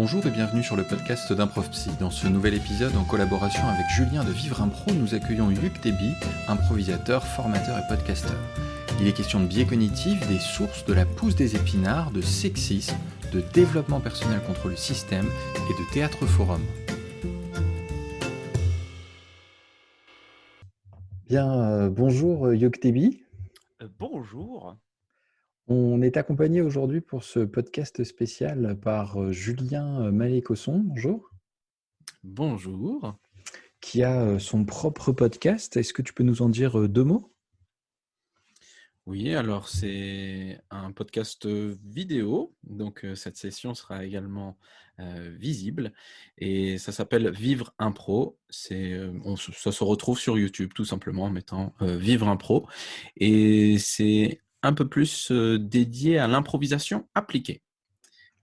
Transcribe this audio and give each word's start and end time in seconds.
Bonjour 0.00 0.24
et 0.28 0.30
bienvenue 0.30 0.62
sur 0.62 0.76
le 0.76 0.84
podcast 0.84 1.32
d'Improv 1.32 1.70
Psy. 1.70 1.90
Dans 1.98 2.12
ce 2.12 2.28
nouvel 2.28 2.54
épisode, 2.54 2.94
en 2.94 3.02
collaboration 3.02 3.66
avec 3.66 3.84
Julien 3.90 4.22
de 4.22 4.30
Vivre 4.30 4.62
Impro, 4.62 4.92
nous 4.92 5.16
accueillons 5.16 5.48
Luc 5.48 5.82
Déby, 5.82 6.12
improvisateur, 6.46 7.26
formateur 7.26 7.76
et 7.76 7.82
podcasteur. 7.88 8.38
Il 9.00 9.08
est 9.08 9.12
question 9.12 9.40
de 9.40 9.46
biais 9.46 9.66
cognitifs, 9.66 10.24
des 10.28 10.38
sources 10.38 10.84
de 10.84 10.92
la 10.94 11.04
pousse 11.04 11.34
des 11.34 11.56
épinards, 11.56 12.12
de 12.12 12.20
sexisme, 12.20 12.96
de 13.32 13.42
développement 13.52 13.98
personnel 13.98 14.40
contre 14.46 14.68
le 14.68 14.76
système 14.76 15.26
et 15.68 15.82
de 15.82 15.92
théâtre 15.92 16.26
forum. 16.26 16.62
Bien, 21.28 21.52
euh, 21.52 21.90
bonjour 21.90 22.54
Yuk 22.54 22.80
Déby. 22.80 23.24
Euh, 23.82 23.88
bonjour. 23.98 24.76
On 25.70 26.00
est 26.00 26.16
accompagné 26.16 26.62
aujourd'hui 26.62 27.02
pour 27.02 27.24
ce 27.24 27.40
podcast 27.40 28.02
spécial 28.02 28.80
par 28.80 29.20
euh, 29.20 29.32
Julien 29.32 30.06
euh, 30.06 30.10
Malécosson. 30.10 30.78
Bonjour. 30.78 31.30
Bonjour. 32.24 33.18
Qui 33.82 34.02
a 34.02 34.22
euh, 34.22 34.38
son 34.38 34.64
propre 34.64 35.12
podcast. 35.12 35.76
Est-ce 35.76 35.92
que 35.92 36.00
tu 36.00 36.14
peux 36.14 36.22
nous 36.22 36.40
en 36.40 36.48
dire 36.48 36.88
deux 36.88 37.04
mots? 37.04 37.34
Oui, 39.04 39.34
alors 39.34 39.68
c'est 39.68 40.58
un 40.70 40.90
podcast 40.92 41.46
vidéo. 41.46 42.56
Donc 42.62 43.06
cette 43.14 43.36
session 43.36 43.74
sera 43.74 44.06
également 44.06 44.58
visible. 44.98 45.92
Et 46.38 46.76
ça 46.76 46.92
s'appelle 46.92 47.30
Vivre 47.30 47.74
Impro. 47.78 48.38
C'est, 48.50 48.98
ça 49.54 49.72
se 49.72 49.84
retrouve 49.84 50.18
sur 50.18 50.36
YouTube 50.36 50.72
tout 50.74 50.84
simplement 50.84 51.24
en 51.24 51.30
mettant 51.30 51.74
Vivre 51.80 52.28
Impro. 52.28 52.68
Et 53.16 53.78
c'est 53.78 54.40
un 54.62 54.72
peu 54.72 54.88
plus 54.88 55.30
dédié 55.30 56.18
à 56.18 56.26
l'improvisation 56.26 57.08
appliquée. 57.14 57.62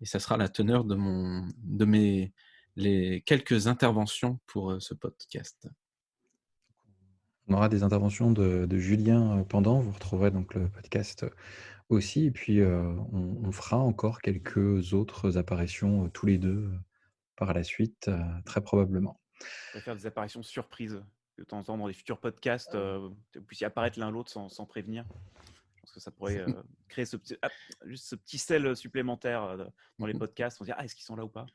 Et 0.02 0.06
ça 0.06 0.20
sera 0.20 0.38
la 0.38 0.50
teneur 0.50 0.84
de, 0.84 0.96
mon, 0.96 1.48
de 1.58 1.86
mes 1.86 2.34
les 2.76 3.22
quelques 3.22 3.68
interventions 3.68 4.40
pour 4.48 4.82
ce 4.82 4.94
podcast. 4.94 5.68
On 7.48 7.54
aura 7.54 7.70
des 7.70 7.84
interventions 7.84 8.32
de, 8.32 8.78
Julien 8.78 9.44
pendant, 9.50 9.80
vous 9.80 9.92
retrouverez 9.92 10.32
donc 10.32 10.54
le 10.56 10.68
podcast 10.68 11.26
aussi, 11.90 12.26
et 12.26 12.32
puis 12.32 12.62
on, 12.64 13.52
fera 13.52 13.78
encore 13.78 14.22
quelques 14.22 14.94
autres 14.94 15.38
apparitions 15.38 16.10
tous 16.10 16.26
les 16.26 16.38
deux 16.38 16.72
par 17.36 17.54
la 17.54 17.64
suite, 17.64 18.10
très 18.46 18.62
probablement. 18.62 19.22
On 19.74 19.78
va 19.78 19.82
faire 19.82 19.96
des 19.96 20.08
apparitions 20.08 20.42
surprises 20.42 21.04
de 21.38 21.44
temps 21.44 21.60
en 21.60 21.64
temps 21.64 21.78
dans 21.78 21.88
les 21.88 21.94
futurs 21.94 22.20
podcasts, 22.20 22.76
vous 22.76 23.16
puissiez 23.46 23.68
apparaître 23.68 24.00
l'un 24.00 24.10
l'autre 24.10 24.32
sans, 24.32 24.50
sans 24.50 24.66
prévenir 24.66 25.06
pense 25.86 25.94
que 25.94 26.00
ça 26.00 26.12
pourrait 26.12 26.40
euh, 26.40 26.52
créer 26.88 27.06
ce 27.06 27.16
petit, 27.18 27.36
juste 27.86 28.08
ce 28.08 28.16
petit 28.16 28.38
sel 28.38 28.76
supplémentaire 28.76 29.44
euh, 29.44 29.66
dans 30.00 30.08
les 30.08 30.14
mmh 30.14 30.20
podcasts. 30.20 30.58
On 30.60 30.64
se 30.64 30.70
dire, 30.70 30.76
ah, 30.78 30.86
est-ce 30.86 30.96
qu'ils 30.96 31.06
sont 31.06 31.16
là 31.16 31.24
ou 31.24 31.30
pas? 31.30 31.46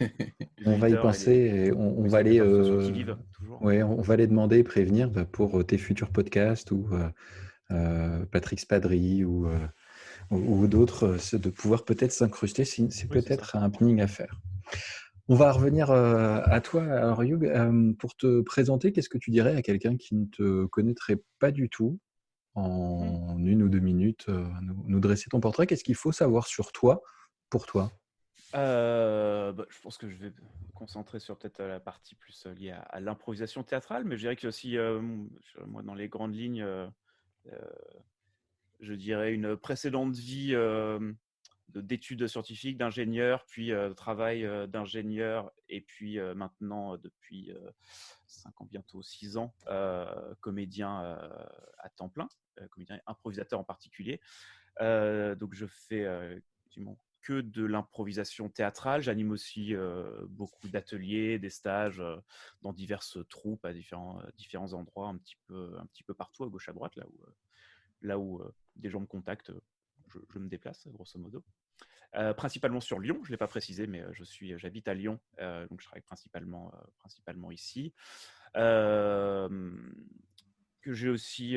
On 0.66 0.76
va 0.76 0.90
y 0.90 0.96
penser 0.96 1.32
et 1.32 1.72
on, 1.72 2.06
va 2.06 2.18
aller, 2.18 2.40
euh, 2.40 2.92
ouais, 3.62 3.82
on 3.82 4.02
va 4.02 4.16
les 4.16 4.26
demander 4.26 4.62
prévenir 4.64 5.10
bah, 5.10 5.24
pour 5.24 5.64
tes 5.64 5.78
futurs 5.78 6.10
podcasts 6.10 6.70
ou 6.72 6.90
Patrick 8.30 8.60
Spadry 8.60 9.24
ou, 9.24 9.48
ou, 10.30 10.66
d'autres, 10.66 11.16
de 11.32 11.48
pouvoir 11.48 11.86
peut-être 11.86 12.12
s'incruster. 12.12 12.66
C'est 12.66 13.08
peut-être 13.08 13.56
un 13.56 13.70
pinning 13.70 14.02
à 14.02 14.08
faire. 14.08 14.42
On 15.28 15.36
va 15.36 15.50
revenir 15.52 15.90
à 15.90 16.60
toi, 16.60 16.82
alors 16.82 17.22
Hugh, 17.22 17.50
pour 17.98 18.14
te 18.14 18.42
présenter, 18.42 18.92
qu'est-ce 18.92 19.08
que 19.08 19.16
tu 19.16 19.30
dirais 19.30 19.56
à 19.56 19.62
quelqu'un 19.62 19.96
qui 19.96 20.16
ne 20.16 20.26
te 20.26 20.66
connaîtrait 20.66 21.22
pas 21.38 21.50
du 21.50 21.70
tout? 21.70 21.98
Mmh. 22.54 22.60
en 22.60 23.38
une 23.38 23.62
ou 23.62 23.68
deux 23.70 23.78
minutes, 23.78 24.26
euh, 24.28 24.46
nous, 24.60 25.00
dresser 25.00 25.30
ton 25.30 25.40
portrait. 25.40 25.66
Qu'est-ce 25.66 25.84
qu'il 25.84 25.94
faut 25.94 26.12
savoir 26.12 26.46
sur 26.46 26.70
toi, 26.72 27.02
pour 27.48 27.64
toi? 27.64 27.90
Euh, 28.54 29.52
bah, 29.52 29.64
je 29.70 29.80
pense 29.80 29.96
que 29.96 30.06
je 30.10 30.16
vais 30.16 30.28
me 30.28 30.72
concentrer 30.74 31.18
sur 31.18 31.38
peut-être 31.38 31.62
la 31.62 31.80
partie 31.80 32.14
plus 32.14 32.44
euh, 32.46 32.52
liée 32.52 32.72
à, 32.72 33.00
l'improvisation 33.00 33.62
théâtrale, 33.62 34.04
mais 34.04 34.16
je 34.16 34.22
dirais 34.22 34.36
que 34.36 34.46
aussi, 34.46 34.76
moi, 35.66 35.82
dans 35.82 35.94
les 35.94 36.08
grandes 36.08 36.34
lignes, 36.34 36.66
je 38.80 38.92
dirais 38.92 39.32
une 39.32 39.56
précédente 39.56 40.14
vie 40.14 40.54
d'études 41.68 42.26
scientifiques, 42.26 42.76
d'ingénieur, 42.76 43.46
puis 43.46 43.68
de 43.68 43.94
travail 43.94 44.46
d'ingénieur, 44.68 45.50
et 45.70 45.80
puis 45.80 46.18
maintenant, 46.34 46.98
depuis 46.98 47.50
5 48.26 48.60
ans, 48.60 48.68
bientôt 48.70 49.02
6 49.02 49.38
ans, 49.38 49.54
comédien 50.40 51.18
à 51.78 51.88
temps 51.88 52.10
plein, 52.10 52.28
comédien 52.70 53.00
improvisateur 53.06 53.58
en 53.58 53.64
particulier. 53.64 54.20
donc 54.80 55.54
je 55.54 55.66
fais 55.66 56.06
que 57.20 57.40
de 57.40 57.64
l'improvisation 57.64 58.48
théâtrale. 58.48 59.00
J'anime 59.00 59.30
aussi 59.30 59.74
beaucoup 60.28 60.68
d'ateliers, 60.68 61.38
des 61.38 61.50
stages 61.50 62.02
dans 62.62 62.72
diverses 62.72 63.18
troupes 63.28 63.64
à 63.64 63.72
différents, 63.72 64.20
différents 64.36 64.72
endroits, 64.72 65.08
un 65.08 65.18
petit, 65.18 65.36
peu, 65.46 65.76
un 65.78 65.86
petit 65.86 66.02
peu 66.02 66.14
partout, 66.14 66.44
à 66.44 66.48
gauche, 66.48 66.68
à 66.68 66.72
droite, 66.72 66.96
là 66.96 67.06
où, 67.06 67.24
là 68.00 68.18
où 68.18 68.42
des 68.76 68.90
gens 68.90 69.00
me 69.00 69.06
contactent 69.06 69.52
je, 70.08 70.38
me 70.38 70.48
déplace, 70.48 70.86
grosso 70.88 71.18
modo. 71.18 71.42
Euh, 72.14 72.34
principalement 72.34 72.80
sur 72.80 72.98
Lyon, 72.98 73.18
je 73.22 73.28
ne 73.28 73.32
l'ai 73.32 73.38
pas 73.38 73.48
précisé, 73.48 73.86
mais 73.86 74.02
euh, 74.02 74.12
je 74.12 74.22
suis, 74.24 74.58
j'habite 74.58 74.86
à 74.86 74.94
Lyon, 74.94 75.18
euh, 75.38 75.66
donc 75.68 75.80
je 75.80 75.86
travaille 75.86 76.02
principalement, 76.02 76.72
principalement 76.98 77.50
ici. 77.50 77.94
que 78.54 79.48
j'ai 80.86 81.08
aussi 81.08 81.56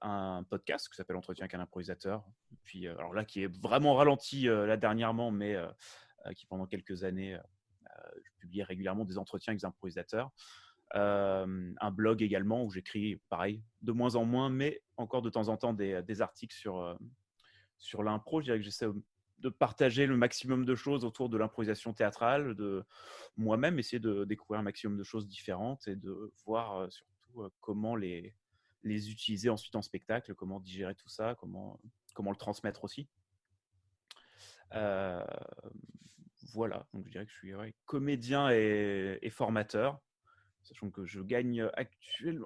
un 0.00 0.44
podcast 0.50 0.88
qui 0.88 0.96
s'appelle 0.96 1.16
Entretien 1.16 1.48
qu'un 1.48 1.60
improvisateur. 1.60 2.24
Puis, 2.64 2.86
alors 2.88 3.14
là, 3.14 3.24
qui 3.24 3.42
est 3.42 3.62
vraiment 3.62 3.94
ralenti 3.94 4.42
là 4.42 4.76
dernièrement, 4.76 5.30
mais 5.30 5.56
qui 6.36 6.46
pendant 6.46 6.66
quelques 6.66 7.04
années, 7.04 7.38
je 8.16 8.30
publiais 8.38 8.64
régulièrement 8.64 9.04
des 9.04 9.18
entretiens 9.18 9.52
avec 9.52 9.60
des 9.60 9.66
improvisateurs. 9.66 10.30
Euh, 10.94 11.72
un 11.80 11.90
blog 11.90 12.22
également 12.22 12.62
où 12.64 12.70
j'écris, 12.70 13.16
pareil, 13.28 13.62
de 13.82 13.92
moins 13.92 14.14
en 14.14 14.24
moins, 14.24 14.48
mais 14.48 14.82
encore 14.96 15.22
de 15.22 15.30
temps 15.30 15.48
en 15.48 15.56
temps 15.56 15.72
des, 15.72 16.22
articles 16.22 16.54
sur, 16.54 16.78
euh, 16.78 16.94
sur 17.78 18.02
l'impro. 18.02 18.40
Je 18.40 18.44
dirais 18.44 18.58
que 18.58 18.64
j'essaie 18.64 18.86
de 19.38 19.48
partager 19.48 20.06
le 20.06 20.16
maximum 20.16 20.64
de 20.64 20.74
choses 20.74 21.04
autour 21.04 21.28
de 21.28 21.36
l'improvisation 21.36 21.92
théâtrale, 21.92 22.54
de 22.54 22.84
moi-même 23.36 23.78
essayer 23.78 23.98
de 23.98 24.24
découvrir 24.24 24.60
un 24.60 24.64
maximum 24.64 24.96
de 24.96 25.02
choses 25.02 25.26
différentes 25.26 25.88
et 25.88 25.96
de 25.96 26.32
voir 26.46 26.76
euh, 26.76 26.90
surtout 26.90 27.50
comment 27.60 27.96
les, 27.96 28.36
les 28.84 29.10
utiliser 29.10 29.50
ensuite 29.50 29.74
en 29.76 29.82
spectacle, 29.82 30.34
comment 30.34 30.60
digérer 30.60 30.94
tout 30.94 31.08
ça, 31.08 31.34
comment, 31.40 31.80
comment 32.14 32.30
le 32.30 32.36
transmettre 32.36 32.84
aussi. 32.84 33.08
voilà, 36.52 36.86
donc 36.92 37.06
je 37.06 37.10
dirais 37.10 37.26
que 37.26 37.32
je 37.32 37.36
suis 37.36 37.52
comédien 37.86 38.50
et, 38.50 39.30
formateur 39.30 40.00
sachant 40.62 40.90
que 40.90 41.04
je 41.04 41.20
gagne 41.20 41.68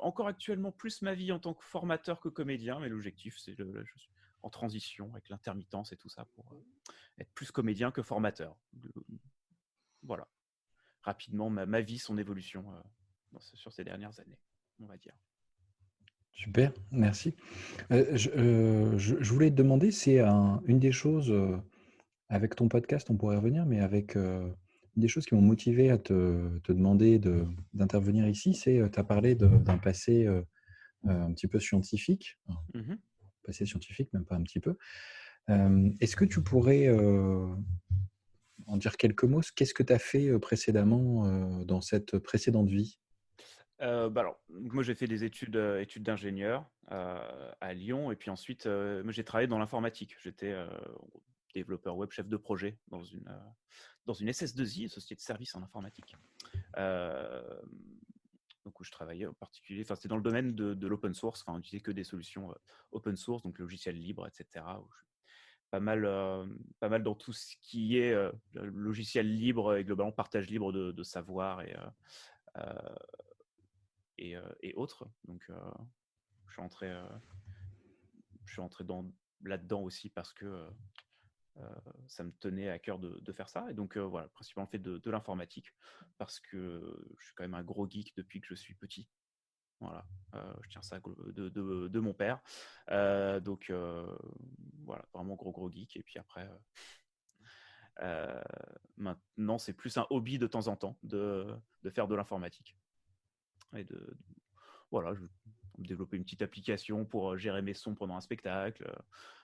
encore 0.00 0.26
actuellement 0.26 0.72
plus 0.72 1.02
ma 1.02 1.14
vie 1.14 1.30
en 1.30 1.38
tant 1.38 1.54
que 1.54 1.64
formateur 1.64 2.20
que 2.20 2.28
comédien, 2.28 2.80
mais 2.80 2.88
l'objectif, 2.88 3.38
c'est 3.38 3.54
je 3.56 3.82
suis 3.96 4.10
en 4.42 4.50
transition 4.50 5.10
avec 5.12 5.28
l'intermittence 5.28 5.92
et 5.92 5.96
tout 5.96 6.08
ça 6.08 6.24
pour 6.34 6.52
euh, 6.52 6.64
être 7.18 7.32
plus 7.32 7.50
comédien 7.50 7.90
que 7.90 8.02
formateur. 8.02 8.56
Voilà, 10.02 10.28
rapidement 11.02 11.50
ma, 11.50 11.80
vie, 11.80 11.98
son 11.98 12.18
évolution 12.18 12.72
euh, 12.72 13.38
sur 13.54 13.72
ces 13.72 13.84
dernières 13.84 14.18
années, 14.20 14.38
on 14.80 14.86
va 14.86 14.96
dire. 14.96 15.14
Super, 16.38 16.72
merci. 16.92 17.34
Euh, 17.90 18.16
je, 18.16 19.32
voulais 19.32 19.50
te 19.50 19.56
demander, 19.56 19.90
c'est 19.90 20.20
une 20.20 20.78
des 20.78 20.92
choses, 20.92 21.34
avec 22.28 22.54
ton 22.54 22.68
podcast, 22.68 23.10
on 23.10 23.16
pourrait 23.16 23.36
revenir, 23.36 23.66
mais 23.66 23.80
avec 23.80 24.16
des 24.96 25.08
choses 25.08 25.26
qui 25.26 25.34
m'ont 25.34 25.42
motivé 25.42 25.90
à 25.90 25.98
te, 25.98 26.60
demander 26.68 27.18
d'intervenir 27.74 28.28
ici, 28.28 28.54
c'est, 28.54 28.80
tu 28.88 29.00
as 29.00 29.02
parlé 29.02 29.34
d'un 29.34 29.78
passé 29.78 30.28
un 31.04 31.32
petit 31.32 31.48
peu 31.48 31.58
scientifique, 31.58 32.38
mmh 32.72 32.94
passé 33.42 33.64
scientifique, 33.64 34.12
même 34.12 34.26
pas 34.26 34.36
un 34.36 34.42
petit 34.42 34.60
peu. 34.60 34.76
Est-ce 35.48 36.14
que 36.14 36.24
tu 36.24 36.40
pourrais 36.40 36.88
en 38.66 38.76
dire 38.76 38.96
quelques 38.96 39.24
mots 39.24 39.40
Qu'est-ce 39.56 39.74
que 39.74 39.82
tu 39.82 39.92
as 39.92 39.98
fait 39.98 40.38
précédemment 40.38 41.64
dans 41.64 41.80
cette 41.80 42.16
précédente 42.18 42.68
vie? 42.68 43.00
Bah 43.80 44.10
alors, 44.16 44.40
moi 44.48 44.82
j'ai 44.82 44.94
fait 44.94 45.06
des 45.06 45.24
études, 45.24 45.56
études 45.80 46.02
d'ingénieur 46.02 46.68
à 46.88 47.74
Lyon 47.74 48.10
et 48.10 48.16
puis 48.16 48.30
ensuite 48.30 48.68
j'ai 49.08 49.24
travaillé 49.24 49.46
dans 49.46 49.58
l'informatique. 49.58 50.16
J'étais 50.22 50.54
développeur 51.54 51.96
web, 51.96 52.10
chef 52.10 52.28
de 52.28 52.36
projet 52.36 52.78
dans 52.88 53.02
une, 53.02 53.28
dans 54.06 54.14
une 54.14 54.28
SS2I, 54.30 54.88
Société 54.88 55.16
de 55.16 55.20
services 55.20 55.54
en 55.54 55.62
informatique. 55.62 56.16
Euh, 56.76 57.60
donc 58.64 58.78
où 58.80 58.84
je 58.84 58.90
travaillais 58.90 59.26
en 59.26 59.34
particulier, 59.34 59.82
enfin 59.82 59.94
c'était 59.94 60.08
dans 60.08 60.16
le 60.16 60.22
domaine 60.22 60.54
de, 60.54 60.86
l'open 60.86 61.14
source, 61.14 61.42
enfin 61.42 61.56
on 61.56 61.60
utilisait 61.60 61.82
que 61.82 61.90
des 61.90 62.04
solutions 62.04 62.50
euh, 62.50 62.54
open 62.92 63.16
source, 63.16 63.42
donc 63.42 63.58
logiciels 63.58 63.98
libres, 63.98 64.26
etc. 64.26 64.64
pas 65.70 65.80
mal, 65.80 66.04
euh, 66.04 66.46
pas 66.78 66.88
mal 66.88 67.02
dans 67.02 67.14
tout 67.14 67.32
ce 67.32 67.56
qui 67.62 67.96
est 67.96 68.14
logiciel 68.54 69.34
libre 69.34 69.76
et 69.76 69.84
globalement 69.84 70.12
partage 70.12 70.48
libre 70.48 70.72
de, 70.72 71.02
savoir 71.02 71.62
et, 71.62 71.74
et, 74.18 74.36
et, 74.62 74.74
autres. 74.74 75.08
Donc 75.24 75.44
je 76.46 76.52
suis 76.52 76.62
entré, 76.62 76.92
je 78.44 78.52
suis 78.52 78.60
entré 78.60 78.84
dans 78.84 79.10
là-dedans 79.42 79.82
aussi 79.82 80.10
parce 80.10 80.32
que 80.32 80.68
ça 82.06 82.24
me 82.24 82.30
tenait 82.32 82.68
à 82.68 82.78
cœur 82.78 82.98
de, 82.98 83.32
faire 83.32 83.48
ça. 83.48 83.66
Et 83.70 83.74
donc, 83.74 83.96
voilà, 83.96 84.28
principalement 84.28 84.68
fait 84.68 84.78
de, 84.78 85.10
l'informatique, 85.10 85.74
parce 86.16 86.40
que 86.40 86.96
je 87.18 87.24
suis 87.24 87.34
quand 87.34 87.44
même 87.44 87.54
un 87.54 87.64
gros 87.64 87.88
geek 87.88 88.14
depuis 88.16 88.40
que 88.40 88.46
je 88.46 88.54
suis 88.54 88.74
petit. 88.74 89.08
Voilà, 89.80 90.04
je 90.32 90.68
tiens 90.70 90.82
ça 90.82 91.00
de, 91.00 92.00
mon 92.00 92.14
père. 92.14 92.40
donc, 93.42 93.72
voilà, 94.84 95.04
vraiment 95.12 95.34
gros, 95.34 95.52
gros 95.52 95.70
geek. 95.70 95.96
Et 95.96 96.02
puis 96.02 96.18
après, 96.18 96.48
maintenant, 98.96 99.58
c'est 99.58 99.72
plus 99.72 99.96
un 99.96 100.06
hobby 100.10 100.38
de 100.38 100.46
temps 100.46 100.68
en 100.68 100.76
temps 100.76 100.98
de, 101.02 101.46
faire 101.90 102.08
de 102.08 102.14
l'informatique. 102.14 102.76
Et 103.76 103.84
de, 103.84 104.16
voilà, 104.90 105.14
je, 105.14 105.22
développer 105.78 106.16
une 106.16 106.24
petite 106.24 106.42
application 106.42 107.04
pour 107.04 107.36
gérer 107.36 107.62
mes 107.62 107.74
sons 107.74 107.94
pendant 107.94 108.16
un 108.16 108.20
spectacle. 108.20 108.90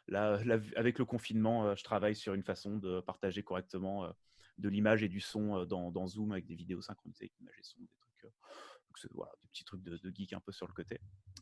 Là, 0.08 0.38
avec 0.76 0.98
le 0.98 1.04
confinement, 1.04 1.74
je 1.74 1.84
travaille 1.84 2.16
sur 2.16 2.34
une 2.34 2.42
façon 2.42 2.76
de 2.76 3.00
partager 3.00 3.42
correctement 3.42 4.12
de 4.58 4.68
l'image 4.68 5.02
et 5.02 5.08
du 5.08 5.20
son 5.20 5.64
dans, 5.64 6.06
Zoom 6.06 6.32
avec 6.32 6.46
des 6.46 6.54
vidéos 6.54 6.82
synchronisées, 6.82 7.32
image 7.40 7.58
et 7.58 7.62
son, 7.62 7.80
des 7.80 7.88
trucs. 7.98 9.12
voilà, 9.12 9.32
des 9.42 9.48
petits 9.48 9.64
trucs 9.64 9.82
de, 9.82 10.12
geek 10.14 10.32
un 10.32 10.40
peu 10.40 10.52
sur 10.52 10.66
le 10.66 10.72
côté. 10.72 11.00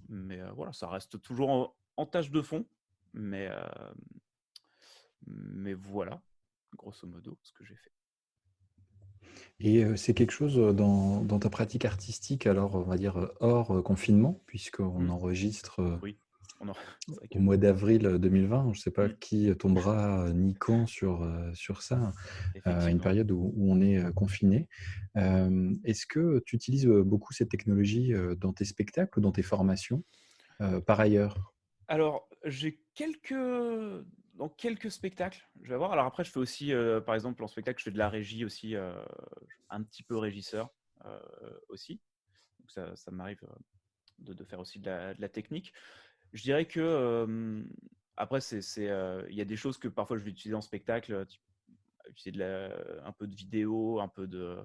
Mais 0.09 0.41
voilà, 0.51 0.73
ça 0.73 0.89
reste 0.89 1.21
toujours 1.21 1.75
en, 1.97 2.07
tâche 2.07 2.31
de 2.31 2.43
fond. 2.43 2.67
Mais, 3.15 3.51
mais 5.27 5.75
voilà, 5.75 6.23
grosso 6.77 7.07
modo, 7.07 7.39
ce 7.43 7.53
que 7.53 7.65
j'ai 7.65 7.77
fait. 7.77 7.93
Et 9.65 9.85
c'est 9.97 10.13
quelque 10.13 10.33
chose 10.33 10.57
dans, 10.75 11.39
ta 11.39 11.49
pratique 11.49 11.85
artistique, 11.85 12.47
alors 12.47 12.75
on 12.75 12.83
va 12.83 12.97
dire 12.97 13.31
hors 13.39 13.83
confinement, 13.85 14.43
puisqu'on 14.47 14.99
mmh. 14.99 15.11
enregistre 15.11 16.01
au 17.35 17.39
mois 17.39 17.57
d'avril 17.57 18.03
2020. 18.21 18.65
Je 18.73 18.79
ne 18.79 18.83
sais 18.83 18.91
pas 18.91 19.07
mmh. 19.07 19.19
qui 19.21 19.57
tombera 19.57 20.31
ni 20.33 20.55
quand 20.55 20.87
sur, 20.87 21.31
sur 21.55 21.83
ça, 21.83 22.13
à 22.65 22.91
une 22.91 23.01
période 23.01 23.31
où, 23.31 23.55
on 23.57 23.81
est 23.81 24.13
confiné. 24.15 24.69
Est-ce 25.15 26.07
que 26.07 26.43
tu 26.45 26.57
utilises 26.57 26.87
beaucoup 26.87 27.33
cette 27.33 27.51
technologie 27.51 28.13
dans 28.41 28.53
tes 28.53 28.65
spectacles 28.65 29.21
dans 29.21 29.33
tes 29.33 29.43
formations 29.43 30.03
par 30.87 30.99
ailleurs? 30.99 31.53
Alors, 31.87 32.29
j'ai 32.45 32.81
quelques 32.95 33.35
dans 34.35 34.49
quelques 34.49 34.91
spectacles, 34.91 35.47
je 35.63 35.69
vais 35.69 35.77
voir. 35.77 35.93
Alors 35.93 36.07
après, 36.07 36.25
je 36.25 36.31
fais 36.31 36.39
aussi, 36.39 36.73
euh, 36.73 37.01
par 37.01 37.15
exemple, 37.15 37.43
en 37.45 37.47
spectacle, 37.47 37.79
je 37.79 37.85
fais 37.85 37.91
de 37.91 37.99
la 37.99 38.09
régie 38.09 38.45
aussi, 38.45 38.75
euh, 38.75 38.95
un 39.69 39.83
petit 39.83 40.03
peu 40.03 40.17
régisseur 40.17 40.71
euh, 41.05 41.21
aussi. 41.69 42.01
Donc 42.61 42.71
ça, 42.71 42.97
ça 42.97 43.11
m'arrive 43.11 43.41
de, 44.19 44.45
faire 44.45 44.61
aussi 44.61 44.79
de 44.79 44.89
la, 45.19 45.29
technique. 45.29 45.73
Je 46.33 46.43
dirais 46.43 46.67
que 46.67 47.67
après, 48.17 48.39
il 48.39 49.35
y 49.35 49.41
a 49.41 49.45
des 49.45 49.57
choses 49.57 49.79
que 49.79 49.89
parfois 49.89 50.17
je 50.17 50.25
vais 50.25 50.31
utiliser 50.31 50.55
en 50.55 50.63
spectacle, 50.63 51.27
utiliser 52.09 52.45
un 52.45 53.13
peu 53.13 53.27
de 53.27 53.35
vidéo, 53.35 54.01
un 54.01 54.09
peu 54.09 54.27
de, 54.27 54.65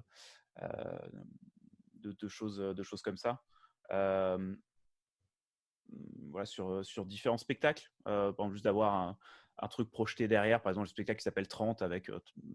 choses, 2.28 2.58
de 2.58 2.82
choses 2.82 3.02
comme 3.02 3.18
ça. 3.18 3.42
voilà, 3.90 4.46
sur, 6.46 6.84
sur 6.86 7.04
différents 7.04 7.38
spectacles. 7.38 7.90
par 8.04 8.28
exemple, 8.30 8.52
juste 8.52 8.64
d'avoir 8.64 8.94
un, 8.94 9.18
un 9.60 9.68
truc 9.68 9.90
projeté 9.90 10.28
derrière, 10.28 10.62
par 10.62 10.70
exemple 10.70 10.86
le 10.86 10.90
spectacle 10.90 11.18
qui 11.18 11.24
s'appelle 11.24 11.48
30 11.48 11.82
avec 11.82 12.10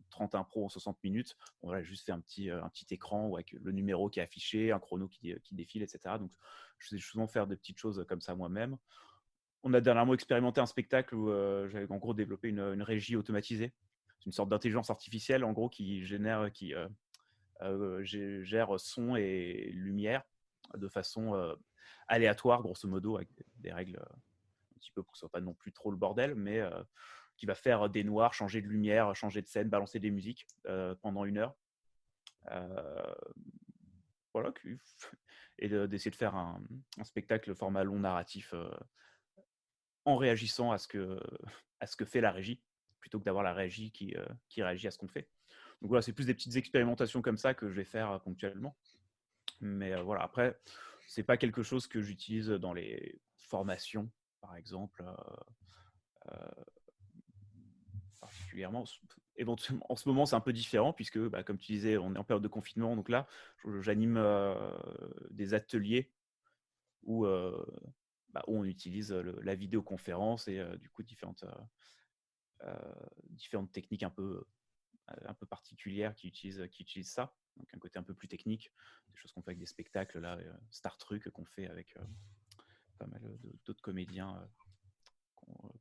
30 0.09 0.35
impro 0.35 0.65
en 0.65 0.69
60 0.69 1.03
minutes. 1.03 1.37
On 1.61 1.69
va 1.69 1.83
juste 1.83 2.05
faire 2.05 2.15
un 2.15 2.21
petit, 2.21 2.49
un 2.49 2.69
petit 2.69 2.93
écran 2.93 3.33
avec 3.33 3.51
le 3.51 3.71
numéro 3.71 4.09
qui 4.09 4.19
est 4.19 4.23
affiché, 4.23 4.71
un 4.71 4.79
chrono 4.79 5.07
qui, 5.07 5.33
qui 5.43 5.55
défile, 5.55 5.83
etc. 5.83 5.99
Donc 6.19 6.31
je 6.77 6.89
sais 6.89 6.97
souvent 6.99 7.27
faire 7.27 7.47
des 7.47 7.57
petites 7.57 7.77
choses 7.77 8.05
comme 8.07 8.21
ça 8.21 8.35
moi-même. 8.35 8.77
On 9.63 9.73
a 9.73 9.81
dernièrement 9.81 10.13
expérimenté 10.13 10.61
un 10.61 10.65
spectacle 10.65 11.15
où 11.15 11.29
j'avais 11.69 11.89
en 11.91 11.97
gros 11.97 12.13
développé 12.13 12.49
une, 12.49 12.81
régie 12.81 13.15
automatisée. 13.15 13.73
C'est 14.19 14.25
une 14.27 14.31
sorte 14.31 14.49
d'intelligence 14.49 14.89
artificielle 14.89 15.43
en 15.43 15.51
gros 15.51 15.69
qui 15.69 16.05
génère, 16.05 16.51
qui 16.53 16.73
gère 18.01 18.79
son 18.79 19.15
et 19.15 19.69
lumière 19.73 20.23
de 20.75 20.87
façon 20.87 21.55
aléatoire, 22.07 22.61
grosso 22.61 22.87
modo, 22.87 23.17
avec 23.17 23.29
des 23.57 23.71
règles 23.71 23.99
petit 24.83 24.91
peu 24.91 25.03
pour 25.03 25.13
que 25.13 25.17
ce 25.17 25.21
soit 25.21 25.31
pas 25.31 25.41
non 25.41 25.53
plus 25.53 25.71
trop 25.71 25.91
le 25.91 25.97
bordel, 25.97 26.35
mais 26.35 26.59
euh, 26.59 26.83
qui 27.37 27.45
va 27.45 27.55
faire 27.55 27.89
des 27.89 28.03
noirs, 28.03 28.33
changer 28.33 28.61
de 28.61 28.67
lumière, 28.67 29.15
changer 29.15 29.41
de 29.41 29.47
scène, 29.47 29.69
balancer 29.69 29.99
des 29.99 30.11
musiques 30.11 30.47
euh, 30.67 30.95
pendant 31.01 31.25
une 31.25 31.37
heure. 31.37 31.55
Euh, 32.51 33.15
voilà, 34.33 34.53
et 35.59 35.69
d'essayer 35.69 36.11
de 36.11 36.15
faire 36.15 36.35
un, 36.35 36.61
spectacle 37.03 37.53
format 37.55 37.83
long 37.83 37.99
narratif 37.99 38.53
en 40.05 40.17
réagissant 40.17 40.71
à 40.71 40.77
ce, 40.77 40.87
que, 40.87 41.19
à 41.79 41.87
ce 41.87 41.95
que 41.95 42.05
fait 42.05 42.21
la 42.21 42.31
régie, 42.31 42.61
plutôt 42.99 43.19
que 43.19 43.25
d'avoir 43.25 43.43
la 43.43 43.53
régie 43.53 43.91
qui, 43.91 44.15
qui 44.49 44.63
réagit 44.63 44.87
à 44.87 44.91
ce 44.91 44.97
qu'on 44.97 45.07
fait. 45.07 45.29
Donc 45.81 45.89
voilà, 45.89 46.01
c'est 46.01 46.13
plus 46.13 46.25
des 46.25 46.33
petites 46.33 46.55
expérimentations 46.55 47.21
comme 47.21 47.37
ça 47.37 47.53
que 47.53 47.69
je 47.69 47.75
vais 47.75 47.83
faire 47.83 48.19
ponctuellement. 48.21 48.75
Mais 49.61 49.95
voilà, 50.01 50.23
après, 50.23 50.59
c'est 51.07 51.23
pas 51.23 51.37
quelque 51.37 51.63
chose 51.63 51.87
que 51.87 52.01
j'utilise 52.01 52.49
dans 52.49 52.73
les 52.73 53.19
formations 53.37 54.09
par 54.43 54.57
exemple, 54.57 55.01
euh, 55.01 56.33
euh, 56.33 56.63
particulièrement. 58.19 58.83
Éventuellement, 59.37 59.85
en 59.89 59.95
ce 59.95 60.07
moment, 60.09 60.25
c'est 60.25 60.35
un 60.35 60.41
peu 60.41 60.51
différent 60.51 60.91
puisque, 60.91 61.17
bah, 61.17 61.43
comme 61.43 61.57
tu 61.57 61.71
disais, 61.71 61.97
on 61.97 62.13
est 62.13 62.17
en 62.17 62.25
période 62.25 62.43
de 62.43 62.49
confinement. 62.49 62.95
Donc 62.97 63.07
là, 63.07 63.25
j'anime 63.79 64.17
euh, 64.17 64.77
des 65.31 65.53
ateliers 65.53 66.11
où, 67.03 67.25
bah, 68.33 68.43
où, 68.47 68.59
on 68.59 68.63
utilise 68.65 69.11
la 69.11 69.55
vidéoconférence 69.55 70.47
et 70.47 70.63
du 70.77 70.89
coup 70.89 71.03
différentes, 71.03 71.45
différentes 73.29 73.71
techniques 73.71 74.03
un 74.03 74.09
peu, 74.09 74.45
un 75.07 75.33
peu 75.33 75.45
particulières 75.45 76.15
qui 76.15 76.27
utilisent, 76.27 76.67
qui 76.69 77.03
ça. 77.03 77.35
Donc 77.57 77.73
un 77.73 77.79
côté 77.79 77.99
un 77.99 78.03
peu 78.03 78.13
plus 78.13 78.27
technique, 78.27 78.71
des 79.09 79.17
choses 79.17 79.31
qu'on 79.31 79.41
fait 79.41 79.51
avec 79.51 79.59
des 79.59 79.65
spectacles, 79.65 80.19
là, 80.19 80.37
Star 80.69 80.97
Truc 80.97 81.29
qu'on 81.29 81.45
fait 81.45 81.67
avec 81.67 81.95
pas 83.03 83.09
mal 83.09 83.37
d'autres 83.65 83.81
comédiens 83.81 84.39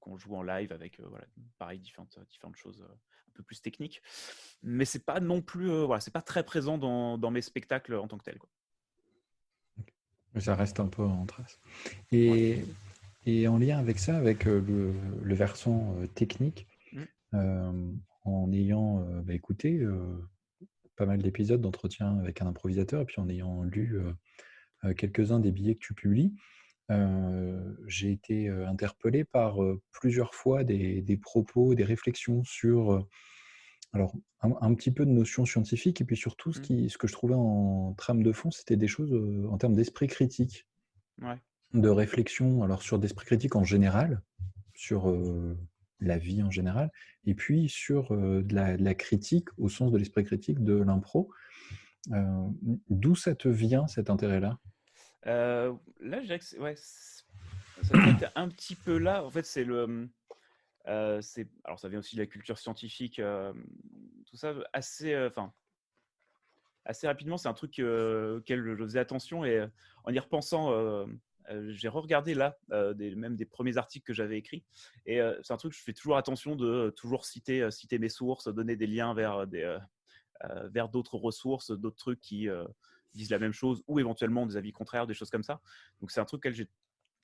qu'on 0.00 0.16
joue 0.16 0.34
en 0.34 0.42
live 0.42 0.72
avec 0.72 1.00
voilà, 1.00 1.24
pareil 1.58 1.78
différentes, 1.78 2.19
différentes 2.28 2.56
choses 2.56 2.82
un 2.82 3.32
peu 3.34 3.42
plus 3.42 3.60
techniques. 3.60 4.02
Mais 4.62 4.84
c'est 4.84 5.04
pas 5.04 5.20
non 5.20 5.40
plus 5.40 5.69
voilà, 5.69 6.00
c'est 6.00 6.12
pas 6.12 6.22
très 6.22 6.44
présent 6.44 6.78
dans, 6.78 7.19
dans, 7.19 7.30
mes 7.30 7.42
spectacles 7.42 7.94
en 7.94 8.08
tant 8.08 8.19
que 8.19 8.24
tel. 8.24 8.38
Quoi. 8.38 8.50
Ça 10.40 10.56
reste 10.56 10.80
un 10.80 10.88
peu 10.88 11.02
en 11.02 11.26
trace. 11.26 11.60
Et, 12.10 12.64
et 13.26 13.46
en 13.46 13.58
lien 13.58 13.78
avec 13.78 13.98
ça, 13.98 14.16
avec 14.16 14.44
le, 14.44 14.60
le 15.22 15.34
versant 15.34 15.94
technique, 16.14 16.66
mmh. 16.92 17.92
en 18.24 18.52
ayant 18.52 19.00
bah, 19.22 19.34
écouté 19.34 19.86
pas 20.96 21.06
mal 21.06 21.22
d'épisodes 21.22 21.60
d'entretien 21.60 22.19
avec 22.19 22.43
un 22.43 22.46
improvisateur 22.46 23.02
et 23.02 23.05
puis 23.05 23.20
en 23.20 23.29
ayant 23.29 23.62
lu 23.62 24.00
quelques-uns 24.96 25.38
des 25.38 25.52
billets 25.52 25.74
que 25.76 25.84
tu 25.84 25.94
publies, 25.94 26.34
j'ai 27.86 28.12
été 28.12 28.48
interpellé 28.48 29.24
par 29.24 29.56
plusieurs 29.93 30.34
fois 30.34 30.65
des, 30.65 31.19
propos, 31.20 31.74
des 31.74 31.84
réflexions 31.84 32.43
sur 32.44 33.06
alors, 33.94 34.15
un, 34.41 34.74
petit 34.74 34.91
peu 34.91 35.05
de 35.05 35.10
notions 35.10 35.44
scientifiques 35.44 36.01
et 36.01 36.05
puis 36.05 36.17
surtout, 36.17 36.53
ce, 36.53 36.60
mmh. 36.60 36.62
qui, 36.62 36.91
ce 36.91 36.96
que 36.96 37.06
je 37.06 37.12
trouvais 37.12 37.34
en 37.34 37.94
trame 37.94 38.22
de 38.22 38.32
fond, 38.32 38.51
c'était 38.51 38.77
des 38.77 38.89
choses 38.89 39.12
en 39.51 39.58
termes 39.58 39.74
d'esprit 39.74 40.06
critique, 40.06 40.67
de 41.74 41.89
réflexion, 41.89 42.62
alors 42.62 42.82
sur 42.82 42.98
d'esprit 42.98 43.27
critique 43.27 43.55
en 43.55 43.65
général, 43.65 44.22
sur 44.74 45.15
la 46.01 46.19
vie 46.19 46.43
en 46.43 46.51
général, 46.51 46.91
et 47.24 47.34
puis 47.34 47.69
sur 47.69 48.17
de 48.17 48.55
la, 48.55 48.94
critique 48.94 49.48
au 49.58 49.69
sens 49.69 49.93
de 49.93 49.98
l'esprit 49.98 50.24
critique 50.24 50.62
de 50.62 50.74
l'impro. 50.74 51.31
D'où 52.89 53.15
ça 53.15 53.34
te 53.34 53.48
vient 53.48 53.86
cet 53.86 54.10
intérêt-là? 54.10 54.58
Euh, 55.26 55.72
là, 56.00 56.20
que 56.20 56.58
ouais, 56.58 56.74
ça 56.76 58.31
un 58.34 58.48
petit 58.48 58.74
peu 58.74 58.98
là. 58.98 59.24
En 59.24 59.31
fait, 59.31 59.44
c'est 59.44 59.64
le. 59.64 60.08
Euh, 60.88 61.20
alors 61.64 61.79
ça 61.79 61.88
vient 61.88 62.00
aussi 62.00 62.17
de 62.17 62.20
la 62.20 62.26
culture 62.26 62.58
scientifique, 62.58 63.20
euh, 63.20 63.52
tout 64.26 64.36
ça 64.36 64.52
assez, 64.72 65.17
enfin 65.26 65.52
assez 66.84 67.06
rapidement. 67.06 67.36
C'est 67.36 67.48
un 67.48 67.55
truc 67.55 67.79
auquel 67.79 68.64
je 68.64 68.84
faisais 68.84 68.98
attention 68.98 69.44
et 69.44 69.64
en 70.05 70.12
y 70.12 70.19
repensant, 70.19 71.06
j'ai 71.69 71.86
re-regardé 71.86 72.34
là 72.34 72.58
même 72.70 73.36
des 73.36 73.46
premiers 73.46 73.76
articles 73.76 74.05
que 74.05 74.12
j'avais 74.12 74.38
écrits 74.38 74.64
et 75.06 75.20
c'est 75.44 75.52
un 75.52 75.56
truc 75.56 75.70
que 75.70 75.79
je 75.79 75.84
fais 75.84 75.93
toujours 75.93 76.17
attention 76.17 76.56
de 76.56 76.93
toujours 76.96 77.26
citer, 77.26 77.70
citer 77.70 78.00
mes 78.00 78.08
sources, 78.08 78.48
donner 78.48 78.74
des 78.74 78.88
liens 78.88 79.14
vers 79.14 79.46
des 79.46 79.79
vers 80.64 80.88
d'autres 80.88 81.17
ressources, 81.17 81.70
d'autres 81.70 81.98
trucs 81.98 82.20
qui 82.20 82.48
disent 83.14 83.31
la 83.31 83.38
même 83.38 83.52
chose 83.52 83.82
ou 83.86 83.98
éventuellement 83.98 84.46
des 84.46 84.56
avis 84.56 84.72
contraires, 84.72 85.06
des 85.06 85.14
choses 85.14 85.31
comme 85.31 85.42
ça. 85.42 85.60
Donc 86.00 86.10
c'est 86.10 86.20
un 86.20 86.24
truc 86.24 86.40
auquel 86.40 86.54
j'ai 86.54 86.69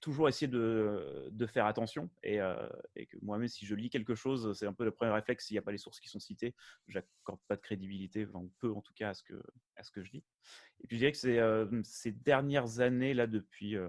toujours 0.00 0.28
essayé 0.28 0.49
de, 0.49 1.47
faire 1.47 1.66
attention 1.66 2.11
et, 2.23 2.40
euh, 2.40 2.68
et 2.95 3.07
que 3.07 3.16
moi-même 3.23 3.49
si 3.49 3.66
je 3.66 3.75
lis 3.75 3.90
quelque 3.90 4.14
chose, 4.14 4.57
c'est 4.57 4.66
un 4.66 4.73
peu 4.73 4.85
le 4.85 4.90
premier 4.90 5.11
réflexe 5.12 5.47
s'il 5.47 5.54
n'y 5.54 5.59
a 5.59 5.62
pas 5.62 5.73
les 5.73 5.78
sources 5.78 6.00
qui 6.00 6.09
sont 6.09 6.21
citées, 6.21 6.54
j'accorde 6.87 7.40
pas 7.49 7.57
de 7.57 7.61
crédibilité, 7.61 8.26
enfin, 8.28 8.47
peu 8.59 8.73
en 8.73 8.83
tout 8.83 8.92
cas 8.95 9.11
à 9.11 9.14
ce 9.14 9.23
que, 9.23 10.02
je 10.02 10.12
lis. 10.12 10.25
Et 10.80 10.87
puis 10.87 10.97
je 10.97 11.00
dirais 11.00 11.12
que 11.12 11.26
euh, 11.26 11.83
ces 11.83 12.12
dernières 12.12 12.80
années 12.80 13.14
là 13.14 13.26
depuis 13.26 13.76
euh, 13.76 13.88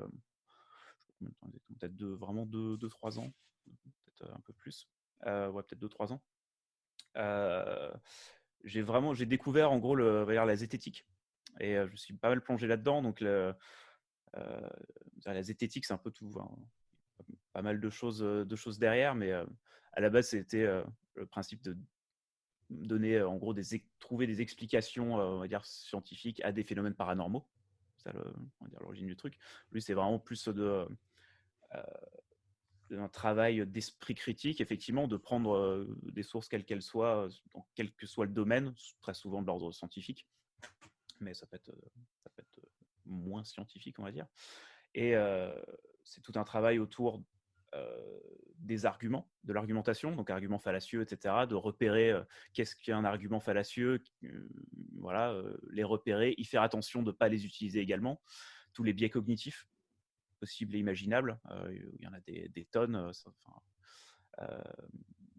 peut-être 1.80 2.02
vraiment 2.04 2.46
2-3 2.46 3.20
ans, 3.20 3.32
peut-être 3.66 4.34
un 4.34 4.42
peu 4.42 4.54
plus, 4.54 4.90
ouais 5.26 5.64
peut-être 5.64 5.82
2-3 5.82 6.14
ans. 6.14 6.22
j'ai 8.64 8.82
vraiment 8.82 9.14
j'ai 9.14 9.26
découvert 9.26 9.72
en 9.72 9.78
gros 9.78 9.96
le, 9.96 10.24
la 10.26 10.56
zététique 10.56 11.06
et 11.60 11.76
je 11.90 11.96
suis 11.96 12.14
pas 12.14 12.30
mal 12.30 12.42
plongé 12.42 12.68
là-dedans. 12.68 13.02
Donc 13.02 13.22
la 13.22 13.56
zététique, 15.42 15.86
c'est 15.86 15.94
un 15.94 15.98
peu 15.98 16.12
tout, 16.12 16.32
pas 17.54 17.62
mal 17.62 17.80
de 17.80 17.90
choses, 17.90 18.20
de 18.20 18.56
choses 18.56 18.80
derrière, 18.80 19.16
mais 19.16 19.32
à 19.32 20.02
la 20.02 20.10
base, 20.10 20.30
c'était 20.30 20.66
le 21.16 21.26
principe 21.26 21.62
de 21.64 21.78
donner, 22.70 23.22
en 23.22 23.38
gros, 23.38 23.54
des, 23.54 23.64
trouver 24.00 24.28
des 24.28 24.42
explications, 24.42 25.16
on 25.16 25.40
va 25.40 25.48
dire, 25.48 25.66
scientifiques 25.66 26.42
à 26.44 26.52
des 26.52 26.64
phénomènes 26.64 26.96
paranormaux. 26.96 27.48
C'est 27.98 28.14
l'origine 28.80 29.08
du 29.08 29.16
truc. 29.18 29.38
Lui, 29.72 29.82
c'est 29.82 29.94
vraiment 29.94 30.20
plus 30.20 30.48
de, 30.48 30.88
un 32.92 33.10
travail 33.10 33.66
d'esprit 33.68 34.16
critique, 34.16 34.62
effectivement, 34.62 35.08
de 35.08 35.18
prendre 35.18 35.86
des 36.04 36.24
sources 36.24 36.48
quelles 36.48 36.66
qu'elles 36.66 36.82
soient, 36.82 37.28
dans 37.54 37.68
quel 37.76 37.92
que 37.92 38.08
soit 38.08 38.26
le 38.26 38.32
domaine, 38.32 38.74
très 39.02 39.14
souvent 39.14 39.42
de 39.42 39.48
l'ordre 39.48 39.72
scientifique, 39.72 40.28
mais 41.22 41.34
ça 41.34 41.46
peut 41.46 41.56
être, 41.56 41.72
peut 41.72 42.42
être 42.42 42.60
moins 43.06 43.44
scientifique, 43.44 44.00
on 44.00 44.04
va 44.04 44.12
dire. 44.12 44.28
Et 44.96 45.14
c'est 46.04 46.22
tout 46.22 46.34
un 46.36 46.44
travail 46.44 46.80
autour 46.80 47.24
des 48.58 48.86
arguments, 48.86 49.30
de 49.44 49.54
l'argumentation, 49.54 50.16
donc 50.16 50.30
arguments 50.30 50.60
fallacieux, 50.60 51.02
etc., 51.02 51.46
de 51.48 51.56
repérer 51.56 52.14
qu'est-ce 52.54 52.76
qu'un 52.76 53.06
argument 53.06 53.40
fallacieux, 53.40 54.04
voilà, 54.98 55.42
les 55.70 55.84
repérer, 55.84 56.36
y 56.38 56.46
faire 56.46 56.62
attention 56.62 57.02
de 57.02 57.08
ne 57.08 57.12
pas 57.12 57.30
les 57.30 57.46
utiliser 57.46 57.80
également, 57.80 58.22
tous 58.74 58.84
les 58.84 58.94
biais 58.94 59.10
cognitifs 59.10 59.68
possibles 60.40 60.76
et 60.76 60.80
imaginables, 60.80 61.40
il 61.72 62.02
y 62.02 62.08
en 62.08 62.14
a 62.14 62.20
des, 62.22 62.68
tonnes, 62.72 63.12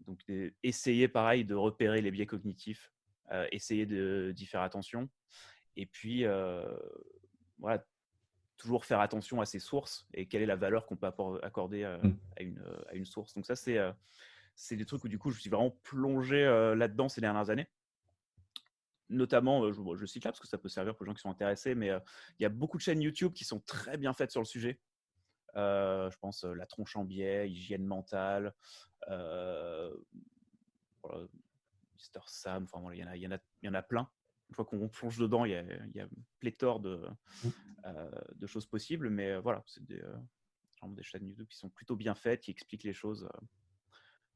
donc 0.05 0.23
essayer 0.63 1.07
pareil 1.07 1.45
de 1.45 1.55
repérer 1.55 2.01
les 2.01 2.11
biais 2.11 2.25
cognitifs, 2.25 2.91
essayer 3.51 3.85
d'y 4.33 4.45
faire 4.45 4.61
attention, 4.61 5.09
et 5.75 5.85
puis 5.85 6.25
voilà, 7.59 7.85
toujours 8.61 8.85
faire 8.85 8.99
attention 8.99 9.41
à 9.41 9.45
ses 9.45 9.59
sources 9.59 10.07
et 10.13 10.27
quelle 10.27 10.43
est 10.43 10.47
la 10.47 10.55
valeur 10.55 10.85
qu'on 10.85 10.95
peut 10.95 11.07
accorder 11.41 11.83
euh, 11.83 11.97
mmh. 11.97 12.17
à, 12.37 12.43
une, 12.43 12.59
euh, 12.59 12.83
à, 12.89 12.93
une, 12.93 13.05
source. 13.05 13.33
Donc 13.33 13.45
ça, 13.45 13.55
c'est 13.55 13.77
euh, 13.77 13.91
c'est 14.55 14.75
des 14.75 14.85
trucs 14.85 15.03
où 15.03 15.07
du 15.07 15.17
coup, 15.17 15.31
je 15.31 15.39
suis 15.39 15.49
vraiment 15.49 15.71
plongé 15.83 16.43
là-dedans 16.75 17.09
ces 17.09 17.21
dernières 17.21 17.49
années. 17.49 17.67
Notamment, 19.09 19.71
je, 19.71 20.05
cite 20.05 20.25
là 20.25 20.31
parce 20.31 20.39
que 20.39 20.47
ça 20.47 20.57
peut 20.57 20.69
servir 20.69 20.95
pour 20.95 21.05
les 21.05 21.09
gens 21.09 21.15
qui 21.15 21.21
sont 21.21 21.31
intéressés, 21.31 21.73
mais 21.73 21.87
il 22.37 22.43
y 22.43 22.45
a 22.45 22.49
beaucoup 22.49 22.77
de 22.77 22.81
chaînes 22.81 23.01
YouTube 23.01 23.33
qui 23.33 23.45
sont 23.45 23.61
très 23.61 23.97
bien 23.97 24.13
faites 24.13 24.29
sur 24.29 24.41
le 24.41 24.45
sujet. 24.45 24.79
je 25.55 26.17
pense 26.19 26.43
la 26.43 26.65
tronche 26.65 26.95
en 26.97 27.05
biais, 27.05 27.49
hygiène 27.49 27.85
mentale, 27.85 28.53
Mr. 29.07 29.79
Sam, 32.27 32.67
enfin, 32.71 32.93
il 32.93 32.99
y, 32.99 33.03
en 33.03 33.07
a, 33.07 33.15
il, 33.15 33.23
y 33.23 33.27
en 33.27 33.31
a, 33.31 33.37
il 33.63 33.67
y 33.67 33.69
en 33.69 33.73
a 33.73 33.81
plein 33.81 34.07
une 34.51 34.55
fois 34.55 34.65
qu'on 34.65 34.89
plonge 34.89 35.17
dedans, 35.17 35.45
il 35.45 35.51
y 35.51 35.55
a, 35.55 35.61
il 35.61 35.95
y 35.95 36.01
a 36.01 36.07
pléthore 36.39 36.81
de, 36.81 36.99
mmh. 37.43 37.47
euh, 37.85 38.11
de, 38.35 38.47
choses 38.47 38.65
possibles. 38.65 39.09
Mais 39.09 39.31
euh, 39.31 39.39
voilà, 39.39 39.63
c'est 39.65 39.83
des, 39.85 40.01
euh, 40.01 40.87
des, 40.89 41.03
chaînes 41.03 41.25
YouTube 41.25 41.47
qui 41.47 41.57
sont 41.57 41.69
plutôt 41.69 41.95
bien 41.95 42.15
faites, 42.15 42.41
qui 42.41 42.51
expliquent 42.51 42.83
les 42.83 42.93
choses. 42.93 43.29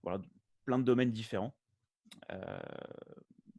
voilà, 0.04 0.22
plein 0.64 0.80
de 0.80 0.86
domaines 0.86 1.12
différents. 1.12 1.54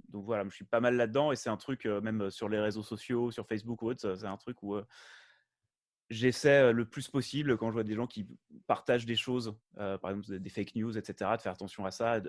donc 0.08 0.24
voilà, 0.24 0.44
je 0.48 0.54
suis 0.54 0.64
pas 0.64 0.80
mal 0.80 0.96
là-dedans 0.96 1.30
et 1.30 1.36
c'est 1.36 1.50
un 1.50 1.58
truc, 1.58 1.84
même 1.84 2.30
sur 2.30 2.48
les 2.48 2.58
réseaux 2.58 2.82
sociaux, 2.82 3.30
sur 3.30 3.46
Facebook 3.46 3.82
ou 3.82 3.90
autre, 3.90 4.14
c'est 4.14 4.26
un 4.26 4.38
truc 4.38 4.62
où 4.62 4.76
j'essaie 6.08 6.72
le 6.72 6.88
plus 6.88 7.08
possible 7.08 7.58
quand 7.58 7.68
je 7.68 7.74
vois 7.74 7.84
des 7.84 7.94
gens 7.94 8.06
qui 8.06 8.26
partagent 8.66 9.04
des 9.04 9.16
choses, 9.16 9.54
par 9.74 10.10
exemple 10.10 10.38
des 10.38 10.50
fake 10.50 10.74
news, 10.74 10.96
etc., 10.96 11.32
de 11.36 11.42
faire 11.42 11.52
attention 11.52 11.84
à 11.84 11.90
ça, 11.90 12.22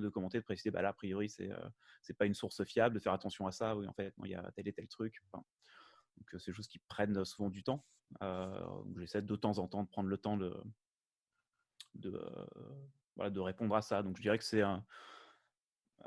de, 0.00 0.08
commenter, 0.08 0.38
de 0.38 0.44
préciser, 0.44 0.70
bah 0.70 0.82
là, 0.82 0.90
a 0.90 0.92
priori, 0.92 1.28
c'est 1.28 1.48
n'est 1.48 2.14
pas 2.14 2.26
une 2.26 2.34
source 2.34 2.62
fiable, 2.64 2.94
de 2.94 3.00
faire 3.00 3.12
attention 3.12 3.46
à 3.46 3.52
ça, 3.52 3.76
oui, 3.76 3.86
en 3.86 3.92
fait, 3.92 4.14
il 4.24 4.30
y 4.30 4.34
a 4.34 4.50
tel 4.54 4.68
et 4.68 4.72
tel 4.72 4.88
truc. 4.88 5.22
donc, 5.32 5.44
c'est 6.30 6.46
des 6.46 6.52
choses 6.52 6.68
qui 6.68 6.78
prennent 6.78 7.24
souvent 7.24 7.50
du 7.50 7.62
temps. 7.62 7.84
j'essaie 8.96 9.22
de 9.22 9.36
temps 9.36 9.58
en 9.58 9.68
temps 9.68 9.82
de 9.82 9.88
prendre 9.88 10.08
le 10.08 10.18
temps 10.18 10.36
de, 10.36 10.54
de, 11.94 12.20
voilà, 13.16 13.30
de 13.30 13.40
répondre 13.40 13.74
à 13.74 13.82
ça. 13.82 14.02
Donc, 14.02 14.16
je 14.16 14.22
dirais 14.22 14.38
que 14.38 14.44
c'est 14.44 14.62
un, 14.62 14.84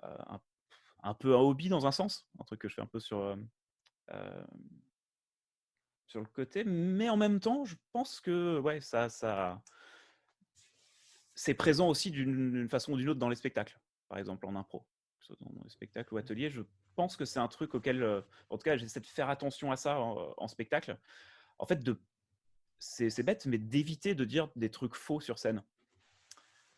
un, 0.03 0.39
un, 1.03 1.13
peu 1.13 1.35
un 1.35 1.39
hobby 1.39 1.69
dans 1.69 1.87
un 1.87 1.91
sens, 1.91 2.27
un 2.39 2.43
truc 2.43 2.61
que 2.61 2.69
je 2.69 2.75
fais 2.75 2.81
un 2.81 2.87
peu 2.87 2.99
sur 2.99 3.35
sur 6.09 6.19
le 6.19 6.25
côté, 6.25 6.63
mais 6.63 7.07
en 7.09 7.17
même 7.17 7.39
temps, 7.39 7.65
je 7.65 7.75
pense 7.91 8.19
que 8.19 8.59
ouais, 8.59 8.81
ça, 8.81 9.09
ça, 9.09 9.61
c'est 11.39 11.53
présent 11.53 11.87
aussi 11.87 12.11
d'une 12.11 12.67
façon 12.67 12.91
ou 12.91 12.97
d'une 12.97 13.07
autre 13.07 13.19
dans 13.19 13.29
les 13.29 13.35
spectacles, 13.37 13.79
par 14.09 14.17
exemple 14.17 14.45
en 14.45 14.57
impro, 14.57 14.85
dans 15.39 15.63
les 15.63 15.69
spectacles 15.69 16.13
ou 16.13 16.17
mmh. 16.17 16.19
ateliers. 16.19 16.49
Je 16.49 16.63
pense 16.97 17.15
que 17.15 17.23
c'est 17.23 17.39
un 17.39 17.47
truc 17.47 17.75
auquel, 17.75 18.03
euh, 18.03 18.19
en 18.49 18.57
tout 18.57 18.63
cas, 18.63 18.75
j'essaie 18.75 18.99
de 18.99 19.05
faire 19.05 19.29
attention 19.29 19.71
à 19.71 19.77
ça 19.77 20.01
en, 20.01 20.47
spectacle. 20.49 20.97
En 21.57 21.65
fait, 21.65 21.81
de, 21.81 21.97
c'est 22.77 23.23
bête, 23.23 23.45
mais 23.45 23.57
d'éviter 23.57 24.15
de 24.15 24.25
dire 24.25 24.49
des 24.57 24.69
trucs 24.69 24.95
faux 24.95 25.21
sur 25.21 25.39
scène. 25.39 25.63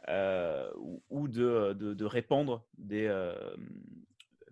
Euh, 0.09 0.71
ou, 1.09 1.27
de, 1.27 1.73
de, 1.73 2.05
répandre 2.05 2.67
des, 2.77 3.07
euh, 3.07 3.55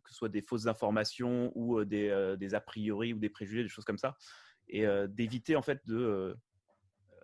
que 0.03 0.09
ce 0.09 0.15
soit 0.15 0.29
des 0.29 0.41
fausses 0.41 0.65
informations 0.65 1.51
ou 1.53 1.85
des, 1.85 2.35
des, 2.39 2.55
a 2.55 2.61
priori 2.61 3.13
ou 3.13 3.19
des 3.19 3.29
préjugés, 3.29 3.61
des 3.61 3.69
choses 3.69 3.85
comme 3.85 3.99
ça 3.99 4.17
et 4.69 4.85
d'éviter 5.07 5.55
en 5.55 5.63
fait 5.63 5.81
de, 5.87 6.37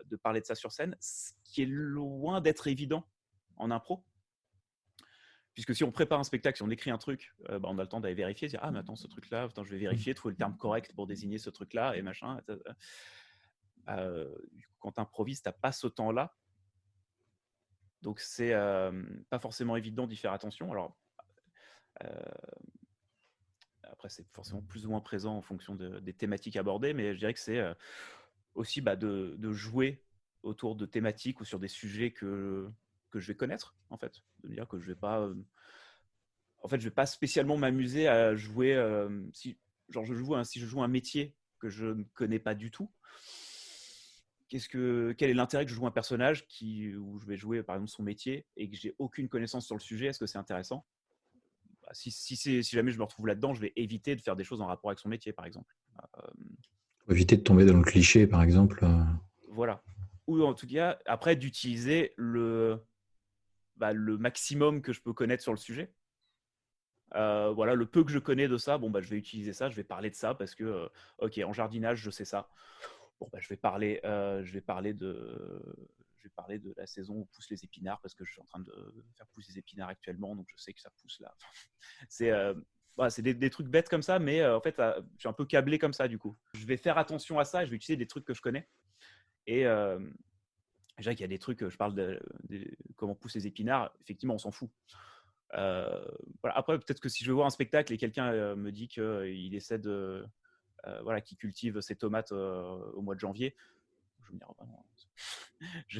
de 0.09 0.15
parler 0.15 0.41
de 0.41 0.45
ça 0.45 0.55
sur 0.55 0.71
scène, 0.71 0.95
ce 0.99 1.31
qui 1.43 1.61
est 1.61 1.67
loin 1.67 2.41
d'être 2.41 2.67
évident 2.67 3.07
en 3.57 3.71
impro. 3.71 4.03
Puisque 5.53 5.73
si 5.73 5.83
on 5.83 5.91
prépare 5.91 6.19
un 6.19 6.23
spectacle, 6.25 6.57
si 6.57 6.63
on 6.63 6.69
écrit 6.69 6.91
un 6.91 6.97
truc, 6.97 7.33
bah, 7.47 7.59
on 7.63 7.77
a 7.77 7.81
le 7.81 7.87
temps 7.87 8.01
d'aller 8.01 8.13
vérifier, 8.13 8.49
dire 8.49 8.59
ah 8.61 8.71
mais 8.71 8.79
attends 8.79 8.97
ce 8.97 9.07
truc-là, 9.07 9.47
je 9.55 9.69
vais 9.69 9.77
vérifier, 9.77 10.13
trouver 10.13 10.33
le 10.33 10.37
terme 10.37 10.57
correct 10.57 10.93
pour 10.95 11.07
désigner 11.07 11.37
ce 11.37 11.49
truc-là 11.49 11.95
et 11.95 12.01
machin. 12.01 12.41
Euh, 13.87 14.35
quand 14.79 14.93
tu 14.93 14.99
improvises, 14.99 15.41
tu 15.41 15.49
pas 15.61 15.71
ce 15.71 15.87
temps-là. 15.87 16.35
Donc 18.01 18.19
c'est 18.19 18.53
pas 19.29 19.39
forcément 19.39 19.77
évident 19.77 20.07
d'y 20.07 20.17
faire 20.17 20.33
attention. 20.33 20.71
Alors 20.71 20.97
après, 23.91 24.09
c'est 24.09 24.27
forcément 24.33 24.61
plus 24.61 24.85
ou 24.85 24.89
moins 24.89 25.01
présent 25.01 25.37
en 25.37 25.41
fonction 25.41 25.75
des 25.75 26.13
thématiques 26.13 26.55
abordées, 26.57 26.93
mais 26.93 27.13
je 27.13 27.19
dirais 27.19 27.33
que 27.33 27.39
c'est 27.39 27.59
euh, 27.59 27.73
aussi 28.55 28.81
bah, 28.81 28.95
de, 28.95 29.51
jouer 29.51 30.01
autour 30.43 30.75
de 30.75 30.85
thématiques 30.85 31.41
ou 31.41 31.45
sur 31.45 31.59
des 31.59 31.67
sujets 31.67 32.11
que, 32.11 32.69
que 33.11 33.19
je 33.19 33.27
vais 33.27 33.35
connaître, 33.35 33.75
en 33.89 33.97
fait. 33.97 34.21
De 34.43 34.49
dire 34.49 34.67
que 34.67 34.79
je 34.79 34.87
vais 34.87 34.95
pas. 34.95 35.19
Euh, 35.21 35.35
en 36.63 36.67
fait, 36.67 36.79
je 36.79 36.85
vais 36.85 36.95
pas 36.95 37.05
spécialement 37.05 37.57
m'amuser 37.57 38.07
à 38.07 38.35
jouer. 38.35 38.73
Euh, 38.73 39.21
si, 39.33 39.57
genre, 39.89 40.05
je 40.05 40.13
joue 40.13 40.35
un, 40.35 40.43
si 40.43 40.59
je 40.59 40.65
joue 40.65 40.81
un 40.81 40.87
métier 40.87 41.35
que 41.59 41.69
je 41.69 41.85
ne 41.85 42.03
connais 42.13 42.39
pas 42.39 42.55
du 42.55 42.71
tout, 42.71 42.89
qu'est-ce 44.49 44.69
que, 44.69 45.13
quel 45.17 45.29
est 45.29 45.35
l'intérêt 45.35 45.65
que 45.65 45.71
je 45.71 45.75
joue 45.75 45.87
un 45.87 45.91
personnage 45.91 46.47
qui, 46.47 46.95
où 46.95 47.19
je 47.19 47.25
vais 47.25 47.37
jouer 47.37 47.63
par 47.63 47.75
exemple 47.75 47.91
son 47.91 48.03
métier 48.03 48.45
et 48.57 48.69
que 48.69 48.75
j'ai 48.75 48.95
aucune 48.99 49.29
connaissance 49.29 49.65
sur 49.65 49.75
le 49.75 49.81
sujet? 49.81 50.07
Est-ce 50.07 50.19
que 50.19 50.27
c'est 50.27 50.37
intéressant? 50.37 50.85
Bah, 51.81 51.89
si, 51.93 52.11
si, 52.11 52.63
jamais 52.63 52.91
je 52.91 52.97
me 52.97 53.03
retrouve 53.03 53.27
là-dedans, 53.27 53.53
je 53.53 53.61
vais 53.61 53.73
éviter 53.75 54.15
de 54.15 54.21
faire 54.21 54.35
des 54.35 54.43
choses 54.43 54.61
en 54.61 54.65
rapport 54.65 54.89
avec 54.89 54.99
son 54.99 55.09
métier, 55.09 55.33
par 55.33 55.45
exemple. 55.45 55.75
Euh, 56.17 56.27
éviter 57.09 57.37
de 57.37 57.41
tomber 57.41 57.65
dans 57.65 57.77
le 57.77 57.83
cliché, 57.83 58.27
par 58.27 58.41
exemple. 58.41 58.83
Euh. 58.83 59.03
Voilà. 59.49 59.83
Ou 60.27 60.43
en 60.43 60.53
tout 60.53 60.67
cas, 60.67 60.99
après, 61.05 61.35
d'utiliser 61.35 62.13
le, 62.17 62.83
bah, 63.77 63.93
le 63.93 64.17
maximum 64.17 64.81
que 64.81 64.93
je 64.93 65.01
peux 65.01 65.13
connaître 65.13 65.43
sur 65.43 65.53
le 65.53 65.57
sujet. 65.57 65.93
Euh, 67.13 67.51
voilà, 67.51 67.75
le 67.75 67.85
peu 67.85 68.03
que 68.03 68.11
je 68.11 68.19
connais 68.19 68.47
de 68.47 68.57
ça, 68.57 68.77
bon, 68.77 68.89
bah, 68.89 68.99
je 69.01 69.09
vais 69.09 69.17
utiliser 69.17 69.53
ça, 69.53 69.69
je 69.69 69.75
vais 69.75 69.83
parler 69.83 70.09
de 70.09 70.15
ça 70.15 70.33
parce 70.33 70.55
que, 70.55 70.89
ok, 71.19 71.39
en 71.45 71.53
jardinage, 71.53 71.99
je 71.99 72.09
sais 72.09 72.25
ça. 72.25 72.49
Bon, 73.19 73.29
bah, 73.31 73.39
je 73.39 73.47
vais 73.47 73.55
parler, 73.55 73.99
je 74.03 74.51
vais 74.51 74.61
parler 74.61 74.93
de, 74.93 75.61
vais 76.25 76.31
parler 76.35 76.59
de 76.59 76.73
la 76.75 76.87
saison 76.87 77.15
où 77.15 77.25
poussent 77.25 77.49
les 77.49 77.63
épinards 77.63 78.01
parce 78.01 78.13
que 78.13 78.25
je 78.25 78.31
suis 78.31 78.41
en 78.41 78.45
train 78.45 78.59
de 78.59 79.05
faire 79.15 79.27
pousser 79.27 79.53
les 79.53 79.59
épinards 79.59 79.89
actuellement, 79.89 80.35
donc 80.35 80.47
je 80.49 80.61
sais 80.61 80.73
que 80.73 80.81
ça 80.81 80.89
pousse 81.01 81.19
là. 81.19 81.33
c'est 82.09 82.31
euh, 82.99 83.09
c'est 83.09 83.21
des, 83.21 83.49
trucs 83.49 83.67
bêtes 83.67 83.89
comme 83.89 84.01
ça, 84.01 84.19
mais 84.19 84.41
euh, 84.41 84.57
en 84.57 84.61
fait, 84.61 84.79
euh, 84.79 85.01
je 85.15 85.21
suis 85.21 85.29
un 85.29 85.33
peu 85.33 85.45
câblé 85.45 85.79
comme 85.79 85.93
ça 85.93 86.07
du 86.07 86.17
coup. 86.17 86.37
Je 86.53 86.65
vais 86.65 86.77
faire 86.77 86.97
attention 86.97 87.39
à 87.39 87.45
ça, 87.45 87.65
je 87.65 87.69
vais 87.69 87.75
utiliser 87.75 87.97
des 87.97 88.07
trucs 88.07 88.25
que 88.25 88.33
je 88.33 88.41
connais. 88.41 88.69
Et 89.47 89.65
euh, 89.65 89.99
déjà 90.97 91.11
qu'il 91.11 91.21
y 91.21 91.25
a 91.25 91.27
des 91.27 91.39
trucs, 91.39 91.67
je 91.67 91.77
parle 91.77 91.95
de, 91.95 92.19
comment 92.95 93.15
poussent 93.15 93.35
les 93.35 93.47
épinards, 93.47 93.93
effectivement, 94.01 94.35
on 94.35 94.39
s'en 94.39 94.51
fout. 94.51 94.69
Après, 95.51 96.77
peut-être 96.79 96.99
que 96.99 97.09
si 97.09 97.23
je 97.23 97.29
veux 97.29 97.35
voir 97.35 97.47
un 97.47 97.51
spectacle 97.51 97.93
et 97.93 97.97
quelqu'un 97.97 98.55
me 98.55 98.71
dit 98.71 98.87
qu'il 98.87 99.55
essaie 99.55 99.79
de. 99.79 100.25
voilà, 101.03 101.21
qui 101.21 101.37
cultive 101.37 101.79
ses 101.81 101.95
tomates 101.95 102.31
au 102.31 103.01
mois 103.01 103.15
de 103.15 103.19
janvier, 103.19 103.55
je 104.23 104.33
me 104.33 104.39
dis, 104.39 104.45
oh, 104.47 104.55
bah 104.57 104.65
je... 105.87 105.99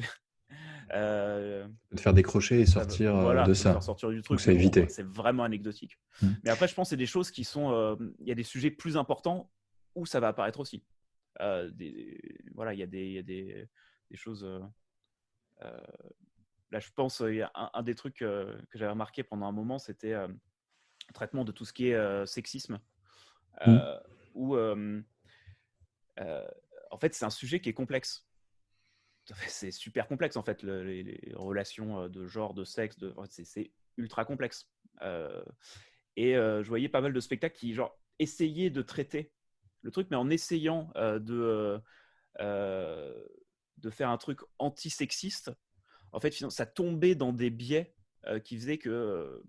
Euh, 0.92 1.66
faire 1.96 2.14
décrocher 2.14 2.60
et 2.60 2.66
sortir 2.66 3.16
euh, 3.16 3.44
de 3.44 3.54
ça. 3.54 3.80
Sortir 3.80 4.10
du 4.10 4.22
truc. 4.22 4.40
C'est 4.40 4.88
C'est 4.88 5.06
vraiment 5.06 5.42
anecdotique. 5.42 5.98
Hmm. 6.22 6.30
Mais 6.44 6.50
après, 6.50 6.68
je 6.68 6.74
pense 6.74 6.88
que 6.88 6.90
c'est 6.90 6.96
des 6.96 7.06
choses 7.06 7.30
qui 7.30 7.44
sont. 7.44 7.72
Euh, 7.72 7.96
il 8.20 8.28
y 8.28 8.32
a 8.32 8.34
des 8.34 8.44
sujets 8.44 8.70
plus 8.70 8.96
importants 8.96 9.50
où 9.94 10.06
ça 10.06 10.20
va 10.20 10.28
apparaître 10.28 10.60
aussi. 10.60 10.84
des, 11.40 12.20
voilà, 12.54 12.72
il 12.72 12.78
y 12.78 12.82
a 12.82 12.86
des, 12.86 13.08
y 13.08 13.18
a 13.18 13.22
des, 13.22 13.66
des 14.10 14.16
choses. 14.16 14.46
là, 16.70 16.78
je 16.78 16.90
pense, 16.94 17.20
il 17.26 17.36
y 17.36 17.42
a 17.42 17.50
un, 17.54 17.82
des 17.82 17.94
trucs 17.94 18.18
que 18.18 18.58
j'avais 18.74 18.90
remarqué 18.90 19.22
pendant 19.22 19.46
un 19.46 19.52
moment, 19.52 19.78
c'était 19.78 20.12
le 20.12 21.14
traitement 21.14 21.44
de 21.44 21.52
tout 21.52 21.64
ce 21.64 21.72
qui 21.72 21.88
est 21.88 22.26
sexisme. 22.26 22.78
Mmh. 23.66 23.78
Où, 24.34 24.56
en 24.56 25.02
fait, 26.98 27.14
c'est 27.14 27.24
un 27.24 27.30
sujet 27.30 27.60
qui 27.60 27.70
est 27.70 27.74
complexe. 27.74 28.26
C'est 29.48 29.70
super 29.70 30.06
complexe, 30.06 30.36
en 30.36 30.42
fait, 30.42 30.62
les, 30.62 31.32
relations 31.34 32.08
de 32.08 32.26
genre, 32.26 32.54
de 32.54 32.64
sexe, 32.64 32.96
c'est 33.28 33.72
ultra 33.96 34.24
complexe. 34.24 34.70
et 36.16 36.34
je 36.34 36.68
voyais 36.68 36.88
pas 36.88 37.00
mal 37.00 37.12
de 37.12 37.20
spectacles 37.20 37.56
qui, 37.56 37.74
genre, 37.74 37.98
essayaient 38.18 38.70
de 38.70 38.82
traiter 38.82 39.32
le 39.82 39.90
truc, 39.90 40.08
mais 40.10 40.16
en 40.16 40.30
essayant 40.30 40.90
de, 40.96 41.80
de 42.38 43.90
faire 43.90 44.10
un 44.10 44.18
truc 44.18 44.40
anti-sexiste, 44.58 45.50
en 46.12 46.20
fait, 46.20 46.32
ça 46.32 46.66
tombait 46.66 47.14
dans 47.14 47.32
des 47.32 47.50
biais 47.50 47.94
qui 48.44 48.56
faisaient 48.56 48.78
que 48.78 49.42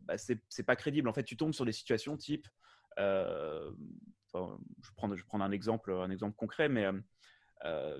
bah, 0.00 0.16
c'est 0.16 0.62
pas 0.64 0.76
crédible. 0.76 1.08
En 1.08 1.12
fait, 1.12 1.24
tu 1.24 1.36
tombes 1.36 1.54
sur 1.54 1.64
des 1.64 1.72
situations 1.72 2.16
type. 2.16 2.46
je, 2.96 3.70
prends, 4.94 5.14
je 5.14 5.24
prends 5.24 5.40
un 5.40 5.50
exemple, 5.50 5.92
un 5.92 6.10
exemple 6.10 6.36
concret, 6.36 6.68
mais 6.68 6.86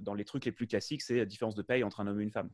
dans 0.00 0.14
les 0.14 0.24
trucs 0.24 0.44
les 0.44 0.52
plus 0.52 0.66
classiques, 0.66 1.02
c'est 1.02 1.16
la 1.16 1.24
différence 1.24 1.54
de 1.54 1.62
paye 1.62 1.84
entre 1.84 2.00
un 2.00 2.06
homme 2.06 2.20
et 2.20 2.24
une 2.24 2.30
femme. 2.30 2.50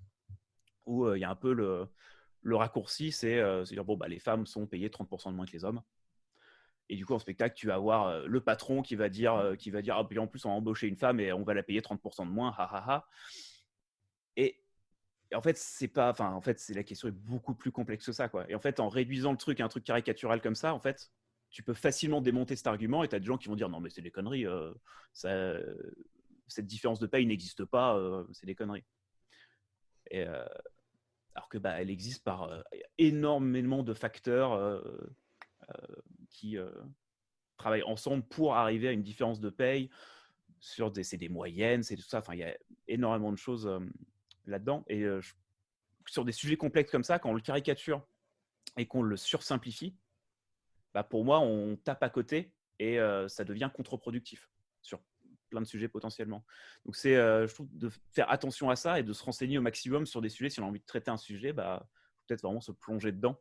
Où 0.87 1.12
il 1.14 1.21
y 1.21 1.25
a 1.25 1.31
un 1.31 1.37
peu 1.37 1.52
le, 1.52 2.57
raccourci, 2.57 3.12
c'est 3.12 3.43
dire 3.64 3.85
bon, 3.85 3.97
bah, 3.97 4.09
les 4.09 4.19
femmes 4.19 4.47
sont 4.47 4.67
payées 4.67 4.88
30% 4.88 5.31
de 5.31 5.37
moins 5.37 5.47
que 5.47 5.52
les 5.52 5.64
hommes. 5.64 5.83
Et 6.88 6.97
du 6.97 7.07
coup, 7.07 7.14
en 7.14 7.19
spectacle, 7.21 7.55
tu 7.57 7.69
vas 7.69 7.75
avoir 7.75 8.26
le 8.26 8.40
patron 8.40 8.83
qui 8.83 8.97
va 8.97 9.09
dire, 9.09 9.55
qui 9.59 9.71
va 9.71 9.81
dire 9.83 9.97
ah, 9.97 10.07
puis 10.07 10.19
en 10.19 10.26
plus, 10.26 10.45
on 10.45 10.49
va 10.49 10.55
embaucher 10.57 10.88
une 10.88 10.97
femme 10.97 11.21
et 11.21 11.33
on 11.33 11.45
va 11.45 11.55
la 11.55 11.62
payer 11.62 11.81
30% 11.81 12.26
de 12.26 12.31
moins, 12.31 12.55
ha, 12.57 12.64
ha, 12.64 12.93
ha. 12.93 13.09
Et, 14.37 14.61
en 15.35 15.43
fait, 15.43 15.57
c'est 15.57 15.88
pas, 15.88 16.11
enfin, 16.11 16.33
en 16.33 16.40
fait, 16.40 16.59
c'est 16.59 16.75
la 16.75 16.83
question 16.83 17.09
est 17.09 17.12
beaucoup 17.12 17.55
plus 17.55 17.71
complexe 17.71 18.07
que 18.07 18.12
ça, 18.12 18.29
quoi. 18.29 18.50
Et 18.50 18.55
en 18.55 18.61
fait, 18.61 18.81
en 18.81 18.88
réduisant 18.88 19.31
le 19.31 19.38
truc 19.38 19.61
à 19.61 19.64
un 19.64 19.69
truc 19.69 19.85
caricatural 19.85 20.40
comme 20.40 20.57
ça, 20.57 20.75
en 20.75 20.81
fait, 20.81 21.12
tu 21.50 21.62
peux 21.62 21.75
facilement 21.75 22.21
démonter 22.21 22.57
cet 22.57 22.67
argument 22.67 23.05
et 23.05 23.09
tu 23.09 23.14
as 23.14 23.21
des 23.21 23.26
gens 23.26 23.38
qui 23.38 23.49
vont 23.49 23.57
dire 23.57 23.69
non, 23.69 23.81
mais 23.81 23.90
c'est 23.90 24.02
des 24.02 24.11
conneries, 24.11 24.47
ça, 25.12 25.55
cette 26.50 26.66
différence 26.66 26.99
de 26.99 27.07
paye 27.07 27.26
n'existe 27.26 27.64
pas, 27.64 27.99
c'est 28.33 28.47
des 28.47 28.54
conneries. 28.54 28.85
Et, 30.11 30.25
alors 31.35 31.49
que 31.49 31.59
bah, 31.59 31.80
elle 31.80 31.90
existe 31.90 32.25
par 32.25 32.64
énormément 32.99 33.83
de 33.83 33.95
facteurs 33.95 34.83
qui 36.28 36.57
travaillent 37.57 37.85
ensemble 37.85 38.25
pour 38.25 38.57
arriver 38.57 38.88
à 38.88 38.92
une 38.92 39.02
différence 39.02 39.40
de 39.40 39.50
paye. 39.50 39.90
Sur 40.61 40.90
des, 40.90 41.04
c'est 41.04 41.16
des 41.16 41.28
moyennes, 41.28 41.83
c'est 41.83 41.97
tout 41.97 42.02
ça. 42.02 42.23
Il 42.33 42.38
y 42.38 42.45
a 42.45 42.54
énormément 42.88 43.33
de 43.33 43.38
choses 43.38 43.71
là-dedans. 44.47 44.85
Et 44.88 45.07
sur 46.07 46.25
des 46.25 46.33
sujets 46.33 46.57
complexes 46.57 46.90
comme 46.90 47.04
ça, 47.04 47.19
quand 47.19 47.30
on 47.30 47.35
le 47.35 47.40
caricature 47.40 48.04
et 48.76 48.87
qu'on 48.87 49.02
le 49.02 49.16
sursimplifie, 49.16 49.95
bah 50.92 51.04
pour 51.04 51.25
moi, 51.25 51.40
on 51.40 51.76
tape 51.76 52.02
à 52.02 52.11
côté 52.11 52.52
et 52.78 52.99
ça 53.28 53.45
devient 53.45 53.71
contre-productif 53.73 54.50
plein 55.50 55.61
de 55.61 55.66
sujets 55.66 55.88
potentiellement. 55.88 56.45
Donc, 56.87 56.97
c'est, 56.97 57.14
je 57.14 57.52
trouve, 57.52 57.69
de 57.73 57.90
faire 58.12 58.30
attention 58.30 58.71
à 58.71 58.76
ça 58.76 58.99
et 58.99 59.02
de 59.02 59.12
se 59.12 59.23
renseigner 59.23 59.59
au 59.59 59.62
maximum 59.62 60.07
sur 60.07 60.23
des 60.23 60.28
sujets. 60.28 60.50
Si 60.50 60.61
on 60.61 60.64
a 60.64 60.69
envie 60.69 60.80
de 60.80 60.87
traiter 60.87 61.11
un 61.11 61.16
sujet, 61.16 61.52
bah, 61.52 61.88
peut-être 62.26 62.42
vraiment 62.42 62.61
se 62.61 62.73
plonger 62.73 63.12
dedans 63.12 63.40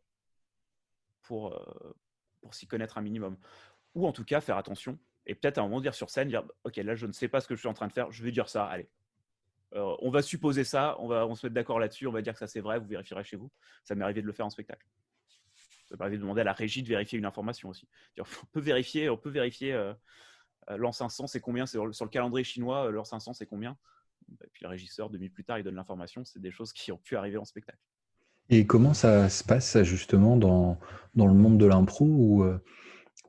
pour, 1.22 1.58
pour 2.42 2.54
s'y 2.54 2.68
connaître 2.68 2.98
un 2.98 3.02
minimum. 3.02 3.38
Ou 3.96 4.08
en 4.08 4.12
tout 4.12 4.26
cas, 4.26 4.42
faire 4.42 4.58
attention 4.58 5.00
et 5.30 5.36
peut-être 5.36 5.60
à 5.60 5.62
un 5.62 5.66
moment 5.66 5.80
dire 5.80 5.94
sur 5.94 6.10
scène, 6.10 6.28
dire 6.28 6.44
Ok, 6.64 6.78
là, 6.78 6.96
je 6.96 7.06
ne 7.06 7.12
sais 7.12 7.28
pas 7.28 7.40
ce 7.40 7.48
que 7.48 7.56
je 7.56 7.60
suis 7.60 7.70
en 7.70 7.74
train 7.74 7.88
de 7.88 7.94
faire, 7.94 8.12
je 8.12 8.24
vais 8.24 8.32
dire 8.32 8.50
ça, 8.50 8.66
allez. 8.66 8.90
Euh, 9.76 9.96
on 10.00 10.10
va 10.10 10.24
supposer 10.24 10.64
ça, 10.64 10.96
on 11.00 11.08
va 11.08 11.28
on 11.28 11.36
se 11.36 11.46
mettre 11.46 11.54
d'accord 11.54 11.80
là-dessus, 11.80 12.08
on 12.08 12.12
va 12.12 12.24
dire 12.24 12.34
que 12.34 12.40
ça 12.40 12.48
c'est 12.48 12.62
vrai, 12.62 12.80
vous 12.80 12.88
vérifierez 12.88 13.24
chez 13.24 13.38
vous. 13.38 13.52
Ça 13.84 13.94
m'est 13.94 14.04
arrivé 14.04 14.24
de 14.24 14.26
le 14.26 14.34
faire 14.34 14.48
en 14.48 14.50
spectacle. 14.50 14.88
Ça 15.88 15.96
m'est 15.96 16.02
arrivé 16.02 16.18
de 16.18 16.24
demander 16.24 16.42
à 16.42 16.46
la 16.46 16.54
régie 16.54 16.82
de 16.82 16.88
vérifier 16.88 17.20
une 17.20 17.26
information 17.26 17.70
aussi. 17.70 17.88
On 18.18 18.46
peut 18.52 18.60
vérifier, 18.60 19.10
on 19.12 19.18
peut 19.18 19.30
vérifier 19.30 19.74
euh, 19.74 19.90
euh, 19.90 19.94
l'an 20.78 20.92
500, 20.92 21.28
c'est 21.28 21.40
combien 21.40 21.66
Sur 21.66 21.88
le, 21.88 21.94
sur 21.94 22.06
le 22.06 22.10
calendrier 22.10 22.44
chinois, 22.44 22.92
l'an 22.92 23.04
500, 23.04 23.34
c'est 23.34 23.46
combien? 23.46 23.78
Et 24.44 24.48
puis 24.54 24.64
le 24.64 24.70
régisseur, 24.70 25.10
deux 25.10 25.18
minutes 25.18 25.34
plus 25.34 25.44
tard, 25.44 25.58
il 25.60 25.64
donne 25.64 25.76
l'information. 25.76 26.24
C'est 26.26 26.42
des 26.42 26.52
choses 26.52 26.74
qui 26.74 26.92
ont 26.92 26.98
pu 26.98 27.16
arriver 27.16 27.38
en 27.38 27.46
spectacle. 27.46 27.80
Et 28.50 28.66
comment 28.66 28.94
ça 28.94 29.30
se 29.30 29.44
passe 29.44 29.82
justement 29.84 30.36
dans, 30.36 30.80
dans 31.16 31.28
le 31.28 31.34
monde 31.34 31.60
de 31.60 31.66
l'impro 31.66 32.06
où 32.06 32.44
euh, 32.44 32.60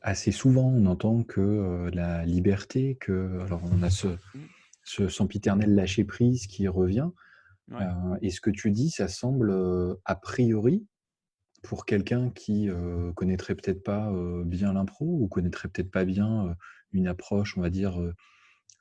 assez 0.00 0.32
souvent 0.32 0.68
on 0.68 0.86
entend 0.86 1.22
que 1.24 1.40
euh, 1.40 1.90
la 1.92 2.24
liberté, 2.24 2.96
que 2.98 3.40
alors 3.40 3.60
on 3.70 3.82
a 3.82 3.90
ce, 3.90 4.08
ce 4.82 5.08
sempiternel 5.08 5.74
lâcher 5.74 6.04
prise 6.04 6.46
qui 6.46 6.68
revient. 6.68 7.10
Euh, 7.72 8.16
et 8.22 8.30
ce 8.30 8.40
que 8.40 8.50
tu 8.50 8.70
dis, 8.70 8.90
ça 8.90 9.08
semble 9.08 9.54
a 10.04 10.16
priori 10.16 10.86
pour 11.62 11.84
quelqu'un 11.84 12.30
qui 12.30 12.70
connaîtrait 13.14 13.54
peut-être 13.54 13.84
pas 13.84 14.10
bien 14.46 14.72
l'impro 14.72 15.04
ou 15.04 15.28
connaîtrait 15.28 15.68
peut-être 15.68 15.90
pas 15.90 16.06
bien 16.06 16.56
une 16.92 17.06
approche, 17.06 17.56
on 17.56 17.60
va 17.60 17.70
dire 17.70 17.98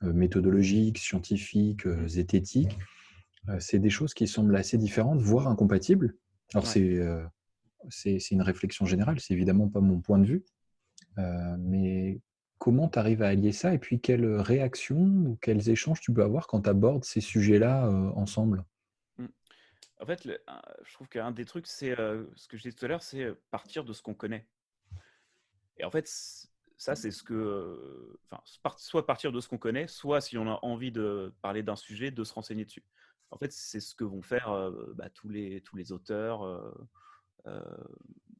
méthodologique, 0.02 0.98
scientifique, 0.98 1.84
mmh. 1.84 2.08
zététique. 2.08 2.78
C'est 3.58 3.78
des 3.78 3.90
choses 3.90 4.14
qui 4.14 4.26
semblent 4.26 4.56
assez 4.56 4.78
différentes, 4.78 5.20
voire 5.20 5.48
incompatibles. 5.48 6.14
Alors, 6.54 6.66
euh, 6.76 7.26
c'est 7.88 8.30
une 8.30 8.42
réflexion 8.42 8.86
générale, 8.86 9.20
c'est 9.20 9.34
évidemment 9.34 9.68
pas 9.68 9.80
mon 9.80 10.00
point 10.00 10.18
de 10.18 10.26
vue. 10.26 10.44
Euh, 11.18 11.56
mais 11.58 12.20
comment 12.58 12.88
tu 12.88 12.98
arrives 12.98 13.22
à 13.22 13.28
allier 13.28 13.52
ça 13.52 13.72
Et 13.72 13.78
puis, 13.78 14.00
quelles 14.00 14.26
réactions 14.36 15.00
ou 15.00 15.38
quels 15.40 15.68
échanges 15.70 16.00
tu 16.00 16.12
peux 16.12 16.22
avoir 16.22 16.46
quand 16.46 16.62
tu 16.62 16.70
abordes 16.70 17.04
ces 17.04 17.20
sujets-là 17.20 17.86
euh, 17.86 18.10
ensemble? 18.14 18.64
Mmh. 19.18 19.26
En 20.00 20.06
fait, 20.06 20.24
je 20.26 20.92
trouve 20.94 21.08
qu'un 21.08 21.30
des 21.30 21.44
trucs, 21.44 21.66
c'est 21.66 21.94
ce 21.94 22.48
que 22.48 22.56
je 22.56 22.62
disais 22.62 22.72
tout 22.72 22.84
à 22.86 22.88
l'heure, 22.88 23.02
c'est 23.02 23.32
partir 23.50 23.84
de 23.84 23.92
ce 23.92 24.02
qu'on 24.02 24.14
connaît. 24.14 24.46
Et 25.76 25.84
en 25.84 25.90
fait, 25.90 26.10
ça, 26.80 26.96
c'est 26.96 27.10
ce 27.10 27.22
que. 27.22 28.18
Enfin, 28.24 28.42
soit 28.78 29.04
partir 29.04 29.32
de 29.32 29.40
ce 29.40 29.48
qu'on 29.48 29.58
connaît, 29.58 29.86
soit 29.86 30.22
si 30.22 30.38
on 30.38 30.50
a 30.50 30.58
envie 30.62 30.90
de 30.90 31.30
parler 31.42 31.62
d'un 31.62 31.76
sujet, 31.76 32.10
de 32.10 32.24
se 32.24 32.32
renseigner 32.32 32.64
dessus. 32.64 32.82
En 33.30 33.36
fait, 33.36 33.52
c'est 33.52 33.80
ce 33.80 33.94
que 33.94 34.02
vont 34.02 34.22
faire 34.22 34.72
bah, 34.94 35.10
tous, 35.10 35.28
les, 35.28 35.60
tous 35.60 35.76
les 35.76 35.92
auteurs, 35.92 36.42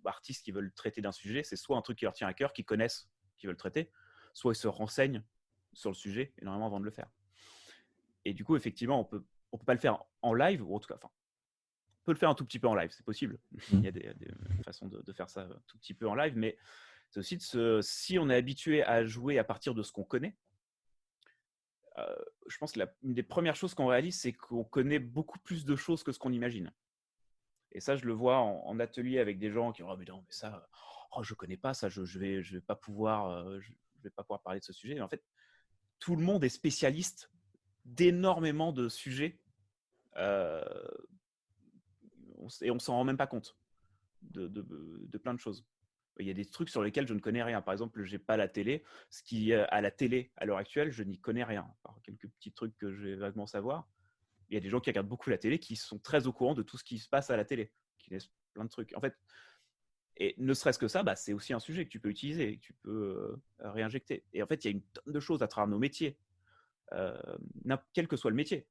artistes 0.06 0.42
qui 0.42 0.52
veulent 0.52 0.72
traiter 0.72 1.02
d'un 1.02 1.12
sujet. 1.12 1.42
C'est 1.42 1.56
soit 1.56 1.76
un 1.76 1.82
truc 1.82 1.98
qui 1.98 2.06
leur 2.06 2.14
tient 2.14 2.28
à 2.28 2.32
cœur, 2.32 2.54
qui 2.54 2.64
connaissent, 2.64 3.10
qui 3.36 3.46
veulent 3.46 3.58
traiter, 3.58 3.90
soit 4.32 4.54
ils 4.54 4.56
se 4.56 4.68
renseignent 4.68 5.22
sur 5.74 5.90
le 5.90 5.94
sujet 5.94 6.32
énormément 6.38 6.64
avant 6.66 6.80
de 6.80 6.86
le 6.86 6.90
faire. 6.90 7.10
Et 8.24 8.32
du 8.32 8.42
coup, 8.42 8.56
effectivement, 8.56 8.98
on 8.98 9.04
peut, 9.04 9.22
on 9.52 9.58
peut 9.58 9.66
pas 9.66 9.74
le 9.74 9.80
faire 9.80 10.02
en 10.22 10.32
live, 10.32 10.66
ou 10.66 10.74
en 10.74 10.80
tout 10.80 10.88
cas, 10.88 10.96
enfin, 10.96 11.10
on 11.12 12.04
peut 12.06 12.12
le 12.12 12.18
faire 12.18 12.30
un 12.30 12.34
tout 12.34 12.46
petit 12.46 12.58
peu 12.58 12.68
en 12.68 12.74
live, 12.74 12.90
c'est 12.90 13.04
possible. 13.04 13.38
Il 13.72 13.84
y 13.84 13.88
a 13.88 13.92
des, 13.92 14.14
façons 14.64 14.88
de, 14.88 15.12
faire 15.12 15.28
ça 15.28 15.42
un 15.42 15.62
tout 15.66 15.76
petit 15.76 15.92
peu 15.92 16.08
en 16.08 16.14
live, 16.14 16.38
mais 16.38 16.56
c'est 17.10 17.20
aussi 17.20 17.36
de 17.36 17.42
se, 17.42 17.80
si 17.82 18.18
on 18.18 18.30
est 18.30 18.36
habitué 18.36 18.82
à 18.82 19.04
jouer 19.04 19.38
à 19.38 19.44
partir 19.44 19.74
de 19.74 19.82
ce 19.82 19.92
qu'on 19.92 20.04
connaît, 20.04 20.36
euh, 21.98 22.16
je 22.46 22.56
pense 22.58 22.72
que 22.72 22.80
une 23.02 23.14
des 23.14 23.22
premières 23.22 23.56
choses 23.56 23.74
qu'on 23.74 23.86
réalise, 23.86 24.18
c'est 24.20 24.32
qu'on 24.32 24.64
connaît 24.64 25.00
beaucoup 25.00 25.38
plus 25.40 25.64
de 25.64 25.76
choses 25.76 26.02
que 26.02 26.12
ce 26.12 26.18
qu'on 26.18 26.32
imagine. 26.32 26.72
Et 27.72 27.80
ça, 27.80 27.96
je 27.96 28.04
le 28.04 28.12
vois 28.12 28.38
en, 28.38 28.78
atelier 28.80 29.18
avec 29.18 29.38
des 29.38 29.50
gens 29.50 29.72
qui 29.72 29.82
ont 29.82 29.90
oh, 29.90 29.96
mais 29.96 30.04
non, 30.04 30.22
mais 30.26 30.32
ça, 30.32 30.68
oh, 31.12 31.22
je 31.22 31.34
connais 31.34 31.56
pas 31.56 31.74
ça, 31.74 31.88
je, 31.88 32.04
je 32.04 32.18
vais, 32.18 32.60
pas 32.60 32.74
pouvoir, 32.74 33.26
euh, 33.28 33.60
je, 33.60 33.72
vais 34.02 34.10
pas 34.10 34.22
pouvoir 34.22 34.42
parler 34.42 34.60
de 34.60 34.64
ce 34.64 34.72
sujet. 34.72 34.96
Et 34.96 35.00
en 35.00 35.08
fait, 35.08 35.24
tout 35.98 36.16
le 36.16 36.22
monde 36.22 36.42
est 36.42 36.48
spécialiste 36.48 37.30
d'énormément 37.84 38.72
de 38.72 38.88
sujets 38.88 39.38
euh, 40.16 40.64
et 42.62 42.70
on 42.70 42.78
s'en 42.78 42.94
rend 42.94 43.04
même 43.04 43.16
pas 43.16 43.26
compte 43.26 43.56
de, 44.22 45.18
plein 45.18 45.34
de 45.34 45.40
choses 45.40 45.64
il 46.18 46.26
y 46.26 46.30
a 46.30 46.34
des 46.34 46.44
trucs 46.44 46.68
sur 46.68 46.82
lesquels 46.82 47.06
je 47.06 47.14
ne 47.14 47.20
connais 47.20 47.42
rien. 47.42 47.62
Par 47.62 47.72
exemple, 47.72 48.02
je 48.02 48.12
n'ai 48.12 48.18
pas 48.18 48.36
la 48.36 48.48
télé. 48.48 48.84
Ce 49.10 49.22
qui 49.22 49.52
à 49.54 49.80
la 49.80 49.90
télé 49.90 50.32
à 50.36 50.44
l'heure 50.44 50.58
actuelle, 50.58 50.90
je 50.90 51.02
n'y 51.02 51.18
connais 51.18 51.44
rien. 51.44 51.66
Par 51.82 51.96
quelques 52.02 52.28
petits 52.28 52.52
trucs 52.52 52.76
que 52.76 52.92
je 52.92 53.02
vais 53.02 53.16
vaguement 53.16 53.46
savoir. 53.46 53.88
Il 54.48 54.54
y 54.54 54.56
a 54.56 54.60
des 54.60 54.68
gens 54.68 54.80
qui 54.80 54.90
regardent 54.90 55.08
beaucoup 55.08 55.30
la 55.30 55.38
télé 55.38 55.58
qui 55.58 55.76
sont 55.76 55.98
très 55.98 56.26
au 56.26 56.32
courant 56.32 56.54
de 56.54 56.62
tout 56.62 56.76
ce 56.76 56.84
qui 56.84 56.98
se 56.98 57.08
passe 57.08 57.30
à 57.30 57.36
la 57.36 57.44
télé, 57.44 57.72
qui 57.98 58.10
laissent 58.10 58.30
plein 58.52 58.64
de 58.64 58.68
trucs. 58.68 58.92
En 58.96 59.00
fait, 59.00 59.14
et 60.16 60.34
ne 60.36 60.52
serait-ce 60.52 60.78
que 60.78 60.88
ça, 60.88 61.02
bah, 61.02 61.16
c'est 61.16 61.32
aussi 61.32 61.54
un 61.54 61.60
sujet 61.60 61.84
que 61.84 61.90
tu 61.90 61.98
peux 61.98 62.10
utiliser, 62.10 62.58
que 62.58 62.60
tu 62.60 62.74
peux 62.74 63.40
euh, 63.62 63.70
réinjecter. 63.70 64.24
Et 64.34 64.42
en 64.42 64.46
fait, 64.46 64.64
il 64.64 64.68
y 64.68 64.70
a 64.70 64.72
une 64.72 64.82
tonne 64.82 65.14
de 65.14 65.20
choses 65.20 65.42
à 65.42 65.48
travers 65.48 65.68
nos 65.68 65.78
métiers, 65.78 66.18
euh, 66.92 67.16
quel 67.94 68.06
que 68.06 68.16
soit 68.16 68.30
le 68.30 68.36
métier. 68.36 68.66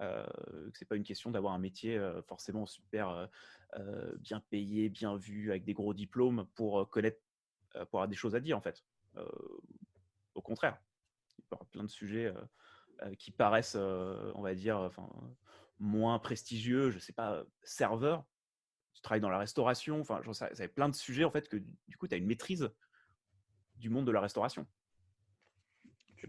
Euh, 0.00 0.26
c'est 0.74 0.88
pas 0.88 0.96
une 0.96 1.04
question 1.04 1.30
d'avoir 1.30 1.52
un 1.52 1.58
métier 1.58 1.98
euh, 1.98 2.22
forcément 2.22 2.66
super 2.66 3.28
euh, 3.76 4.16
bien 4.18 4.40
payé, 4.50 4.88
bien 4.88 5.16
vu, 5.16 5.50
avec 5.50 5.64
des 5.64 5.74
gros 5.74 5.94
diplômes 5.94 6.46
pour 6.54 6.88
connaître, 6.88 7.20
pour 7.72 8.00
avoir 8.00 8.08
des 8.08 8.16
choses 8.16 8.34
à 8.34 8.40
dire 8.40 8.56
en 8.56 8.60
fait. 8.60 8.84
au 10.34 10.42
contraire, 10.42 10.80
il 11.38 11.44
y 11.52 11.54
a 11.54 11.64
plein 11.66 11.84
de 11.84 11.88
sujets 11.88 12.32
qui 13.18 13.30
paraissent, 13.30 13.76
on 13.76 14.42
va 14.42 14.54
dire, 14.54 14.78
enfin, 14.78 15.08
moins 15.78 16.18
prestigieux. 16.18 16.90
Je 16.90 16.98
sais 16.98 17.12
pas, 17.12 17.44
serveur. 17.62 18.24
Tu 18.94 19.02
travailles 19.02 19.20
dans 19.20 19.30
la 19.30 19.38
restauration. 19.38 20.00
Enfin, 20.00 20.20
ça, 20.32 20.52
ça 20.52 20.66
plein 20.68 20.88
de 20.88 20.96
sujets 20.96 21.24
en 21.24 21.30
fait 21.30 21.48
que 21.48 21.56
du 21.56 21.96
coup, 21.96 22.08
tu 22.08 22.14
as 22.14 22.18
une 22.18 22.26
maîtrise 22.26 22.70
du 23.76 23.88
monde 23.88 24.06
de 24.06 24.12
la 24.12 24.20
restauration 24.20 24.66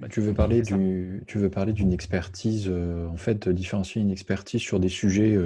tu 0.09 0.21
veux 0.21 0.33
parler 0.33 0.61
du, 0.61 1.23
tu 1.27 1.37
veux 1.37 1.49
parler 1.49 1.73
d'une 1.73 1.91
expertise, 1.91 2.69
en 2.69 3.17
fait, 3.17 3.49
différencier 3.49 4.01
une 4.01 4.11
expertise 4.11 4.61
sur 4.61 4.79
des 4.79 4.89
sujets, 4.89 5.37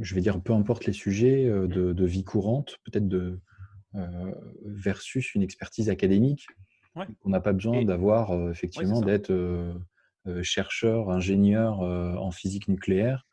je 0.00 0.14
vais 0.14 0.20
dire, 0.20 0.40
peu 0.40 0.52
importe 0.52 0.86
les 0.86 0.92
sujets 0.92 1.44
mmh. 1.44 1.68
de, 1.68 2.04
vie 2.04 2.24
courante, 2.24 2.78
peut-être 2.84 3.08
de 3.08 3.40
versus 4.64 5.34
une 5.34 5.42
expertise 5.42 5.88
académique. 5.90 6.46
On 7.24 7.30
n'a 7.30 7.40
pas 7.40 7.52
besoin 7.52 7.84
d'avoir 7.84 8.50
effectivement 8.50 9.00
d'être 9.00 9.32
chercheur, 10.42 11.10
ingénieur 11.10 11.80
en 11.80 12.30
physique 12.30 12.68
nucléaire 12.68 13.27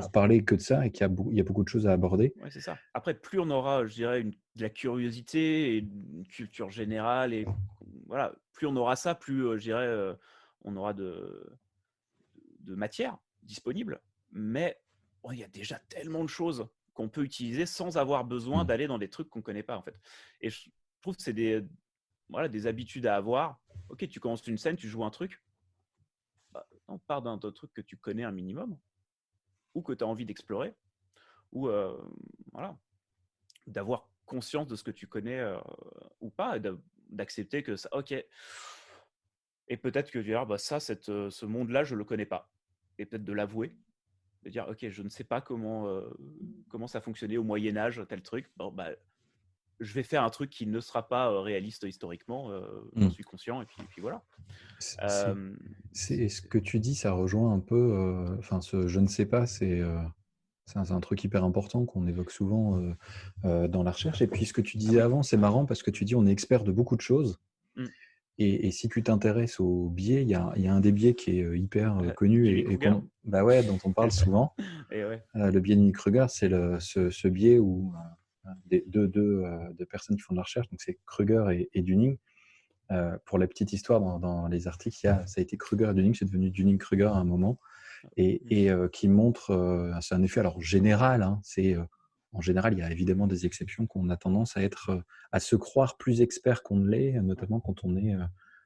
pour 0.00 0.10
parler 0.10 0.44
que 0.44 0.54
de 0.54 0.60
ça 0.60 0.84
et 0.86 0.90
qu'il 0.90 1.02
y, 1.02 1.40
a 1.40 1.44
beaucoup 1.44 1.64
de 1.64 1.68
choses 1.68 1.86
à 1.86 1.92
aborder. 1.92 2.34
c'est 2.50 2.60
ça. 2.60 2.78
Après, 2.94 3.14
plus 3.14 3.38
on 3.38 3.50
aura, 3.50 3.86
je 3.86 3.94
dirais, 3.94 4.20
une, 4.20 4.30
de 4.30 4.62
la 4.62 4.70
curiosité 4.70 5.76
et 5.76 5.78
une 5.78 6.26
culture 6.26 6.70
générale, 6.70 7.32
et 7.32 7.46
voilà, 8.06 8.34
plus 8.52 8.66
on 8.66 8.76
aura 8.76 8.96
ça, 8.96 9.14
plus, 9.14 9.42
je 9.58 9.62
dirais, 9.62 10.16
on 10.62 10.76
aura 10.76 10.92
de, 10.92 11.58
de 12.60 12.74
matière 12.74 13.18
disponible. 13.42 14.00
Mais 14.32 14.78
oh, 15.22 15.32
il 15.32 15.38
y 15.38 15.44
a 15.44 15.48
déjà 15.48 15.78
tellement 15.88 16.24
de 16.24 16.28
choses 16.28 16.66
qu'on 16.92 17.08
peut 17.08 17.24
utiliser 17.24 17.66
sans 17.66 17.96
avoir 17.96 18.24
besoin 18.24 18.64
mmh. 18.64 18.66
d'aller 18.66 18.86
dans 18.86 18.98
des 18.98 19.08
trucs 19.08 19.28
qu'on 19.28 19.40
ne 19.40 19.44
connaît 19.44 19.62
pas, 19.62 19.76
en 19.76 19.82
fait. 19.82 19.98
Et 20.40 20.50
je 20.50 20.70
trouve 21.02 21.16
que 21.16 21.22
c'est 21.22 21.32
des, 21.32 21.64
voilà, 22.28 22.48
des 22.48 22.66
habitudes 22.66 23.06
à 23.06 23.16
avoir. 23.16 23.60
Ok, 23.88 24.08
tu 24.08 24.20
commences 24.20 24.46
une 24.46 24.58
scène, 24.58 24.76
tu 24.76 24.88
joues 24.88 25.04
un 25.04 25.10
truc. 25.10 25.42
Bah, 26.52 26.66
on 26.88 26.98
part 26.98 27.22
d'un 27.22 27.38
truc 27.38 27.72
que 27.72 27.80
tu 27.80 27.96
connais 27.96 28.24
un 28.24 28.32
minimum 28.32 28.78
ou 29.74 29.82
que 29.82 29.92
tu 29.92 30.04
as 30.04 30.06
envie 30.06 30.24
d'explorer, 30.24 30.74
ou 31.52 31.68
euh, 31.68 31.96
voilà, 32.52 32.76
d'avoir 33.66 34.08
conscience 34.26 34.66
de 34.66 34.76
ce 34.76 34.84
que 34.84 34.90
tu 34.90 35.06
connais 35.06 35.38
euh, 35.38 35.58
ou 36.20 36.30
pas, 36.30 36.56
et 36.56 36.62
d'accepter 37.10 37.62
que 37.62 37.76
ça, 37.76 37.88
ok, 37.92 38.12
et 39.68 39.76
peut-être 39.76 40.10
que 40.10 40.18
dire, 40.18 40.46
bah, 40.46 40.58
ça, 40.58 40.80
cette, 40.80 41.08
euh, 41.08 41.30
ce 41.30 41.46
monde-là, 41.46 41.84
je 41.84 41.94
ne 41.94 41.98
le 41.98 42.04
connais 42.04 42.26
pas, 42.26 42.50
et 42.98 43.06
peut-être 43.06 43.24
de 43.24 43.32
l'avouer, 43.32 43.74
de 44.42 44.50
dire, 44.50 44.66
ok, 44.68 44.88
je 44.88 45.02
ne 45.02 45.08
sais 45.08 45.24
pas 45.24 45.40
comment, 45.40 46.02
comment 46.68 46.86
ça 46.86 47.00
fonctionnait 47.00 47.38
au 47.38 47.44
Moyen 47.44 47.76
Âge, 47.76 48.02
tel 48.08 48.22
truc, 48.22 48.50
bon, 48.56 48.70
bah, 48.70 48.90
je 49.84 49.94
vais 49.94 50.02
faire 50.02 50.24
un 50.24 50.30
truc 50.30 50.50
qui 50.50 50.66
ne 50.66 50.80
sera 50.80 51.08
pas 51.08 51.40
réaliste 51.42 51.84
historiquement, 51.84 52.50
j'en 52.96 53.06
mmh. 53.06 53.10
suis 53.10 53.24
conscient, 53.24 53.62
et 53.62 53.66
puis, 53.66 53.76
puis 53.88 54.00
voilà. 54.02 54.22
C'est 54.78 56.28
ce 56.28 56.42
que 56.42 56.58
tu 56.58 56.80
dis, 56.80 56.94
ça 56.94 57.12
rejoint 57.12 57.52
un 57.52 57.60
peu, 57.60 58.36
enfin, 58.38 58.60
ce 58.60 58.88
je 58.88 59.00
ne 59.00 59.06
sais 59.06 59.26
pas, 59.26 59.46
c'est 59.46 59.82
c'est 60.66 60.78
un, 60.78 61.00
truc 61.00 61.22
hyper 61.22 61.44
important 61.44 61.84
qu'on 61.84 62.06
évoque 62.06 62.30
souvent 62.30 62.80
dans 63.42 63.82
la 63.82 63.90
recherche. 63.90 64.22
Et 64.22 64.26
puis 64.26 64.46
ce 64.46 64.52
que 64.52 64.62
tu 64.62 64.78
disais 64.78 65.00
avant, 65.00 65.22
c'est 65.22 65.36
marrant 65.36 65.66
parce 65.66 65.82
que 65.82 65.90
tu 65.90 66.04
dis 66.04 66.14
on 66.14 66.26
est 66.26 66.32
expert 66.32 66.64
de 66.64 66.72
beaucoup 66.72 66.96
de 66.96 67.02
choses. 67.02 67.38
Mmh. 67.76 67.84
Et, 68.38 68.72
si 68.72 68.88
tu 68.88 69.02
t'intéresses 69.02 69.60
aux 69.60 69.90
biais, 69.90 70.22
il 70.22 70.28
y 70.28 70.34
a, 70.34 70.52
y 70.56 70.66
a, 70.66 70.74
un 70.74 70.80
des 70.80 70.90
biais 70.90 71.14
qui 71.14 71.38
est 71.38 71.56
hyper 71.56 71.96
connu 72.16 72.48
et, 72.48 72.78
bah 73.24 73.44
ouais, 73.44 73.62
dont 73.62 73.78
on 73.84 73.92
parle 73.92 74.10
souvent. 74.10 74.54
le 74.90 75.58
biais 75.60 75.76
de 75.76 75.90
Kruger, 75.92 76.26
c'est 76.28 76.50
ce, 76.80 77.10
ce, 77.10 77.28
biais 77.28 77.58
où 77.58 77.92
des, 78.80 78.84
deux, 78.86 79.08
deux, 79.08 79.86
personnes 79.90 80.16
qui 80.16 80.22
font 80.22 80.34
de 80.34 80.38
la 80.38 80.42
recherche, 80.42 80.68
donc 80.68 80.80
c'est 80.80 80.98
Kruger 81.06 81.46
et, 81.52 81.70
et 81.74 81.82
Dunning. 81.82 82.16
Euh, 82.92 83.16
pour 83.24 83.38
la 83.38 83.46
petite 83.46 83.72
histoire, 83.72 84.00
dans, 84.00 84.46
les 84.48 84.68
articles, 84.68 84.98
il 85.02 85.06
y 85.06 85.10
a, 85.10 85.26
ça 85.26 85.40
a 85.40 85.42
été 85.42 85.56
Kruger 85.56 85.90
et 85.90 85.94
Dunning, 85.94 86.14
c'est 86.14 86.26
devenu 86.26 86.50
Dunning-Kruger 86.50 87.06
à 87.06 87.16
un 87.16 87.24
moment, 87.24 87.58
et, 88.16 88.42
et 88.50 88.70
euh, 88.70 88.88
qui 88.88 89.08
montre, 89.08 89.50
euh, 89.50 89.92
c'est 90.00 90.14
un 90.14 90.22
effet 90.22 90.40
alors 90.40 90.60
général, 90.60 91.22
hein, 91.22 91.40
c'est 91.42 91.76
en 92.32 92.40
général, 92.40 92.72
il 92.72 92.80
y 92.80 92.82
a 92.82 92.90
évidemment 92.90 93.28
des 93.28 93.46
exceptions 93.46 93.86
qu'on 93.86 94.10
a 94.10 94.16
tendance 94.16 94.56
à 94.56 94.62
être, 94.62 95.04
à 95.30 95.38
se 95.38 95.54
croire 95.54 95.96
plus 95.96 96.20
expert 96.20 96.64
qu'on 96.64 96.76
ne 96.76 96.90
l'est, 96.90 97.12
notamment 97.22 97.60
quand 97.60 97.84
on 97.84 97.96
est, 97.96 98.16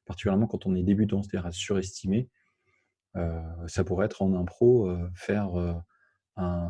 particulièrement 0.06 0.46
quand 0.46 0.64
on 0.64 0.74
est 0.74 0.82
débutant, 0.82 1.22
c'est-à-dire 1.22 1.46
à 1.46 1.52
surestimer. 1.52 2.30
ça 3.66 3.84
pourrait 3.84 4.06
être 4.06 4.22
en 4.22 4.34
impro, 4.34 4.90
faire 5.14 5.82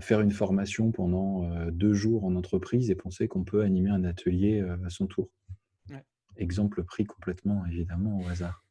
faire 0.00 0.20
une 0.20 0.31
formation 0.31 0.92
pendant 0.92 1.44
euh, 1.44 1.70
deux 1.70 1.92
jours 1.92 2.24
en 2.24 2.35
entreprise 2.37 2.90
et 2.90 2.94
penser 2.94 3.28
qu'on 3.28 3.44
peut 3.44 3.62
animer 3.62 3.90
un 3.90 4.04
atelier 4.04 4.61
euh, 4.61 4.76
à 4.85 4.90
son 4.90 5.07
tour. 5.07 5.31
Exemple 6.37 6.85
pris 6.85 7.04
complètement, 7.04 7.66
évidemment, 7.66 8.20
au 8.20 8.28
hasard. 8.28 8.64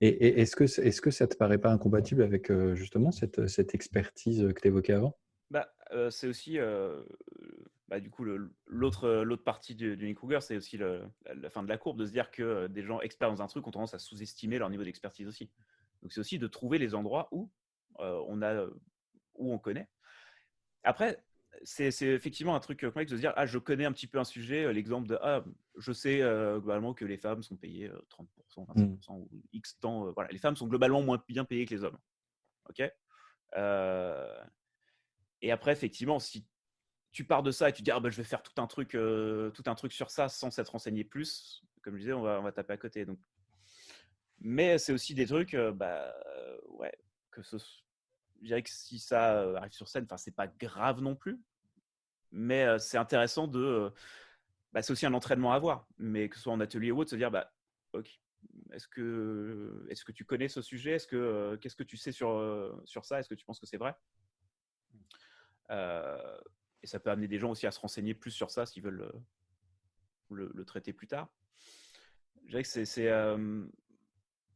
Et, 0.00 0.40
est-ce 0.40 0.54
que, 0.54 0.64
est 0.64 1.00
que 1.00 1.10
ça 1.10 1.26
ne 1.26 1.30
te 1.30 1.36
paraît 1.36 1.58
pas 1.58 1.72
incompatible 1.72 2.22
avec 2.22 2.50
euh, 2.50 2.76
justement 2.76 3.10
cette, 3.10 3.48
cette 3.48 3.74
expertise 3.74 4.46
que 4.54 4.60
tu 4.60 4.68
évoquais 4.68 4.92
avant? 4.92 5.18
Bah, 5.50 5.68
C'est 6.10 6.28
aussi, 6.28 6.58
bah, 7.88 7.98
du 7.98 8.10
coup, 8.10 8.24
l'autre 8.66 9.36
partie 9.44 9.74
du, 9.74 9.96
du 9.96 10.14
Kruger, 10.14 10.40
c'est 10.40 10.56
aussi 10.56 10.78
la, 10.78 11.50
fin 11.50 11.64
de 11.64 11.68
la 11.68 11.78
courbe, 11.78 11.98
de 11.98 12.06
se 12.06 12.12
dire 12.12 12.30
que 12.30 12.68
des 12.68 12.84
gens 12.84 13.00
experts 13.00 13.30
dans 13.30 13.42
un 13.42 13.48
truc 13.48 13.66
ont 13.66 13.72
tendance 13.72 13.94
à 13.94 13.98
sous-estimer 13.98 14.58
leur 14.58 14.70
niveau 14.70 14.84
d'expertise 14.84 15.26
aussi. 15.26 15.50
Donc 16.00 16.12
c'est 16.12 16.20
aussi 16.20 16.38
de 16.38 16.46
trouver 16.46 16.78
les 16.78 16.94
endroits 16.94 17.28
où 17.32 17.50
on 17.98 18.40
a 18.42 18.66
on 19.50 19.58
connaît. 19.58 19.88
Après, 20.84 21.22
c'est 21.64 21.88
effectivement 22.02 22.54
un 22.54 22.60
truc 22.60 22.80
complexe 22.80 23.10
de 23.10 23.16
se 23.16 23.20
dire 23.20 23.32
ah 23.36 23.46
je 23.46 23.58
connais 23.58 23.84
un 23.84 23.92
petit 23.92 24.06
peu 24.06 24.18
un 24.18 24.24
sujet 24.24 24.64
euh, 24.64 24.72
l'exemple 24.72 25.08
de 25.08 25.18
ah 25.20 25.44
je 25.76 25.92
sais 25.92 26.20
euh, 26.22 26.58
globalement 26.58 26.94
que 26.94 27.04
les 27.04 27.16
femmes 27.16 27.42
sont 27.42 27.56
payées 27.56 27.90
30% 28.10 28.26
euh, 28.60 28.96
25% 28.98 29.12
ou 29.18 29.28
x 29.52 29.78
temps 29.78 30.10
voilà 30.12 30.30
les 30.30 30.38
femmes 30.38 30.56
sont 30.56 30.66
globalement 30.66 31.02
moins 31.02 31.22
bien 31.28 31.44
payées 31.44 31.66
que 31.66 31.74
les 31.74 31.84
hommes 31.84 31.98
ok? 32.68 32.82
Et 35.42 35.50
après 35.50 35.72
effectivement 35.72 36.18
si 36.18 36.46
tu 37.12 37.24
pars 37.24 37.42
de 37.42 37.50
ça 37.50 37.68
et 37.68 37.72
tu 37.72 37.82
dis 37.82 37.90
ah 37.90 38.00
bah, 38.00 38.08
je 38.08 38.16
vais 38.16 38.24
faire 38.24 38.42
tout 38.42 38.60
un 38.60 38.66
truc 38.66 38.90
tout 38.90 39.62
un 39.66 39.74
truc 39.74 39.92
sur 39.92 40.10
ça 40.10 40.28
sans 40.28 40.50
s'être 40.50 40.70
renseigné 40.70 41.04
plus 41.04 41.62
comme 41.82 41.94
je 41.94 42.00
disais 42.00 42.12
on 42.12 42.22
va 42.22 42.40
va 42.40 42.52
taper 42.52 42.72
à 42.72 42.78
côté 42.78 43.04
donc 43.04 43.18
mais 44.40 44.78
c'est 44.78 44.92
aussi 44.92 45.14
des 45.14 45.26
trucs 45.26 45.54
bah 45.54 46.12
ouais 46.70 46.94
que 47.30 47.42
ce 47.42 47.56
je 48.42 48.48
dirais 48.48 48.62
que 48.62 48.70
si 48.70 48.98
ça 48.98 49.56
arrive 49.56 49.72
sur 49.72 49.88
scène, 49.88 50.04
enfin, 50.04 50.16
c'est 50.16 50.34
pas 50.34 50.48
grave 50.48 51.00
non 51.00 51.14
plus. 51.14 51.40
Mais 52.32 52.78
c'est 52.78 52.98
intéressant 52.98 53.46
de. 53.46 53.92
Bah, 54.72 54.82
c'est 54.82 54.92
aussi 54.92 55.06
un 55.06 55.14
entraînement 55.14 55.52
à 55.52 55.56
avoir, 55.56 55.86
mais 55.98 56.28
que 56.28 56.36
ce 56.36 56.42
soit 56.42 56.52
en 56.52 56.60
atelier 56.60 56.90
ou 56.90 56.98
autre, 56.98 57.10
se 57.10 57.16
dire 57.16 57.30
bah, 57.30 57.52
ok, 57.92 58.08
est-ce 58.72 58.88
que, 58.88 60.12
tu 60.12 60.24
connais 60.24 60.48
ce 60.48 60.62
sujet? 60.62 60.92
Est-ce 60.92 61.06
que 61.06 61.56
qu'est-ce 61.60 61.76
que 61.76 61.82
tu 61.82 61.96
sais 61.96 62.10
sur, 62.10 62.82
ça? 63.02 63.20
Est-ce 63.20 63.28
que 63.28 63.34
tu 63.34 63.44
penses 63.44 63.60
que 63.60 63.66
c'est 63.66 63.76
vrai? 63.76 63.94
Et 66.82 66.86
ça 66.86 66.98
peut 66.98 67.10
amener 67.10 67.28
des 67.28 67.38
gens 67.38 67.50
aussi 67.50 67.66
à 67.66 67.70
se 67.70 67.78
renseigner 67.78 68.14
plus 68.14 68.32
sur 68.32 68.50
ça 68.50 68.66
s'ils 68.66 68.82
veulent 68.82 69.12
le, 70.30 70.50
le, 70.52 70.64
traiter 70.64 70.92
plus 70.92 71.06
tard. 71.06 71.28
Je 72.44 72.48
dirais 72.48 72.62
que 72.62 72.68
c'est. 72.68 73.04
de 73.04 73.70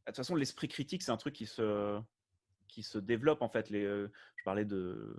toute 0.07 0.15
façon, 0.15 0.35
l'esprit 0.35 0.67
critique, 0.67 1.03
c'est 1.03 1.11
un 1.11 1.17
truc 1.17 1.35
qui 1.35 1.45
se, 1.45 2.01
qui 2.67 2.83
se 2.83 2.97
développent 2.97 3.41
en 3.41 3.49
fait. 3.49 3.69
Les, 3.69 3.83
euh, 3.83 4.11
je 4.35 4.43
parlais 4.43 4.65
de 4.65 5.17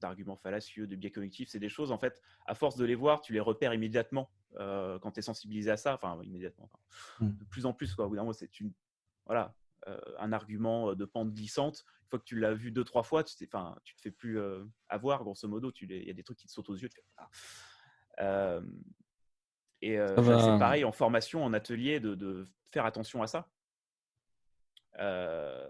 d'arguments 0.00 0.36
fallacieux, 0.36 0.86
de 0.86 0.96
biais 0.96 1.10
cognitifs, 1.10 1.48
c'est 1.48 1.58
des 1.58 1.68
choses 1.68 1.92
en 1.92 1.98
fait. 1.98 2.20
À 2.46 2.54
force 2.54 2.76
de 2.76 2.84
les 2.84 2.94
voir, 2.94 3.20
tu 3.20 3.32
les 3.32 3.40
repères 3.40 3.74
immédiatement 3.74 4.30
euh, 4.56 4.98
quand 4.98 5.12
tu 5.12 5.20
es 5.20 5.22
sensibiliser 5.22 5.70
à 5.70 5.76
ça. 5.76 5.94
Enfin, 5.94 6.20
immédiatement. 6.22 6.70
Mmh. 7.20 7.30
De 7.30 7.44
plus 7.44 7.66
en 7.66 7.72
plus, 7.72 7.94
quoi. 7.94 8.06
Au 8.06 8.32
c'est 8.32 8.60
une 8.60 8.72
voilà 9.26 9.54
euh, 9.86 9.98
un 10.18 10.32
argument 10.32 10.94
de 10.94 11.04
pente 11.04 11.32
glissante. 11.32 11.84
Une 12.02 12.08
fois 12.10 12.18
que 12.18 12.24
tu 12.24 12.38
l'as 12.38 12.54
vu 12.54 12.70
deux 12.70 12.84
trois 12.84 13.02
fois, 13.02 13.22
tu 13.24 13.34
enfin, 13.44 13.76
tu 13.84 13.94
te 13.94 14.00
fais 14.00 14.10
plus 14.10 14.40
avoir. 14.88 15.22
Grosso 15.22 15.46
modo, 15.48 15.72
il 15.80 16.06
y 16.06 16.10
a 16.10 16.14
des 16.14 16.22
trucs 16.22 16.38
qui 16.38 16.46
te 16.46 16.52
sautent 16.52 16.70
aux 16.70 16.76
yeux. 16.76 16.88
Ah. 18.18 18.60
et 19.82 19.96
c'est 19.96 20.58
pareil 20.58 20.84
en 20.84 20.92
formation, 20.92 21.44
en 21.44 21.52
atelier, 21.52 22.00
de, 22.00 22.14
de 22.14 22.46
faire 22.70 22.86
attention 22.86 23.22
à 23.22 23.26
ça. 23.26 23.48
Euh, 25.00 25.68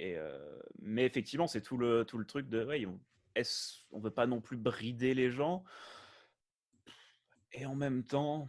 euh, 0.00 0.58
mais 0.80 1.04
effectivement, 1.04 1.46
c'est 1.46 1.62
tout 1.62 1.76
le, 1.76 2.04
tout 2.04 2.18
le 2.18 2.24
truc 2.24 2.48
de. 2.48 2.64
Ouais, 2.64 2.86
on, 2.86 3.00
on 3.92 4.00
veut 4.00 4.10
pas 4.10 4.26
non 4.26 4.40
plus 4.40 4.56
brider 4.56 5.14
les 5.14 5.30
gens? 5.30 5.64
Et 7.52 7.66
en 7.66 7.74
même 7.74 8.04
temps. 8.04 8.48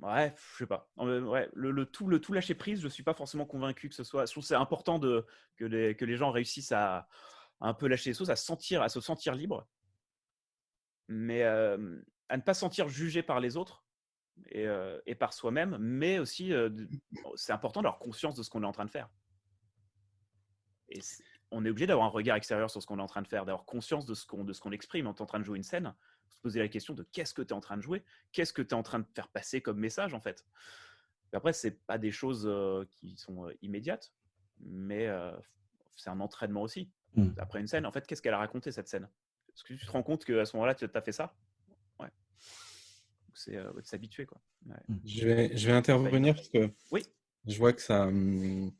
Ouais, 0.00 0.32
je 0.52 0.58
sais 0.58 0.66
pas. 0.66 0.88
Le, 0.96 1.84
tout, 1.84 2.06
le 2.06 2.20
tout 2.20 2.32
lâcher 2.32 2.54
prise, 2.54 2.80
je 2.80 2.88
suis 2.88 3.02
pas 3.02 3.14
forcément 3.14 3.46
convaincu 3.46 3.88
que 3.88 3.94
ce 3.94 4.04
soit. 4.04 4.26
Je 4.26 4.32
trouve 4.32 4.44
c'est 4.44 4.54
important 4.54 4.98
de, 4.98 5.26
que, 5.56 5.64
les, 5.64 5.96
que 5.96 6.04
les 6.04 6.16
gens 6.16 6.30
réussissent 6.30 6.72
à, 6.72 7.08
un 7.60 7.74
peu 7.74 7.88
lâcher 7.88 8.10
les 8.10 8.14
choses, 8.14 8.30
à, 8.30 8.36
sentir, 8.36 8.80
à 8.80 8.88
se 8.88 9.00
sentir 9.00 9.34
libre, 9.34 9.66
mais 11.08 11.42
euh, 11.42 12.00
à 12.28 12.36
ne 12.36 12.42
pas 12.42 12.54
sentir 12.54 12.88
jugé 12.88 13.24
par 13.24 13.40
les 13.40 13.56
autres 13.56 13.84
et, 14.50 14.68
euh, 14.68 15.00
et 15.06 15.16
par 15.16 15.32
soi-même, 15.32 15.76
mais 15.80 16.20
aussi 16.20 16.52
c'est 17.34 17.52
important 17.52 17.82
d'avoir 17.82 17.98
conscience 17.98 18.36
de 18.36 18.44
ce 18.44 18.50
qu'on 18.50 18.62
est 18.62 18.66
en 18.66 18.72
train 18.72 18.84
de 18.84 18.90
faire. 18.90 19.08
Et 20.88 21.00
on 21.50 21.64
est 21.64 21.70
obligé 21.70 21.86
d'avoir 21.86 22.06
un 22.06 22.10
regard 22.10 22.36
extérieur 22.36 22.70
sur 22.70 22.82
ce 22.82 22.86
qu'on 22.86 22.98
est 22.98 23.02
en 23.02 23.06
train 23.06 23.22
de 23.22 23.28
faire, 23.28 23.44
d'avoir 23.44 23.64
conscience 23.64 24.06
de 24.06 24.14
ce 24.14 24.26
qu'on 24.26 24.44
qu'on 24.44 24.72
exprime. 24.72 25.06
On 25.06 25.14
est 25.14 25.20
en 25.20 25.26
train 25.26 25.40
de 25.40 25.44
jouer 25.44 25.56
une 25.56 25.64
scène, 25.64 25.94
se 26.28 26.38
poser 26.38 26.60
la 26.60 26.68
question 26.68 26.94
de 26.94 27.02
qu'est-ce 27.02 27.34
que 27.34 27.42
tu 27.42 27.48
es 27.48 27.52
en 27.52 27.60
train 27.60 27.76
de 27.76 27.82
jouer, 27.82 28.04
qu'est-ce 28.32 28.52
que 28.52 28.62
tu 28.62 28.70
es 28.70 28.74
en 28.74 28.82
train 28.82 29.00
de 29.00 29.06
faire 29.14 29.28
passer 29.28 29.60
comme 29.60 29.78
message 29.78 30.14
en 30.14 30.20
fait? 30.20 30.46
Et 31.32 31.36
après, 31.36 31.52
c'est 31.52 31.84
pas 31.86 31.98
des 31.98 32.10
choses 32.10 32.46
euh, 32.46 32.84
qui 32.90 33.16
sont 33.16 33.46
euh, 33.46 33.52
immédiates, 33.60 34.12
mais 34.60 35.06
euh, 35.06 35.36
c'est 35.94 36.10
un 36.10 36.20
entraînement 36.20 36.62
aussi. 36.62 36.90
Mmh. 37.14 37.28
Après 37.38 37.60
une 37.60 37.66
scène, 37.66 37.86
en 37.86 37.92
fait, 37.92 38.06
qu'est-ce 38.06 38.22
qu'elle 38.22 38.34
a 38.34 38.38
raconté 38.38 38.72
cette 38.72 38.88
scène? 38.88 39.08
Est-ce 39.54 39.64
que 39.64 39.74
tu 39.74 39.84
te 39.84 39.90
rends 39.90 40.02
compte 40.02 40.24
qu'à 40.24 40.44
ce 40.44 40.56
moment-là, 40.56 40.74
tu 40.74 40.86
as 40.92 41.02
fait 41.02 41.12
ça? 41.12 41.34
Ouais. 41.98 42.08
C'est 43.34 43.56
de 43.56 43.82
s'habituer 43.82 44.26
quoi. 44.26 44.40
Mmh. 44.64 44.96
Je, 45.04 45.26
vais, 45.26 45.56
je 45.56 45.66
vais 45.66 45.72
intervenir 45.74 46.34
parce 46.34 46.48
que 46.48 46.70
oui. 46.90 47.04
Je 47.46 47.58
vois 47.58 47.72
que 47.72 47.82
ça. 47.82 48.06
Hum, 48.06 48.72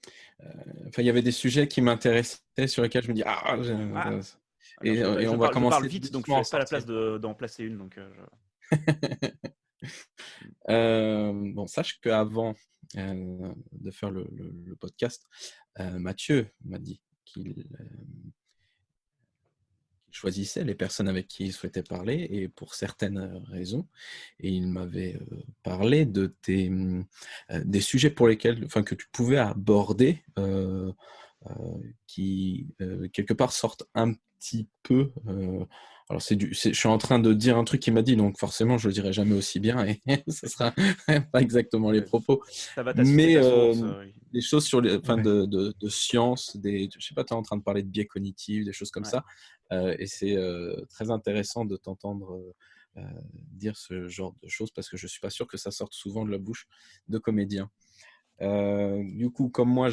enfin, 0.89 1.03
il 1.03 1.07
y 1.07 1.11
avait 1.11 1.23
des 1.23 1.33
sujets 1.33 1.69
qui 1.69 1.81
m'intéressaient 1.81 2.67
sur 2.67 2.83
lesquels 2.83 3.05
je 3.05 3.09
me 3.09 3.15
dis 3.15 3.23
ah. 3.25 3.43
ah. 3.45 4.21
Et, 4.85 5.05
on 5.05 5.37
va 5.37 5.49
commencer. 5.49 5.77
Je 5.77 5.81
parle 5.81 5.87
vite, 5.89 6.13
donc 6.13 6.27
je 6.27 6.33
n'ai 6.33 6.43
pas 6.51 6.59
la 6.59 6.67
place 6.67 6.87
d'en 6.87 7.35
placer 7.35 7.65
une, 7.65 7.79
donc. 7.79 7.99
bon, 10.69 11.67
sache 11.67 12.01
qu'avant 12.01 12.55
de 12.95 13.91
faire 13.91 14.11
le, 14.11 14.77
podcast, 14.81 15.27
Mathieu 15.79 16.49
m'a 16.65 16.79
dit 16.79 17.01
qu'il 17.25 17.67
choisissait 20.11 20.65
les 20.65 20.75
personnes 20.75 21.09
avec 21.09 21.29
qui 21.29 21.47
il 21.47 21.53
souhaitait 21.53 21.83
parler 21.83 22.27
et 22.31 22.49
pour 22.49 22.75
certaines 22.75 23.43
raisons. 23.49 23.87
Et 24.41 24.51
il 24.51 24.69
m'avait 24.69 25.19
parlé 25.63 26.07
de 26.07 26.35
tes, 26.43 26.71
mmh, 26.71 27.07
des 27.65 27.81
sujets 27.81 28.11
pour 28.11 28.29
lesquels, 28.29 28.65
enfin, 28.65 28.83
que 28.83 28.95
tu 28.95 29.07
pouvais 29.13 29.39
aborder, 29.39 30.23
qui 32.07 32.69
quelque 33.13 33.35
part 33.35 33.53
sortent 33.53 33.85
un 33.95 34.15
petit 34.39 34.69
peu 34.83 35.13
alors, 36.11 36.23
c'est 36.23 36.37
du, 36.37 36.55
je 36.55 36.73
suis 36.73 36.89
en 36.89 36.97
train 36.97 37.19
de 37.19 37.35
dire 37.35 37.59
un 37.59 37.65
truc 37.65 37.83
qu'il 37.83 37.93
m'a 37.93 38.01
dit, 38.01 38.17
donc 38.17 38.39
forcément, 38.39 38.79
je 38.79 38.89
le 38.89 38.95
dirai 38.95 39.13
jamais 39.13 39.35
aussi 39.35 39.61
bien 39.61 39.85
et 39.85 40.01
ce 40.29 40.49
sera 40.49 40.73
pas 41.33 41.43
exactement 41.43 41.91
les 41.91 42.01
propos. 42.01 42.43
Ça 42.49 42.83
va 42.83 42.95
Mais 42.95 43.37
euh, 43.37 44.07
des 44.33 44.41
choses 44.41 44.65
sur 44.65 44.81
les, 44.81 44.97
enfin, 44.97 45.19
de, 45.19 45.45
de, 45.45 45.75
de, 45.79 45.89
science, 45.91 46.57
des, 46.57 46.89
je 46.99 47.07
sais 47.07 47.15
pas, 47.15 47.25
tu 47.25 47.35
es 47.35 47.37
en 47.37 47.43
train 47.43 47.59
de 47.59 47.63
parler 47.63 47.83
de 47.83 47.89
biais 47.89 48.07
cognitifs, 48.07 48.65
des 48.65 48.73
choses 48.73 48.91
comme 48.91 49.05
ça. 49.05 49.23
Euh, 49.71 49.95
et 49.99 50.07
c'est 50.07 50.35
euh, 50.35 50.83
très 50.89 51.11
intéressant 51.11 51.67
de 51.67 51.77
t'entendre 51.77 52.43
euh, 52.97 53.03
dire 53.53 53.77
ce 53.77 54.09
genre 54.09 54.35
de 54.43 54.49
choses 54.49 54.71
parce 54.71 54.89
que 54.89 54.97
je 54.97 55.07
suis 55.07 55.21
pas 55.21 55.31
sûr 55.31 55.47
que 55.47 55.59
ça 55.59 55.71
sorte 55.71 55.93
souvent 55.93 56.25
de 56.25 56.31
la 56.31 56.39
bouche 56.39 56.67
de 57.09 57.19
comédiens. 57.19 57.71
du 58.41 59.31
coup, 59.31 59.51
comme 59.51 59.69
moi, 59.69 59.91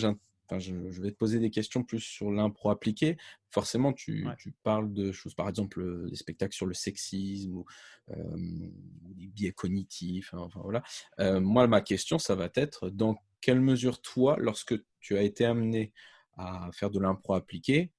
je, 0.58 1.02
vais 1.02 1.12
te 1.12 1.18
poser 1.18 1.40
des 1.40 1.50
questions 1.50 1.84
plus 1.84 2.00
sur 2.00 2.32
l'impro 2.32 2.70
appliqué. 2.70 3.18
Forcément, 3.50 3.94
tu, 3.94 4.28
parles 4.64 4.94
de 4.94 5.12
choses, 5.12 5.34
par 5.34 5.50
exemple, 5.50 5.82
euh, 5.82 6.10
des 6.10 6.16
spectacles 6.16 6.56
sur 6.56 6.66
le 6.66 6.74
sexisme 6.74 7.56
ou 7.56 7.66
des 8.08 9.28
biais 9.28 9.52
cognitifs. 9.52 10.34
Hein, 10.34 10.40
enfin, 10.40 10.62
voilà. 10.64 10.84
Euh, 11.20 11.40
moi, 11.40 11.68
ma 11.68 11.82
question, 11.82 12.20
ça 12.20 12.36
va 12.36 12.50
être 12.56 12.90
dans 12.90 13.18
quelle 13.42 13.62
mesure, 13.62 14.02
toi, 14.02 14.38
lorsque 14.40 14.76
tu 15.00 15.18
as 15.18 15.22
été 15.22 15.46
amené 15.46 15.94
à 16.38 16.70
faire 16.74 16.90
de 16.90 17.00
l'impro 17.00 17.34
appliqué, 17.34 17.92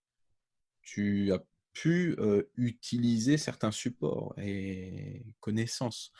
tu 0.82 1.32
as 1.32 1.42
pu 1.72 2.16
euh, 2.18 2.50
utiliser 2.56 3.36
certains 3.36 3.70
supports 3.70 4.34
et 4.38 5.24
connaissances? 5.40 6.12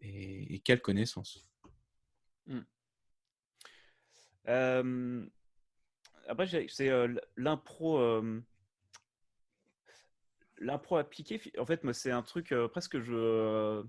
Et, 0.00 0.60
quelles 0.60 0.80
connaissances? 0.80 1.44
Mmh 2.46 2.60
après, 6.26 6.46
c'est 6.68 6.88
euh, 6.88 7.14
l'impro. 7.36 8.22
l'impro 10.58 10.96
appliqué, 10.96 11.40
en 11.58 11.66
fait, 11.66 11.80
c'est 11.92 12.10
un 12.10 12.22
truc 12.22 12.52
euh, 12.52 12.68
presque 12.68 13.00
je. 13.00 13.82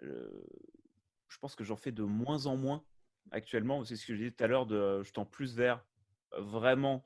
je 0.00 1.38
pense 1.40 1.54
que 1.54 1.64
j'en 1.64 1.76
fais 1.76 1.92
de 1.92 2.02
moins 2.02 2.46
en 2.46 2.56
moins 2.56 2.84
actuellement. 3.30 3.84
C'est 3.84 3.96
ce 3.96 4.06
que 4.06 4.14
je 4.14 4.18
disais 4.18 4.30
tout 4.30 4.44
à 4.44 4.46
l'heure, 4.46 4.68
je 4.68 5.12
tends 5.12 5.26
plus 5.26 5.56
vers 5.56 5.84
vraiment 6.38 7.04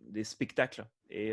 des 0.00 0.24
spectacles 0.24 0.86
et 1.10 1.32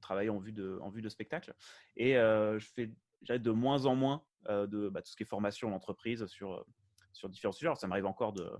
travailler 0.00 0.30
en 0.30 0.38
vue 0.38 0.52
de, 0.52 0.78
en 0.82 0.90
vue 0.90 1.02
de 1.02 1.08
spectacles. 1.08 1.54
Et 1.96 2.14
je 2.14 2.66
fais 2.74 2.90
de 3.38 3.50
moins 3.50 3.86
en 3.86 3.94
moins 3.94 4.24
de 4.48 4.88
bah, 4.88 5.02
tout 5.02 5.10
ce 5.10 5.16
qui 5.16 5.22
est 5.22 5.26
formation 5.26 5.68
en 5.68 5.72
entreprise 5.72 6.26
sur, 6.26 6.64
sur 7.12 7.28
différents 7.28 7.52
sujets. 7.52 7.68
Alors, 7.68 7.78
ça 7.78 7.86
m'arrive 7.86 8.06
encore 8.06 8.32
de, 8.32 8.42
euh, 8.42 8.58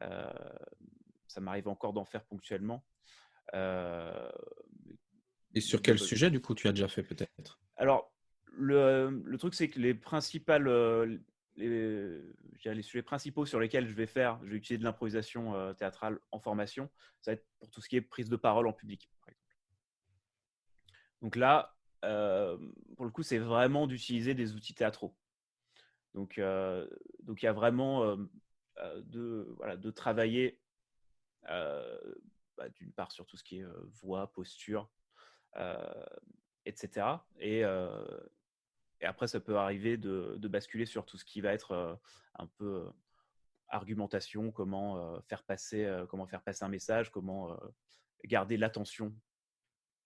ça 0.00 1.40
m'arrive 1.40 1.68
encore 1.68 1.92
d'en 1.92 2.04
faire 2.04 2.24
ponctuellement. 2.24 2.84
Euh, 3.54 4.30
Et 5.54 5.60
sur 5.60 5.82
quel 5.82 5.98
sujet, 5.98 6.30
du 6.30 6.40
coup, 6.40 6.54
tu 6.54 6.68
as 6.68 6.72
déjà 6.72 6.88
fait 6.88 7.02
peut-être? 7.02 7.60
Alors, 7.76 8.12
le, 8.52 9.22
le, 9.24 9.38
truc, 9.38 9.54
c'est 9.54 9.68
que 9.68 9.78
les 9.78 9.94
principales, 9.94 10.68
euh, 10.68 11.18
les, 11.56 12.20
les, 12.64 12.82
sujets 12.82 13.02
principaux 13.02 13.46
sur 13.46 13.60
lesquels 13.60 13.86
je 13.86 13.94
vais 13.94 14.06
faire, 14.06 14.40
je 14.44 14.50
vais 14.50 14.56
utiliser 14.56 14.78
de 14.78 14.84
l'improvisation 14.84 15.74
théâtrale 15.74 16.18
en 16.32 16.40
formation, 16.40 16.90
ça 17.20 17.30
va 17.30 17.34
être 17.34 17.46
pour 17.58 17.70
tout 17.70 17.80
ce 17.80 17.88
qui 17.88 17.96
est 17.96 18.00
prise 18.00 18.28
de 18.28 18.36
parole 18.36 18.66
en 18.66 18.72
public, 18.72 19.10
par 19.20 19.28
exemple. 19.28 19.56
Donc 21.22 21.36
là, 21.36 21.76
pour 22.96 23.04
le 23.04 23.10
coup, 23.10 23.22
c'est 23.22 23.38
vraiment 23.38 23.86
d'utiliser 23.86 24.34
des 24.34 24.54
outils 24.54 24.74
théâtraux. 24.74 25.14
Donc, 26.14 26.40
donc 27.20 27.42
il 27.42 27.44
y 27.44 27.48
a 27.48 27.52
vraiment 27.52 28.04
euh, 28.04 28.16
de, 28.78 29.54
voilà, 29.56 29.76
de 29.76 29.90
travailler 29.90 30.60
euh, 31.50 31.98
bah, 32.56 32.68
d'une 32.70 32.92
part 32.92 33.12
sur 33.12 33.26
tout 33.26 33.36
ce 33.36 33.44
qui 33.44 33.58
est 33.58 33.64
euh, 33.64 33.90
voix, 34.02 34.32
posture, 34.32 34.90
etc. 36.64 37.06
Et, 37.38 37.64
après, 39.02 39.26
ça 39.26 39.40
peut 39.40 39.56
arriver 39.56 39.96
de, 39.96 40.48
basculer 40.48 40.86
sur 40.86 41.04
tout 41.06 41.18
ce 41.18 41.24
qui 41.24 41.40
va 41.40 41.52
être 41.52 41.98
un 42.34 42.46
peu 42.46 42.90
argumentation, 43.68 44.52
comment 44.52 45.20
faire 45.22 45.42
passer, 45.44 46.04
comment 46.08 46.26
faire 46.26 46.42
passer 46.42 46.64
un 46.64 46.68
message, 46.68 47.10
comment 47.10 47.56
garder 48.24 48.56
l'attention 48.56 49.14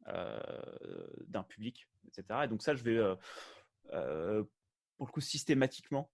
d'un 0.07 1.43
public, 1.49 1.89
etc. 2.07 2.43
Et 2.45 2.49
donc 2.49 2.63
ça, 2.63 2.75
je 2.75 2.85
vais 2.85 2.99
pour 4.97 5.07
le 5.07 5.13
coup 5.13 5.21
systématiquement 5.21 6.13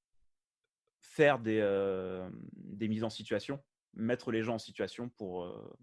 faire 1.01 1.39
des, 1.39 1.61
euh, 1.61 2.29
des 2.53 2.89
mises 2.89 3.05
en 3.05 3.11
situation, 3.11 3.63
mettre 3.95 4.31
les 4.31 4.43
gens 4.43 4.55
en 4.55 4.59
situation 4.59 5.09
pour, 5.09 5.45
euh, 5.45 5.79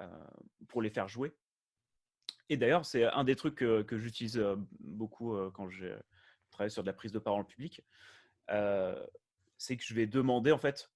euh, 0.00 0.26
pour 0.68 0.82
les 0.82 0.90
faire 0.90 1.08
jouer. 1.08 1.36
Et 2.48 2.56
d'ailleurs, 2.56 2.86
c'est 2.86 3.04
un 3.04 3.24
des 3.24 3.34
trucs 3.34 3.56
que, 3.56 3.82
que 3.82 3.98
j'utilise 3.98 4.40
beaucoup 4.78 5.36
quand 5.50 5.68
je 5.68 5.86
travaille 6.50 6.70
sur 6.70 6.82
de 6.82 6.86
la 6.86 6.92
prise 6.92 7.10
de 7.10 7.18
parole 7.18 7.44
publique. 7.44 7.82
c'est 9.58 9.76
que 9.76 9.82
je 9.82 9.94
vais 9.94 10.06
demander 10.06 10.52
en 10.52 10.58
fait 10.58 10.92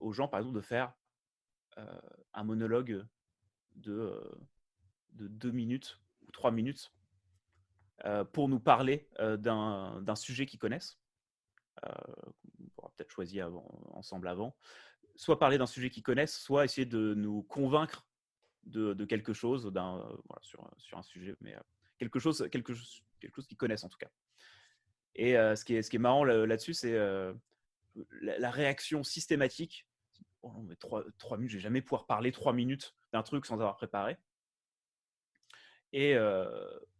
aux 0.00 0.12
gens, 0.12 0.28
par 0.28 0.40
exemple, 0.40 0.56
de 0.56 0.60
faire 0.60 0.92
un 2.34 2.44
monologue 2.44 3.06
de, 3.76 4.20
de 5.12 5.28
deux 5.28 5.50
minutes 5.50 5.98
ou 6.26 6.30
trois 6.30 6.50
minutes 6.50 6.92
pour 8.34 8.50
nous 8.50 8.60
parler 8.60 9.08
d'un 9.18 10.16
sujet 10.16 10.44
qu'ils 10.44 10.58
connaissent. 10.58 11.00
Euh, 11.86 12.30
on 12.60 12.68
pourra 12.74 12.92
peut-être 12.96 13.10
choisir 13.10 13.50
ensemble 13.92 14.28
avant, 14.28 14.56
soit 15.16 15.38
parler 15.38 15.58
d'un 15.58 15.66
sujet 15.66 15.90
qu'ils 15.90 16.02
connaissent, 16.02 16.38
soit 16.38 16.64
essayer 16.64 16.86
de 16.86 17.14
nous 17.14 17.42
convaincre 17.42 18.06
de, 18.64 19.04
quelque 19.04 19.32
chose, 19.32 19.70
euh, 19.74 20.00
sur, 20.42 20.98
un 20.98 21.02
sujet, 21.02 21.34
mais 21.40 21.54
euh, 21.54 21.60
quelque 21.98 22.18
chose, 22.18 22.48
qu'ils 22.50 23.56
connaissent 23.56 23.84
en 23.84 23.88
tout 23.88 23.98
cas. 23.98 24.10
Et 25.16 25.32
ce, 25.32 25.64
qui 25.64 25.74
est, 25.74 25.98
marrant 25.98 26.24
là-dessus, 26.24 26.74
c'est 26.74 26.96
la, 28.22 28.50
réaction 28.50 29.02
systématique. 29.02 29.86
Oh 30.42 30.52
non, 30.52 30.68
trois 31.18 31.36
minutes, 31.36 31.50
je 31.50 31.56
vais 31.56 31.62
jamais 31.62 31.82
pouvoir 31.82 32.06
parler 32.06 32.32
trois 32.32 32.52
minutes 32.52 32.94
d'un 33.12 33.22
truc 33.22 33.44
sans 33.44 33.56
avoir 33.56 33.76
préparé. 33.76 34.16
Et 35.92 36.16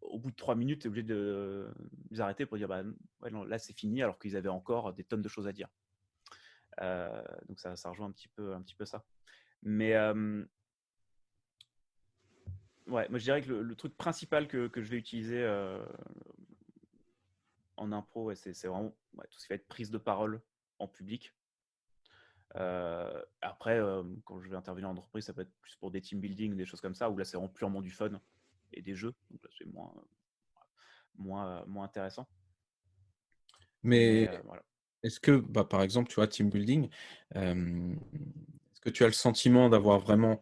au 0.01 0.19
bout 0.19 0.31
de 0.31 0.37
trois 0.37 0.55
minutes, 0.55 0.83
tu 0.83 0.87
es 0.87 0.89
obligé 0.89 1.07
de 1.07 1.73
les 2.11 2.21
arrêter 2.21 2.47
pour 2.47 2.57
dire 2.57 2.69
bah, 2.69 2.83
là 3.23 3.59
c'est 3.59 3.73
fini, 3.73 4.03
alors 4.03 4.19
qu'ils 4.19 4.37
avaient 4.37 4.49
encore 4.49 4.93
des 4.93 5.05
tonnes 5.05 5.23
de 5.23 5.29
choses 5.29 5.47
à 5.47 5.53
dire. 5.53 5.69
donc 6.81 7.61
ça, 7.61 7.77
ça 7.77 7.91
rejoint 7.91 8.07
un 8.07 8.13
petit 8.13 8.29
peu, 8.29 8.55
un 8.55 8.63
petit 8.63 8.75
peu 8.75 8.85
ça. 8.85 9.05
Mais 9.63 9.93
ouais, 12.87 13.09
moi 13.09 13.19
je 13.19 13.25
dirais 13.25 13.43
que 13.43 13.53
le, 13.53 13.75
truc 13.77 13.97
principal 13.97 14.49
que, 14.49 14.67
que, 14.69 14.83
je 14.83 14.91
vais 14.91 14.97
utiliser 14.97 15.47
en 17.77 17.93
impro, 17.93 18.35
c'est 18.35 18.67
vraiment 18.67 18.95
tout 19.31 19.39
ce 19.39 19.47
qui 19.47 19.49
va 19.51 19.55
être 19.55 19.69
prise 19.69 19.91
de 19.91 19.99
parole 19.99 20.41
en 20.81 20.89
public. 20.89 21.33
après, 22.55 23.81
quand 24.25 24.41
je 24.41 24.49
vais 24.49 24.57
intervenir 24.57 24.89
en 24.89 24.97
entreprise, 24.97 25.27
ça 25.27 25.33
peut 25.33 25.43
être 25.43 25.55
plus 25.61 25.77
pour 25.77 25.93
des 25.93 26.01
team 26.01 26.21
building, 26.21 26.57
des 26.57 26.67
choses 26.67 26.81
comme 26.81 26.97
ça, 26.97 27.09
où 27.09 27.17
là 27.17 27.25
c'est 27.25 27.37
vraiment 27.37 27.53
purement 27.53 27.83
du 27.83 27.93
fun 27.93 28.21
et 28.73 28.83
des 28.83 28.95
jeux. 28.95 29.15
Donc 29.31 29.41
c'est 29.59 29.67
moins, 29.67 29.93
moins, 31.17 31.65
moins 31.67 31.85
intéressant. 31.85 32.29
Mais, 33.83 34.29
euh, 34.29 34.39
est-ce 35.03 35.21
que, 35.21 35.33
bah, 35.33 35.65
par 35.65 35.83
exemple, 35.83 36.09
tu 36.09 36.17
vois, 36.17 36.27
team 36.27 36.51
building, 36.51 36.91
est-ce 37.35 38.81
que 38.83 38.91
tu 38.91 39.05
as 39.05 39.07
le 39.07 39.13
sentiment 39.13 39.71
d'avoir 39.71 39.99
vraiment 39.99 40.41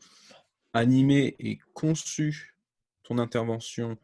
animé 0.73 1.37
et 1.39 1.59
conçu 1.75 2.57
ton 3.05 3.19
intervention 3.19 3.97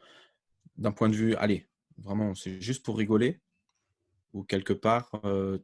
d'un 0.76 0.92
point 0.92 1.08
de 1.08 1.16
vue, 1.16 1.34
allez, 1.37 1.68
vraiment, 1.98 2.34
c'est 2.34 2.60
juste 2.60 2.84
pour 2.84 2.96
rigoler, 2.96 3.40
ou 4.32 4.44
quelque 4.44 4.72
part, 4.72 5.10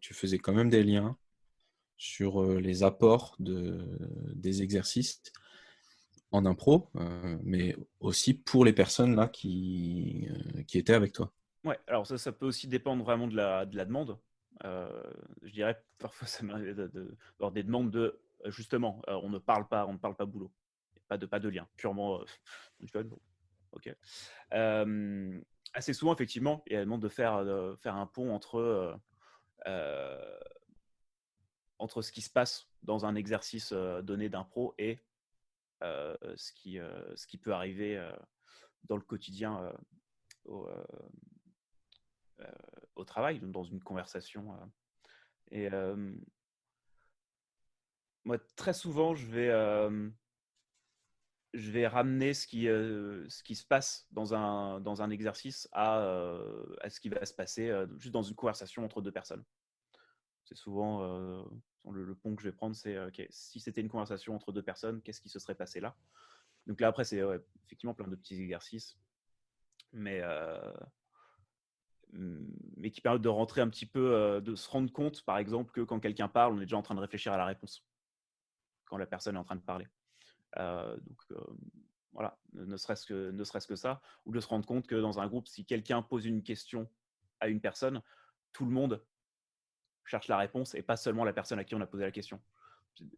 tu 0.01 0.15
faisais 0.15 0.39
quand 0.39 0.53
même 0.53 0.71
des 0.71 0.83
liens 0.83 1.17
sur 1.97 2.43
les 2.45 2.83
apports 2.83 3.37
de, 3.39 3.87
des 4.35 4.63
exercices? 4.63 5.23
En 6.33 6.47
impro, 6.47 6.89
euh, 6.97 7.37
mais 7.43 7.77
aussi 7.99 8.35
pour 8.35 8.65
les 8.65 8.73
personnes 8.73 9.17
là 9.17 9.29
qui, 9.29 10.29
euh, 10.31 10.63
qui 10.63 10.79
étaient 10.79 10.95
avec 10.95 11.13
toi. 11.13 11.33
Ouais, 11.65 11.79
alors 11.87 12.07
ça, 12.07 12.19
ça 12.19 12.33
peut 12.33 12.47
aussi 12.47 12.69
dépendre 12.69 13.05
vraiment 13.05 13.27
de 13.27 13.37
la, 13.37 13.67
de 13.67 13.77
la 13.77 13.85
demande. 13.85 14.19
je 14.63 15.51
dirais 15.53 15.83
parfois 15.99 16.27
ça 16.27 16.45
m'arrive 16.45 16.75
d'avoir 16.75 17.53
des 17.53 17.63
demandes 17.63 17.91
de 17.91 18.21
justement, 18.47 19.03
on 19.09 19.29
ne 19.29 19.39
parle 19.39 19.69
pas, 19.69 19.87
on 19.87 19.93
ne 19.93 19.99
parle 19.99 20.17
pas 20.17 20.25
boulot, 20.25 20.51
pas 21.09 21.19
de 21.19 21.27
pas 21.27 21.41
de 21.41 21.49
lien, 21.49 21.67
purement 21.77 22.21
ok. 23.73 23.95
assez 24.51 25.93
souvent 25.93 26.15
effectivement, 26.15 26.63
il 26.67 26.73
y 26.73 26.77
a 26.77 26.81
demande 26.81 27.03
de 27.03 27.09
faire 27.09 27.45
faire 27.81 27.97
un 27.97 28.07
pont 28.07 28.33
entre 28.33 28.99
entre 31.79 32.03
ce 32.03 32.13
qui 32.13 32.23
se 32.23 32.31
passe 32.31 32.69
dans 32.83 33.05
un 33.05 33.15
exercice 33.17 33.73
donné 33.73 34.31
d'impro 34.31 34.75
et 34.79 34.99
ce, 35.81 36.53
qui, 36.53 36.79
ce 37.15 37.27
qui 37.27 37.39
peut 37.39 37.53
arriver 37.53 38.01
dans 38.85 38.97
le 38.97 39.03
quotidien 39.03 39.73
au, 40.45 40.69
travail, 43.07 43.41
dans 43.41 43.65
une 43.65 43.83
conversation. 43.83 44.55
Et 45.51 45.69
moi, 48.25 48.39
très 48.57 48.73
souvent, 48.73 49.15
je 49.15 49.27
vais, 49.27 49.53
ramener 51.87 52.35
ce 52.35 52.47
qui, 52.47 53.55
se 53.55 53.67
passe 53.67 54.07
dans 54.11 54.35
un, 54.35 54.81
dans 54.81 55.03
un 55.03 55.11
exercice 55.11 55.69
à, 55.73 55.97
à 56.81 56.91
ce 56.91 57.01
qui 57.01 57.09
va 57.09 57.25
se 57.25 57.35
passer 57.35 57.73
juste 57.97 58.13
dans 58.13 58.23
une 58.23 58.37
conversation 58.37 58.85
entre 58.85 59.03
deux 59.03 59.13
personnes. 59.13 59.45
C'est 60.45 60.57
souvent 60.57 61.47
le, 61.89 62.15
pont 62.15 62.35
que 62.35 62.43
je 62.43 62.49
vais 62.49 62.55
prendre, 62.55 62.77
c'est 62.77 62.97
si 63.31 63.61
c'était 63.61 63.81
une 63.81 63.89
conversation 63.89 64.35
entre 64.35 64.53
deux 64.53 64.63
personnes, 64.63 65.01
qu'est-ce 65.03 65.21
qui 65.21 65.29
se 65.29 65.39
serait 65.39 65.55
passé 65.55 65.81
là? 65.81 65.97
Donc 66.67 66.81
là, 66.81 66.89
après, 66.89 67.05
c'est 67.05 67.21
effectivement 67.65 67.95
plein 67.95 68.09
de 68.09 68.17
petits 68.17 68.41
exercices, 68.41 68.99
mais, 69.93 70.23
mais 72.13 72.91
qui 72.91 73.01
permettent 73.01 73.23
de 73.23 73.29
rentrer 73.29 73.61
un 73.61 73.69
petit 73.69 73.87
peu, 73.87 74.41
de 74.45 74.55
se 74.55 74.69
rendre 74.69 74.93
compte, 74.93 75.23
par 75.23 75.39
exemple, 75.39 75.73
que 75.73 75.81
quand 75.81 76.01
quelqu'un 76.01 76.29
parle, 76.29 76.53
on 76.53 76.59
est 76.59 76.67
déjà 76.67 76.77
en 76.77 76.83
train 76.83 76.95
de 76.95 77.01
réfléchir 77.01 77.33
à 77.33 77.39
la 77.39 77.47
réponse, 77.47 77.85
quand 78.85 78.99
la 78.99 79.07
personne 79.07 79.37
est 79.37 79.39
en 79.39 79.45
train 79.45 79.57
de 79.57 79.63
parler. 79.63 79.89
donc 80.57 81.25
voilà, 82.13 82.39
ne 82.53 82.77
serait-ce 82.77 83.07
que, 83.07 83.31
ne 83.31 83.45
serait-ce 83.45 83.67
que 83.67 83.77
ça, 83.77 84.01
ou 84.27 84.33
de 84.33 84.41
se 84.41 84.49
rendre 84.49 84.67
compte 84.67 84.87
que 84.87 84.97
dans 84.97 85.21
un 85.21 85.27
groupe, 85.27 85.49
si 85.49 85.65
quelqu'un 85.65 86.03
pose 86.03 86.27
une 86.27 86.43
question 86.43 86.89
à 87.39 87.49
une 87.49 87.61
personne, 87.61 88.03
tout 88.53 88.65
le 88.65 88.71
monde 88.71 89.03
cherche 90.11 90.29
la 90.29 90.37
réponse 90.37 90.75
et 90.75 90.83
pas 90.83 90.97
seulement 90.97 91.25
la 91.25 91.33
personne 91.33 91.59
à 91.59 91.65
qui 91.65 91.75
on 91.75 91.81
a 91.81 91.87
posé 91.87 92.05
la 92.05 92.11
question. 92.11 92.41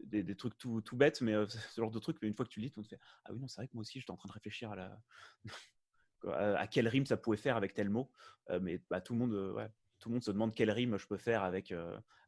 Des, 0.05 0.37
trucs 0.37 0.57
tout, 0.59 0.83
bêtes, 0.92 1.22
mais 1.22 1.33
euh, 1.33 1.46
ce 1.48 1.81
genre 1.81 1.90
de 1.90 1.98
trucs, 1.98 2.20
mais 2.22 2.28
une 2.28 2.35
fois 2.35 2.44
que 2.44 2.50
tu 2.50 2.61
lis, 2.61 2.70
tu 2.70 2.83
te 2.83 2.88
fais 2.88 3.00
Ah 3.24 3.33
oui, 3.33 3.40
non, 3.40 3.48
c'est 3.48 3.57
vrai 3.57 3.68
que 3.68 3.74
moi 3.74 3.81
aussi, 3.81 3.98
j'étais 3.98 4.12
en 4.12 4.16
train 4.16 4.28
de 4.28 4.35
réfléchir 4.35 4.70
à, 4.70 4.76
la... 4.76 5.02
à 6.59 6.66
quelle 6.68 6.87
rime 6.87 7.07
ça 7.07 7.16
pouvait 7.16 7.37
faire 7.37 7.57
avec 7.57 7.74
tel 7.74 7.88
mot. 7.88 8.11
Euh, 8.50 8.61
mais 8.61 8.81
bah, 8.90 9.00
tout, 9.00 9.14
le 9.14 9.18
monde, 9.18 9.33
euh, 9.33 9.68
tout 9.98 10.09
le 10.11 10.14
monde 10.14 10.22
se 10.22 10.31
demande 10.31 10.55
quelle 10.55 10.70
rime 10.70 10.96
je 10.98 11.07
peux 11.07 11.16
faire 11.16 11.42
avec, 11.42 11.74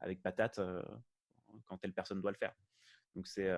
avec 0.00 0.22
patate 0.22 0.60
quand 1.66 1.78
telle 1.78 1.92
personne 1.92 2.20
doit 2.20 2.32
le 2.32 2.38
faire. 2.38 2.54
Donc, 3.14 3.28
c'est. 3.28 3.52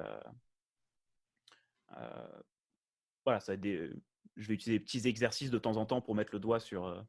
voilà, 3.25 3.41
ça 3.41 3.57
des, 3.57 3.91
je 4.37 4.49
vais 4.49 4.55
utiliser 4.55 4.79
des 4.79 4.85
petits 4.85 5.09
exercices 5.09 5.51
de 5.51 5.59
temps 5.59 5.79
en 5.79 5.87
temps 5.87 6.03
pour 6.03 6.15
mettre 6.15 6.35
le 6.35 6.41
doigt 6.41 6.61
sur, 6.61 7.07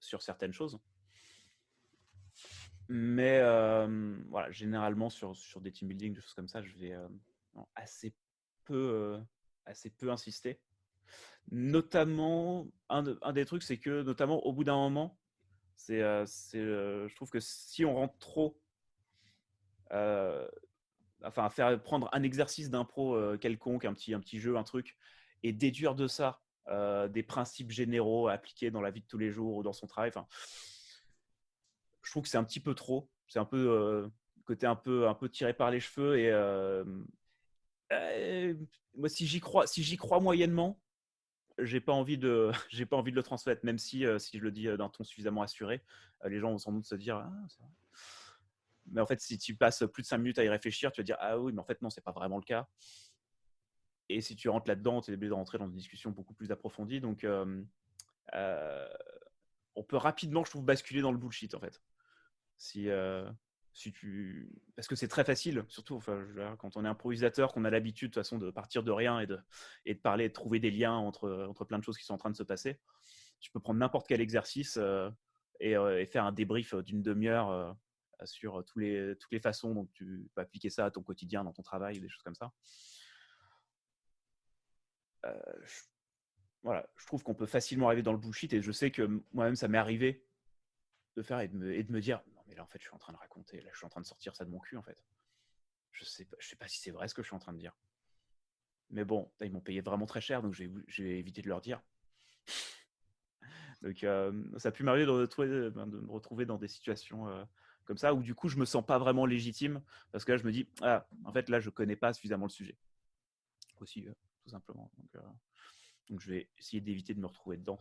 sur 0.00 0.20
certaines 0.20 0.52
choses. 0.52 0.78
Mais 2.92 3.38
voilà, 4.28 4.50
généralement 4.50 5.10
sur, 5.10 5.36
sur, 5.36 5.60
des 5.60 5.70
team 5.70 5.86
building, 5.86 6.12
des 6.12 6.20
choses 6.20 6.34
comme 6.34 6.48
ça, 6.48 6.60
je 6.60 6.76
vais 6.76 6.92
assez, 7.76 8.12
peu, 8.64 9.16
assez 9.64 9.90
peu 9.90 10.10
insister. 10.10 10.58
Notamment, 11.52 12.66
un, 12.88 13.04
des 13.32 13.44
trucs, 13.44 13.62
c'est 13.62 13.78
que 13.78 14.02
notamment 14.02 14.44
au 14.44 14.52
bout 14.52 14.64
d'un 14.64 14.74
moment, 14.74 15.16
c'est, 15.76 16.00
je 16.00 17.14
trouve 17.14 17.30
que 17.30 17.38
si 17.38 17.84
on 17.84 17.94
rentre 17.94 18.18
trop, 18.18 18.60
enfin, 19.92 21.48
faire 21.48 21.80
prendre 21.80 22.08
un 22.10 22.24
exercice 22.24 22.70
d'impro 22.70 23.36
quelconque, 23.38 23.84
un 23.84 23.94
petit, 23.94 24.14
un 24.14 24.20
petit 24.20 24.40
jeu, 24.40 24.56
un 24.56 24.64
truc, 24.64 24.96
et 25.44 25.52
déduire 25.52 25.94
de 25.94 26.08
ça 26.08 26.42
des 27.08 27.22
principes 27.22 27.70
généraux 27.70 28.26
appliqués 28.26 28.72
dans 28.72 28.80
la 28.80 28.90
vie 28.90 29.02
de 29.02 29.06
tous 29.06 29.18
les 29.18 29.30
jours 29.30 29.58
ou 29.58 29.62
dans 29.62 29.72
son 29.72 29.86
travail, 29.86 30.08
enfin, 30.08 30.26
je 32.02 32.10
trouve 32.10 32.22
que 32.22 32.28
c'est 32.28 32.38
un 32.38 32.44
petit 32.44 32.60
peu 32.60 32.74
trop. 32.74 33.08
C'est 33.28 33.38
un 33.38 33.44
peu 33.44 33.70
euh, 33.70 34.08
côté 34.44 34.66
un 34.66 34.76
peu 34.76 35.08
un 35.08 35.14
peu 35.14 35.28
tiré 35.28 35.54
par 35.54 35.70
les 35.70 35.80
cheveux 35.80 36.18
et 36.18 36.30
euh, 36.30 36.84
euh, 37.92 38.54
moi 38.96 39.08
si 39.08 39.26
j'y 39.26 39.40
crois 39.40 39.66
si 39.66 39.82
j'y 39.82 39.96
crois 39.96 40.20
moyennement, 40.20 40.80
j'ai 41.58 41.80
pas 41.80 41.92
envie 41.92 42.18
de 42.18 42.50
j'ai 42.70 42.86
pas 42.86 42.96
envie 42.96 43.12
de 43.12 43.16
le 43.16 43.22
transmettre 43.22 43.64
même 43.64 43.78
si 43.78 44.04
si 44.18 44.38
je 44.38 44.42
le 44.42 44.50
dis 44.50 44.64
d'un 44.64 44.88
ton 44.88 45.04
suffisamment 45.04 45.42
assuré, 45.42 45.82
les 46.24 46.40
gens 46.40 46.50
vont 46.50 46.58
sans 46.58 46.72
doute 46.72 46.86
se 46.86 46.96
dire 46.96 47.16
ah, 47.16 47.30
mais 48.90 49.00
en 49.00 49.06
fait 49.06 49.20
si 49.20 49.38
tu 49.38 49.54
passes 49.54 49.84
plus 49.92 50.02
de 50.02 50.08
5 50.08 50.18
minutes 50.18 50.38
à 50.38 50.44
y 50.44 50.48
réfléchir, 50.48 50.90
tu 50.90 51.00
vas 51.00 51.04
dire 51.04 51.16
ah 51.20 51.38
oui 51.38 51.52
mais 51.52 51.60
en 51.60 51.64
fait 51.64 51.80
non 51.82 51.90
c'est 51.90 52.00
pas 52.00 52.12
vraiment 52.12 52.38
le 52.38 52.44
cas. 52.44 52.66
Et 54.12 54.20
si 54.20 54.34
tu 54.34 54.48
rentres 54.48 54.66
là-dedans, 54.66 55.00
tu 55.00 55.12
es 55.12 55.14
obligé 55.14 55.28
de 55.28 55.34
rentrer 55.34 55.58
dans 55.58 55.68
une 55.68 55.76
discussion 55.76 56.10
beaucoup 56.10 56.34
plus 56.34 56.50
approfondie. 56.50 57.00
Donc, 57.00 57.24
on 59.76 59.82
peut 59.84 59.96
rapidement, 59.96 60.44
je 60.44 60.50
trouve, 60.50 60.64
basculer 60.64 61.00
dans 61.00 61.12
le 61.12 61.18
bullshit 61.18 61.54
en 61.54 61.60
fait. 61.60 61.80
Si, 62.60 62.90
euh, 62.90 63.24
si 63.72 63.90
tu... 63.90 64.52
Parce 64.76 64.86
que 64.86 64.94
c'est 64.94 65.08
très 65.08 65.24
facile, 65.24 65.64
surtout 65.68 65.98
quand 66.58 66.76
on 66.76 66.84
est 66.84 66.88
improvisateur, 66.88 67.54
qu'on 67.54 67.64
a 67.64 67.70
l'habitude 67.70 68.10
de 68.10 68.16
façon 68.16 68.36
de 68.36 68.50
partir 68.50 68.82
de 68.82 68.90
rien 68.90 69.18
et 69.18 69.26
de, 69.26 69.38
et 69.86 69.94
de 69.94 69.98
parler, 69.98 70.28
de 70.28 70.34
trouver 70.34 70.60
des 70.60 70.70
liens 70.70 70.92
entre, 70.92 71.46
entre 71.48 71.64
plein 71.64 71.78
de 71.78 71.84
choses 71.84 71.96
qui 71.96 72.04
sont 72.04 72.12
en 72.12 72.18
train 72.18 72.28
de 72.28 72.36
se 72.36 72.42
passer. 72.42 72.78
Tu 73.40 73.50
peux 73.50 73.60
prendre 73.60 73.80
n'importe 73.80 74.06
quel 74.06 74.20
exercice 74.20 74.76
euh, 74.76 75.08
euh, 75.62 75.98
et, 75.98 76.04
faire 76.04 76.26
un 76.26 76.32
débrief 76.32 76.74
d'une 76.74 77.02
demi-heure 77.02 77.74
sur 78.24 78.62
tous 78.66 78.78
les, 78.78 79.16
toutes 79.18 79.32
les 79.32 79.40
façons 79.40 79.72
dont 79.72 79.86
tu 79.94 80.28
peux 80.34 80.42
appliquer 80.42 80.68
ça 80.68 80.84
à 80.84 80.90
ton 80.90 81.02
quotidien, 81.02 81.44
dans 81.44 81.54
ton 81.54 81.62
travail, 81.62 81.98
des 81.98 82.10
choses 82.10 82.22
comme 82.22 82.34
ça. 82.34 82.52
je, 85.24 85.80
voilà, 86.62 86.86
je 86.96 87.06
trouve 87.06 87.22
qu'on 87.22 87.34
peut 87.34 87.46
facilement 87.46 87.86
arriver 87.86 88.02
dans 88.02 88.12
le 88.12 88.18
bullshit 88.18 88.52
et 88.52 88.60
je 88.60 88.70
sais 88.70 88.90
que 88.90 89.22
moi-même 89.32 89.56
ça 89.56 89.66
m'est 89.66 89.78
arrivé 89.78 90.26
de 91.16 91.22
faire 91.22 91.40
et 91.40 91.48
de 91.48 91.56
me, 91.56 91.74
et 91.74 91.82
de 91.82 91.90
me 91.90 92.00
dire 92.00 92.22
mais 92.50 92.56
là, 92.56 92.64
en 92.64 92.66
fait, 92.66 92.80
je 92.80 92.86
suis 92.86 92.94
en 92.94 92.98
train 92.98 93.12
de 93.12 93.18
raconter. 93.18 93.60
Là, 93.60 93.70
je 93.72 93.76
suis 93.76 93.86
en 93.86 93.88
train 93.88 94.00
de 94.00 94.06
sortir 94.06 94.34
ça 94.34 94.44
de 94.44 94.50
mon 94.50 94.58
cul, 94.58 94.76
en 94.76 94.82
fait. 94.82 95.02
Je 95.92 96.04
sais 96.04 96.24
pas, 96.24 96.36
je 96.40 96.48
sais 96.48 96.56
pas 96.56 96.66
si 96.66 96.80
c'est 96.80 96.90
vrai 96.90 97.06
ce 97.06 97.14
que 97.14 97.22
je 97.22 97.28
suis 97.28 97.36
en 97.36 97.38
train 97.38 97.52
de 97.52 97.58
dire. 97.58 97.76
Mais 98.90 99.04
bon, 99.04 99.30
ils 99.40 99.52
m'ont 99.52 99.60
payé 99.60 99.80
vraiment 99.80 100.06
très 100.06 100.20
cher, 100.20 100.42
donc 100.42 100.52
j'ai 100.52 101.18
évité 101.18 101.42
de 101.42 101.48
leur 101.48 101.60
dire. 101.60 101.80
donc, 103.82 104.02
euh, 104.02 104.44
ça 104.58 104.70
a 104.70 104.72
pu 104.72 104.82
m'arriver 104.82 105.06
ben, 105.06 105.86
de 105.86 106.00
me 106.00 106.10
retrouver 106.10 106.44
dans 106.44 106.58
des 106.58 106.66
situations 106.66 107.28
euh, 107.28 107.44
comme 107.84 107.98
ça, 107.98 108.12
où 108.14 108.22
du 108.22 108.34
coup, 108.34 108.48
je 108.48 108.56
me 108.56 108.64
sens 108.64 108.84
pas 108.84 108.98
vraiment 108.98 109.26
légitime, 109.26 109.80
parce 110.10 110.24
que 110.24 110.32
là, 110.32 110.38
je 110.38 110.44
me 110.44 110.50
dis, 110.50 110.68
ah, 110.82 111.06
en 111.24 111.32
fait, 111.32 111.48
là, 111.48 111.60
je 111.60 111.70
connais 111.70 111.96
pas 111.96 112.12
suffisamment 112.12 112.46
le 112.46 112.50
sujet. 112.50 112.76
Aussi, 113.80 114.08
euh, 114.08 114.12
tout 114.42 114.50
simplement. 114.50 114.90
Donc, 116.08 116.20
je 116.20 116.30
vais 116.30 116.48
essayer 116.58 116.80
d'éviter 116.80 117.14
de 117.14 117.20
me 117.20 117.26
retrouver 117.26 117.56
dedans 117.56 117.78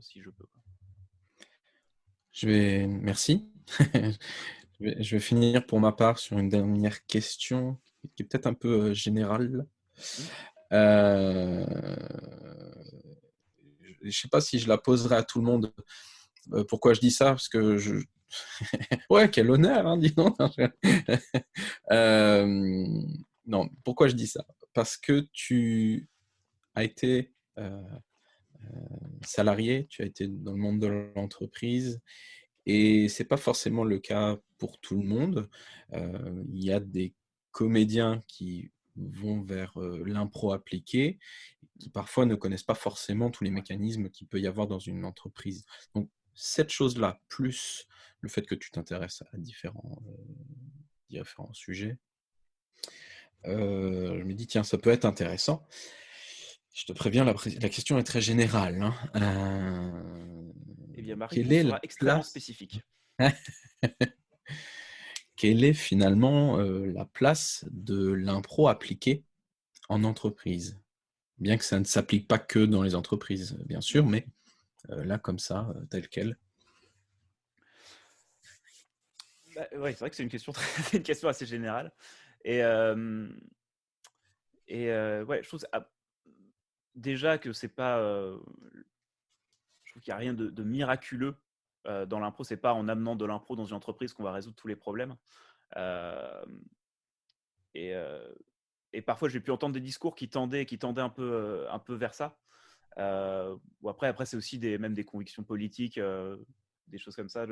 si 0.00 0.22
je 0.22 0.30
peux. 0.30 0.48
Je 2.36 2.46
vais, 2.46 2.86
merci. 2.86 3.48
je, 4.80 5.16
vais, 5.16 5.20
finir 5.20 5.64
pour 5.64 5.80
ma 5.80 5.92
part 5.92 6.18
sur 6.18 6.38
une 6.38 6.50
dernière 6.50 7.06
question 7.06 7.78
qui 8.14 8.22
est 8.22 8.26
peut-être 8.26 8.46
un 8.46 8.52
peu 8.52 8.88
euh, 8.88 8.94
générale. 8.94 9.66
Euh, 10.70 11.64
je 14.02 14.06
ne 14.06 14.10
sais 14.10 14.28
pas 14.28 14.42
si 14.42 14.58
je 14.58 14.68
la 14.68 14.76
poserai 14.76 15.16
à 15.16 15.22
tout 15.22 15.38
le 15.38 15.46
monde. 15.46 15.72
Euh, 16.52 16.62
pourquoi 16.68 16.92
je 16.92 17.00
dis 17.00 17.10
ça 17.10 17.30
Parce 17.30 17.48
que 17.48 17.78
je. 17.78 17.94
ouais, 19.08 19.30
quel 19.30 19.50
honneur, 19.50 19.86
hein, 19.86 19.96
dis 19.96 20.12
donc. 20.12 20.36
non, 23.46 23.70
pourquoi 23.82 24.08
je 24.08 24.14
dis 24.14 24.26
ça? 24.26 24.44
Parce 24.74 24.98
que 24.98 25.26
tu 25.32 26.06
as 26.74 26.84
été 26.84 27.32
salarié, 29.22 29.86
tu 29.88 30.02
as 30.02 30.06
été 30.06 30.28
dans 30.28 30.52
le 30.52 30.58
monde 30.58 30.80
de 30.80 31.12
l'entreprise 31.14 32.00
et 32.66 33.08
c'est 33.08 33.24
pas 33.24 33.36
forcément 33.36 33.84
le 33.84 33.98
cas 33.98 34.38
pour 34.58 34.78
tout 34.80 35.00
le 35.00 35.06
monde. 35.06 35.48
Euh, 35.92 36.44
il 36.52 36.64
y 36.64 36.72
a 36.72 36.80
des 36.80 37.14
comédiens 37.52 38.22
qui 38.26 38.70
vont 38.96 39.42
vers 39.42 39.80
euh, 39.80 40.02
l'impro 40.04 40.52
appliqué, 40.52 41.18
qui 41.78 41.90
parfois 41.90 42.26
ne 42.26 42.34
connaissent 42.34 42.64
pas 42.64 42.74
forcément 42.74 43.30
tous 43.30 43.44
les 43.44 43.50
mécanismes 43.50 44.10
qu'il 44.10 44.26
peut 44.26 44.40
y 44.40 44.48
avoir 44.48 44.66
dans 44.66 44.80
une 44.80 45.04
entreprise. 45.04 45.64
Donc 45.94 46.10
cette 46.34 46.70
chose-là, 46.70 47.20
plus 47.28 47.86
le 48.20 48.28
fait 48.28 48.42
que 48.42 48.54
tu 48.56 48.70
t'intéresses 48.72 49.22
à 49.32 49.38
différents, 49.38 50.02
euh, 50.08 50.24
différents 51.08 51.52
sujets, 51.52 51.98
je 53.44 54.24
me 54.24 54.34
dis, 54.34 54.48
tiens, 54.48 54.64
ça 54.64 54.76
peut 54.76 54.90
être 54.90 55.04
intéressant. 55.04 55.68
Je 56.76 56.84
te 56.84 56.92
préviens, 56.92 57.24
la, 57.24 57.32
question 57.70 57.98
est 57.98 58.04
très 58.04 58.20
générale. 58.20 58.82
Hein. 58.82 58.94
Euh, 59.16 60.52
eh 60.94 61.00
bien, 61.00 61.16
Marie, 61.16 61.36
quelle 61.36 61.50
est 61.50 61.64
extrêmement 61.82 62.22
spécifique. 62.22 62.82
quelle 65.36 65.64
est 65.64 65.72
finalement 65.72 66.60
euh, 66.60 66.84
la 66.92 67.06
place 67.06 67.64
de 67.70 68.12
l'impro 68.12 68.68
appliqué 68.68 69.24
en 69.88 70.04
entreprise? 70.04 70.78
Bien 71.38 71.56
que 71.56 71.64
ça 71.64 71.78
ne 71.80 71.84
s'applique 71.84 72.28
pas 72.28 72.38
que 72.38 72.58
dans 72.58 72.82
les 72.82 72.94
entreprises, 72.94 73.56
bien 73.64 73.80
sûr, 73.80 74.04
mais 74.04 74.26
euh, 74.90 75.02
là, 75.02 75.16
comme 75.16 75.38
ça, 75.38 75.72
tel 75.88 76.10
quel. 76.10 76.36
bah, 79.54 79.66
Oui, 79.78 79.92
c'est 79.92 80.00
vrai 80.00 80.10
que 80.10 80.16
c'est 80.16 80.24
une 80.24 80.28
question, 80.28 80.52
une 80.92 81.02
question 81.02 81.30
assez 81.30 81.46
générale. 81.46 81.90
Et, 82.44 82.58
et 84.68 84.90
ouais, 84.90 85.42
je 85.42 85.48
trouve 85.48 85.60
déjà 86.96 87.38
que 87.38 87.52
c'est 87.52 87.68
pas. 87.68 88.00
je 89.84 89.92
trouve 89.92 90.02
qu'il 90.02 90.10
n'y 90.10 90.14
a 90.14 90.16
rien 90.16 90.34
de, 90.34 90.62
miraculeux 90.62 91.36
dans 91.84 92.18
l'impro. 92.18 92.44
C'est 92.44 92.56
pas 92.56 92.72
en 92.72 92.88
amenant 92.88 93.16
de 93.16 93.24
l'impro 93.24 93.56
dans 93.56 93.64
une 93.64 93.76
entreprise 93.76 94.12
qu'on 94.12 94.24
va 94.24 94.32
résoudre 94.32 94.56
tous 94.56 94.68
les 94.68 94.76
problèmes. 94.76 95.16
et, 97.74 97.92
parfois, 99.04 99.28
j'ai 99.28 99.40
pu 99.40 99.50
entendre 99.50 99.74
des 99.74 99.80
discours 99.80 100.14
qui 100.14 100.28
tendaient, 100.28 100.66
qui 100.66 100.78
tendaient 100.78 101.02
un 101.02 101.08
peu, 101.08 101.68
vers 101.88 102.14
ça. 102.14 102.36
ou 102.98 103.88
après, 103.88 104.08
après 104.08 104.26
c'est 104.26 104.36
aussi 104.36 104.58
des, 104.58 104.78
même 104.78 104.94
des 104.94 105.04
convictions 105.04 105.44
politiques, 105.44 106.00
des 106.88 106.98
choses 106.98 107.14
comme 107.14 107.28
ça. 107.28 107.46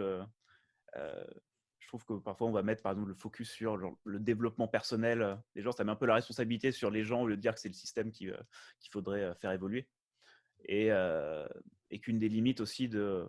Trouve 1.98 2.18
que 2.18 2.22
parfois 2.22 2.48
on 2.48 2.52
va 2.52 2.62
mettre 2.62 2.82
par 2.82 2.92
exemple 2.92 3.08
le 3.08 3.14
focus 3.14 3.50
sur 3.50 3.76
le 3.76 4.18
développement 4.18 4.66
personnel 4.66 5.22
euh, 5.22 5.36
des 5.54 5.62
gens, 5.62 5.72
ça 5.72 5.84
met 5.84 5.92
un 5.92 5.96
peu 5.96 6.06
la 6.06 6.14
responsabilité 6.14 6.72
sur 6.72 6.90
les 6.90 7.04
gens 7.04 7.22
au 7.22 7.26
lieu 7.28 7.36
de 7.36 7.40
dire 7.40 7.54
que 7.54 7.60
c'est 7.60 7.68
le 7.68 7.74
système 7.74 8.08
euh, 8.22 8.36
qu'il 8.80 8.90
faudrait 8.90 9.22
euh, 9.22 9.34
faire 9.34 9.52
évoluer. 9.52 9.88
Et, 10.66 10.90
qu'une 12.00 12.18
des 12.18 12.28
limites 12.28 12.60
aussi 12.60 12.88
de 12.88 13.28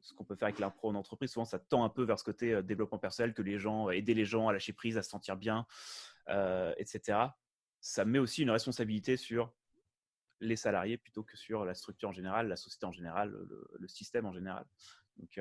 ce 0.00 0.14
qu'on 0.14 0.24
peut 0.24 0.34
faire 0.34 0.46
avec 0.46 0.58
l'impro 0.58 0.88
en 0.88 0.94
entreprise, 0.96 1.30
souvent 1.30 1.44
ça 1.44 1.60
tend 1.60 1.84
un 1.84 1.88
peu 1.88 2.02
vers 2.02 2.18
ce 2.18 2.24
côté 2.24 2.60
développement 2.62 2.98
personnel, 2.98 3.34
que 3.34 3.42
les 3.42 3.58
gens, 3.58 3.90
aider 3.90 4.14
les 4.14 4.24
gens 4.24 4.48
à 4.48 4.52
lâcher 4.52 4.72
prise, 4.72 4.96
à 4.96 5.02
se 5.02 5.10
sentir 5.10 5.36
bien, 5.36 5.64
etc. 6.76 7.18
Ça 7.80 8.04
met 8.04 8.18
aussi 8.18 8.42
une 8.42 8.50
responsabilité 8.50 9.16
sur 9.16 9.52
les 10.40 10.56
salariés 10.56 10.96
plutôt 10.96 11.22
que 11.22 11.36
sur 11.36 11.64
la 11.64 11.74
structure 11.74 12.08
en 12.08 12.12
général, 12.12 12.48
la 12.48 12.56
société 12.56 12.86
en 12.86 12.92
général, 12.92 13.30
le, 13.78 13.88
système 13.88 14.26
en 14.26 14.32
général. 14.32 14.66
Donc, 15.18 15.38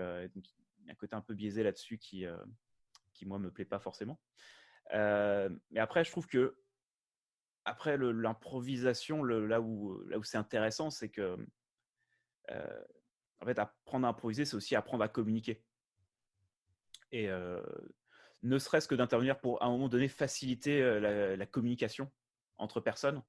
un 0.89 0.95
côté 0.95 1.15
un 1.15 1.21
peu 1.21 1.33
biaisé 1.33 1.63
là-dessus 1.63 1.97
qui, 1.97 2.25
euh, 2.25 2.37
qui, 3.13 3.25
moi, 3.25 3.39
me 3.39 3.51
plaît 3.51 3.65
pas 3.65 3.79
forcément. 3.79 4.19
Euh, 4.93 5.49
mais 5.71 5.79
après, 5.79 6.03
je 6.03 6.11
trouve 6.11 6.27
que 6.27 6.57
après 7.65 7.97
l'improvisation, 7.97 9.23
là 9.23 9.61
où, 9.61 10.03
là 10.07 10.17
où 10.17 10.23
c'est 10.23 10.37
intéressant, 10.37 10.89
c'est 10.89 11.09
que 11.09 11.37
euh, 12.51 12.83
en 13.39 13.45
fait, 13.45 13.57
apprendre 13.57 14.05
à 14.05 14.09
improviser, 14.09 14.43
c'est 14.43 14.55
aussi 14.55 14.75
apprendre 14.75 15.03
à 15.03 15.07
communiquer. 15.07 15.63
Et 17.11 17.29
ne 18.41 18.57
serait-ce 18.57 18.87
que 18.87 18.95
d'intervenir 18.95 19.39
pour, 19.39 19.61
à 19.61 19.67
un 19.67 19.69
moment 19.69 19.87
donné, 19.87 20.07
faciliter 20.07 20.81
la, 20.99 21.45
communication 21.45 22.11
entre 22.57 22.81
personnes, 22.81 23.21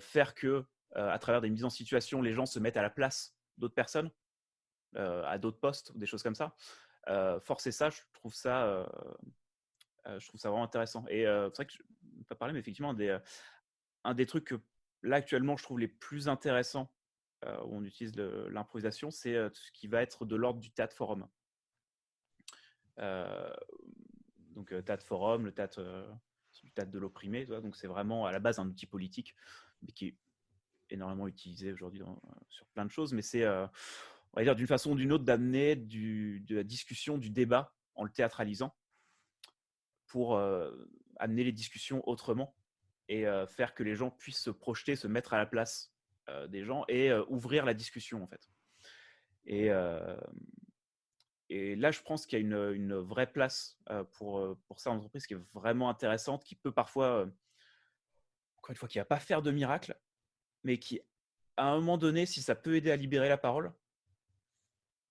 faire 0.00 0.34
que, 0.34 0.64
à 0.94 1.18
travers 1.18 1.40
des 1.40 1.48
mises 1.48 1.64
en 1.64 1.70
situation, 1.70 2.20
les 2.22 2.34
gens 2.34 2.46
se 2.46 2.58
mettent 2.58 2.76
à 2.76 2.82
la 2.82 2.90
place 2.90 3.36
d'autres 3.56 3.74
personnes, 3.74 4.10
à 4.96 5.38
d'autres 5.38 5.58
postes, 5.58 5.96
des 5.96 6.06
choses 6.06 6.22
comme 6.22 6.34
ça. 6.34 6.54
Euh, 7.08 7.38
forcer 7.40 7.70
ça, 7.70 7.90
je 7.90 8.00
trouve 8.14 8.34
ça, 8.34 8.64
euh, 8.66 8.86
je 10.18 10.26
trouve 10.28 10.40
ça 10.40 10.48
vraiment 10.48 10.64
intéressant. 10.64 11.04
Et 11.08 11.24
c'est 11.24 11.56
vrai 11.56 11.66
que 11.66 11.72
je 11.72 11.82
ne 12.18 12.24
pas 12.24 12.34
parler, 12.34 12.54
mais 12.54 12.60
effectivement, 12.60 12.94
un 14.04 14.14
des 14.14 14.26
trucs 14.26 14.44
que 14.44 14.60
là 15.02 15.16
actuellement 15.16 15.56
je 15.56 15.62
trouve 15.62 15.78
les 15.78 15.88
plus 15.88 16.28
intéressants 16.28 16.90
où 17.42 17.76
on 17.76 17.84
utilise 17.84 18.16
l'improvisation, 18.16 19.10
c'est 19.10 19.34
ce 19.52 19.72
qui 19.72 19.86
va 19.86 20.00
être 20.00 20.24
de 20.24 20.34
l'ordre 20.34 20.60
du 20.60 20.70
théâtre 20.70 20.96
forum. 20.96 21.28
donc 22.96 24.68
théâtre 24.84 25.04
forum, 25.04 25.44
le 25.44 25.52
théâtre, 25.52 26.06
du 26.62 26.72
théâtre 26.72 26.90
de 26.90 26.98
l'opprimé, 26.98 27.44
donc 27.44 27.76
c'est 27.76 27.86
vraiment 27.86 28.24
à 28.24 28.32
la 28.32 28.38
base 28.38 28.58
un 28.58 28.66
outil 28.66 28.86
politique, 28.86 29.34
mais 29.82 29.92
qui 29.92 30.06
est 30.06 30.16
énormément 30.88 31.28
utilisé 31.28 31.70
aujourd'hui 31.70 32.02
sur 32.48 32.66
plein 32.68 32.86
de 32.86 32.90
choses, 32.90 33.12
mais 33.12 33.22
c'est 33.22 33.44
on 34.34 34.40
va 34.40 34.44
dire 34.44 34.56
d'une 34.56 34.66
façon 34.66 34.92
ou 34.92 34.94
d'une 34.96 35.12
autre, 35.12 35.24
d'amener 35.24 35.76
de 35.76 36.56
la 36.56 36.64
discussion, 36.64 37.18
du 37.18 37.30
débat 37.30 37.72
en 37.94 38.02
le 38.02 38.10
théâtralisant 38.10 38.74
pour 40.08 40.36
euh, 40.36 40.72
amener 41.16 41.44
les 41.44 41.52
discussions 41.52 42.06
autrement 42.08 42.56
et 43.08 43.28
euh, 43.28 43.46
faire 43.46 43.74
que 43.74 43.84
les 43.84 43.94
gens 43.94 44.10
puissent 44.10 44.42
se 44.42 44.50
projeter, 44.50 44.96
se 44.96 45.06
mettre 45.06 45.34
à 45.34 45.38
la 45.38 45.46
place 45.46 45.94
euh, 46.28 46.48
des 46.48 46.64
gens 46.64 46.84
et 46.88 47.12
ouvrir 47.28 47.64
la 47.64 47.74
discussion 47.74 48.24
en 48.24 48.26
fait. 48.26 48.50
Et, 49.46 49.68
là, 51.76 51.90
je 51.92 52.00
pense 52.00 52.26
qu'il 52.26 52.38
y 52.38 52.42
a 52.42 52.44
une, 52.44 52.74
une 52.74 52.96
vraie 52.96 53.30
place 53.30 53.78
pour, 54.14 54.58
pour 54.66 54.80
ça 54.80 54.90
en 54.90 54.96
entreprise 54.96 55.28
qui 55.28 55.34
est 55.34 55.42
vraiment 55.52 55.88
intéressante, 55.88 56.42
qui 56.42 56.56
peut 56.56 56.72
parfois, 56.72 57.28
encore 58.56 58.70
une 58.70 58.76
fois, 58.76 58.88
qui 58.88 58.98
ne 58.98 59.02
va 59.02 59.06
pas 59.06 59.20
faire 59.20 59.42
de 59.42 59.52
miracle, 59.52 59.96
mais 60.64 60.78
qui, 60.78 61.00
à 61.56 61.68
un 61.68 61.76
moment 61.76 61.98
donné, 61.98 62.26
si 62.26 62.42
ça 62.42 62.56
peut 62.56 62.74
aider 62.74 62.90
à 62.90 62.96
libérer 62.96 63.28
la 63.28 63.36
parole, 63.36 63.72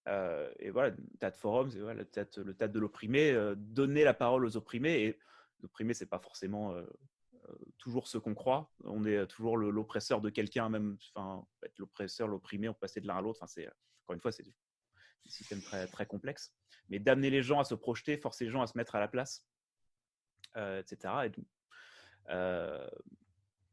euh, 0.08 0.52
et 0.60 0.70
voilà, 0.70 0.96
tas 1.20 1.32
de 1.32 1.38
forums, 1.38 1.72
c'est 1.72 1.80
voilà, 1.80 2.04
le 2.04 2.54
tas 2.54 2.68
de 2.68 2.80
l'opprimé, 2.80 3.32
euh, 3.32 3.56
donner 3.56 4.04
la 4.04 4.14
parole 4.14 4.46
aux 4.46 4.58
opprimés. 4.58 5.04
Et 5.04 5.20
l'opprimé, 5.62 5.94
c'est 5.94 6.06
pas 6.06 6.20
forcément 6.20 6.74
euh, 6.74 6.86
toujours 7.78 8.08
ce 8.08 8.18
qu'on 8.18 8.34
croit. 8.34 8.72
On 8.84 9.06
est 9.06 9.26
toujours 9.28 9.58
l'oppresseur 9.58 10.22
de 10.22 10.30
quelqu'un, 10.30 10.70
même 10.70 10.98
enfin, 11.16 11.46
l'oppresseur, 11.78 12.28
l'opprimé, 12.28 12.70
on 12.70 12.74
peut 12.74 12.88
de 12.96 13.08
l'un 13.08 13.18
à 13.18 13.22
l'autre. 13.22 13.40
Enfin, 13.44 13.62
encore 14.04 14.16
une 14.16 14.22
fois, 14.22 14.32
c'est 14.32 14.46
un 14.46 15.30
système 15.30 15.62
très, 15.62 15.88
très 15.88 16.06
complexe. 16.06 16.54
Mais 16.90 17.00
d'amener 17.00 17.30
les 17.30 17.42
gens 17.42 17.60
à 17.60 17.64
se 17.64 17.76
projeter, 17.76 18.18
forcer 18.18 18.46
les 18.46 18.52
gens 18.52 18.62
à 18.62 18.68
se 18.68 18.78
mettre 18.78 18.96
à 18.96 19.00
la 19.00 19.08
place, 19.08 19.48
etc. 20.56 21.14
Et 21.26 21.32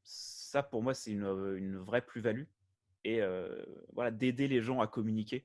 ça, 0.05 0.62
pour 0.62 0.83
moi, 0.83 0.95
c'est 0.95 1.11
une, 1.11 1.26
une 1.57 1.76
vraie 1.76 2.03
plus-value. 2.03 2.45
Et 3.03 3.20
voilà, 3.93 4.12
d'aider 4.12 4.47
les 4.47 4.62
gens 4.62 4.81
à 4.81 4.87
communiquer 4.87 5.45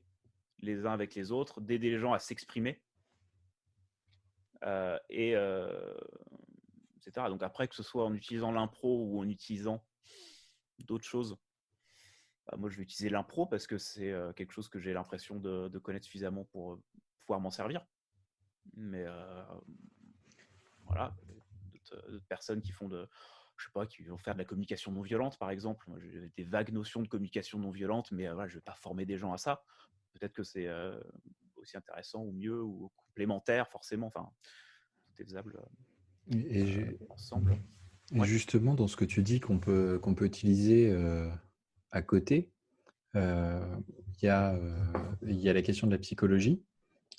les 0.66 0.86
uns 0.86 0.92
avec 0.92 1.16
les 1.16 1.32
autres, 1.32 1.62
d'aider 1.62 1.90
les 1.90 2.00
gens 2.00 2.14
à 2.14 2.20
s'exprimer. 2.20 2.82
Euh, 4.64 4.98
et 5.10 5.36
euh, 5.36 5.94
etc. 6.98 7.28
Donc 7.30 7.44
après, 7.44 7.68
que 7.68 7.76
ce 7.76 7.84
soit 7.84 8.06
en 8.06 8.14
utilisant 8.14 8.52
l'impro 8.52 9.04
ou 9.04 9.20
en 9.20 9.30
utilisant 9.30 9.86
d'autres 10.80 11.06
choses, 11.06 11.38
bah, 12.48 12.58
moi 12.58 12.70
je 12.70 12.78
vais 12.78 12.84
utiliser 12.84 13.10
l'impro 13.10 13.46
parce 13.46 13.68
que 13.68 13.78
c'est 13.78 14.12
euh, 14.12 14.34
quelque 14.34 14.54
chose 14.54 14.70
que 14.70 14.80
j'ai 14.80 14.94
l'impression 14.94 15.40
de, 15.40 15.78
connaître 15.80 16.06
suffisamment 16.06 16.46
pour 16.46 16.82
pouvoir 17.20 17.40
m'en 17.40 17.52
servir. 17.52 17.86
Mais 18.76 19.06
voilà, 20.86 21.16
d'autres 22.10 22.26
personnes 22.28 22.64
qui 22.64 22.72
font 22.72 22.88
de, 22.88 23.08
je 23.58 23.66
sais 23.66 23.72
pas, 23.72 23.86
qui 23.86 24.02
vont 24.04 24.18
faire 24.18 24.34
de 24.34 24.40
la 24.40 24.46
communication 24.46 24.92
non 24.92 25.04
violente, 25.04 25.38
par 25.38 25.52
exemple. 25.52 25.88
J'ai 26.00 26.32
des 26.36 26.44
vagues 26.44 26.72
notions 26.72 27.04
de 27.04 27.08
communication 27.08 27.60
non 27.60 27.70
violente, 27.70 28.12
mais 28.12 28.26
je 28.26 28.32
ne 28.32 28.48
vais 28.48 28.62
pas 28.62 28.74
former 28.74 29.06
des 29.06 29.18
gens 29.18 29.34
à 29.34 29.38
ça 29.38 29.64
peut-être 30.18 30.34
que 30.34 30.44
c'est 30.44 30.68
aussi 31.56 31.78
intéressant 31.78 32.24
ou 32.24 32.32
mieux 32.32 32.62
ou 32.62 32.92
complémentaire, 32.96 33.70
forcément. 33.70 34.08
Enfin, 34.08 34.30
tout 35.08 35.22
est 35.22 35.26
faisable 35.26 35.62
et 36.32 36.98
ensemble. 37.10 37.58
Et 38.14 38.24
justement, 38.24 38.74
dans 38.76 38.88
ce 38.88 38.96
que 38.96 39.06
tu 39.06 39.24
dis 39.24 39.40
qu'on 39.40 39.60
peut, 39.60 40.00
qu'on 40.00 40.16
peut 40.16 40.26
utiliser 40.26 40.96
à 41.92 42.02
côté, 42.02 42.52
il 43.14 43.20
y, 44.22 44.28
a, 44.28 44.60
y 45.24 45.50
a 45.50 45.54
la 45.54 45.62
question 45.62 45.88
de 45.88 45.92
la 45.92 46.00
psychologie. 46.00 46.64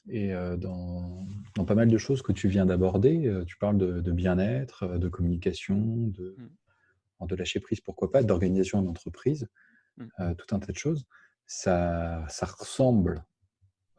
Et 0.08 0.30
dans, 0.58 1.26
dans, 1.56 1.64
pas 1.64 1.74
mal 1.74 1.88
de 1.88 1.98
choses 1.98 2.22
que 2.22 2.32
tu 2.32 2.48
viens 2.48 2.66
d'aborder, 2.66 3.42
tu 3.46 3.56
parles 3.58 3.78
de, 3.78 4.12
bien-être, 4.12 4.98
de 4.98 5.08
communication, 5.08 6.08
de, 6.08 6.36
mmh. 7.20 7.26
de 7.26 7.34
lâcher 7.34 7.60
prise, 7.60 7.80
pourquoi 7.80 8.12
pas, 8.12 8.22
d'organisation 8.22 8.78
en 8.78 8.86
entreprise, 8.86 9.48
mmh. 9.96 10.34
tout 10.38 10.54
un 10.54 10.60
tas 10.60 10.72
de 10.72 10.78
choses 10.78 11.06
ça, 11.46 12.26
ressemble 12.58 13.24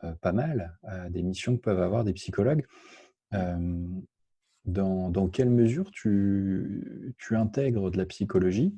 euh, 0.03 0.13
pas 0.21 0.33
mal 0.33 0.77
à 0.83 1.09
des 1.09 1.23
missions 1.23 1.55
que 1.55 1.61
peuvent 1.61 1.81
avoir 1.81 2.03
des 2.03 2.13
psychologues. 2.13 2.65
Euh, 3.33 3.85
dans, 4.65 5.29
quelle 5.29 5.49
mesure 5.49 5.91
tu, 5.91 7.15
tu, 7.17 7.37
intègres 7.37 7.89
de 7.89 7.97
la 7.97 8.05
psychologie 8.05 8.77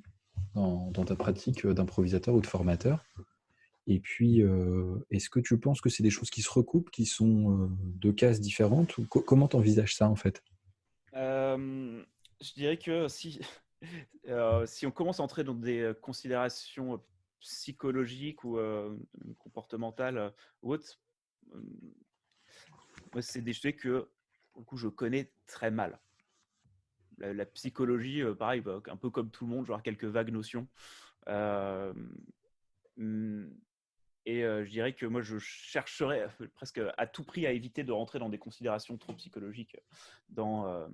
dans, 0.54 0.92
ta 0.92 1.16
pratique 1.16 1.66
d'improvisateur 1.66 2.36
ou 2.36 2.42
de 2.42 2.48
formateur? 2.48 3.04
Et 3.88 4.00
puis, 4.00 4.44
euh, 4.44 5.00
est-ce 5.10 5.32
que 5.32 5.40
tu 5.40 5.58
penses 5.60 5.82
que 5.82 5.90
c'est 5.90 6.04
des 6.04 6.12
choses 6.12 6.30
qui 6.30 6.44
se 6.44 6.52
recoupent, 6.52 6.92
qui 6.92 7.08
sont 7.08 7.72
deux 7.80 8.14
cases 8.14 8.40
différentes 8.40 9.00
ou 9.00 9.08
Comment 9.08 9.48
tu 9.48 9.56
envisages 9.56 9.96
ça 9.96 10.08
en 10.08 10.16
fait? 10.16 10.44
Je 11.16 12.54
dirais 12.56 12.78
que 12.78 13.08
si, 13.08 13.40
si 14.66 14.86
on 14.86 14.92
commence 14.92 15.20
à 15.20 15.24
entrer 15.24 15.44
dans 15.44 15.56
des 15.56 15.92
considérations 16.04 17.02
psychologique 17.40 18.44
ou 18.44 18.58
euh, 18.58 18.98
comportementale 19.38 20.18
euh, 20.18 20.30
ou 20.62 20.74
autre, 20.74 21.00
euh, 21.54 23.22
c'est 23.22 23.42
des 23.42 23.54
choses 23.54 23.74
que 23.74 24.10
coup, 24.66 24.78
je 24.78 24.90
connais 24.90 25.32
très 25.48 25.72
mal. 25.72 26.00
La, 27.18 27.46
psychologie, 27.46 28.22
pareil, 28.38 28.62
bah, 28.62 28.82
un 28.88 28.98
peu 28.98 29.10
comme 29.10 29.30
tout 29.30 29.46
le 29.46 29.52
monde, 29.52 29.66
genre 29.66 29.82
quelques 29.82 30.06
vagues 30.06 30.32
notions. 30.32 30.68
Mm, 32.98 33.48
et 34.26 34.42
je 34.42 34.70
dirais 34.70 34.94
que 34.94 35.06
moi, 35.06 35.22
je 35.22 35.38
chercherais 35.40 36.28
presque 36.56 36.82
à 36.98 37.08
tout 37.08 37.24
prix 37.24 37.46
à 37.46 37.52
éviter 37.52 37.84
de 37.84 37.92
rentrer 37.92 38.20
dans 38.20 38.30
des 38.30 38.38
considérations 38.38 38.98
trop 38.98 39.14
psychologiques 39.14 39.78
dans, 40.30 40.88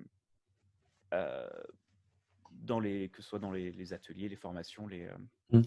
dans 2.50 2.80
les, 2.80 3.08
que 3.08 3.22
ce 3.22 3.28
soit 3.28 3.40
dans 3.40 3.52
les, 3.52 3.92
ateliers, 3.92 4.28
les 4.28 4.36
formations, 4.36 4.86
les, 4.86 5.08
mmh. 5.50 5.62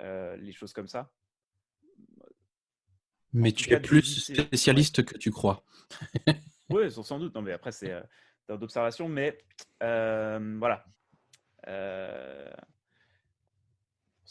Euh, 0.00 0.36
les 0.36 0.52
choses 0.52 0.72
comme 0.72 0.88
ça. 0.88 1.10
Mais 3.32 3.52
tu 3.52 3.72
es 3.72 3.80
plus 3.80 4.02
spécialiste 4.02 5.04
que 5.04 5.16
tu 5.18 5.30
crois. 5.30 5.64
oui, 6.70 6.90
sans 6.90 7.18
doute. 7.18 7.34
Non, 7.34 7.42
mais 7.42 7.52
après, 7.52 7.72
c'est 7.72 7.92
euh, 7.92 8.56
d'observation. 8.56 9.08
Mais 9.08 9.38
euh, 9.82 10.56
voilà. 10.58 10.84
Euh, 11.68 12.50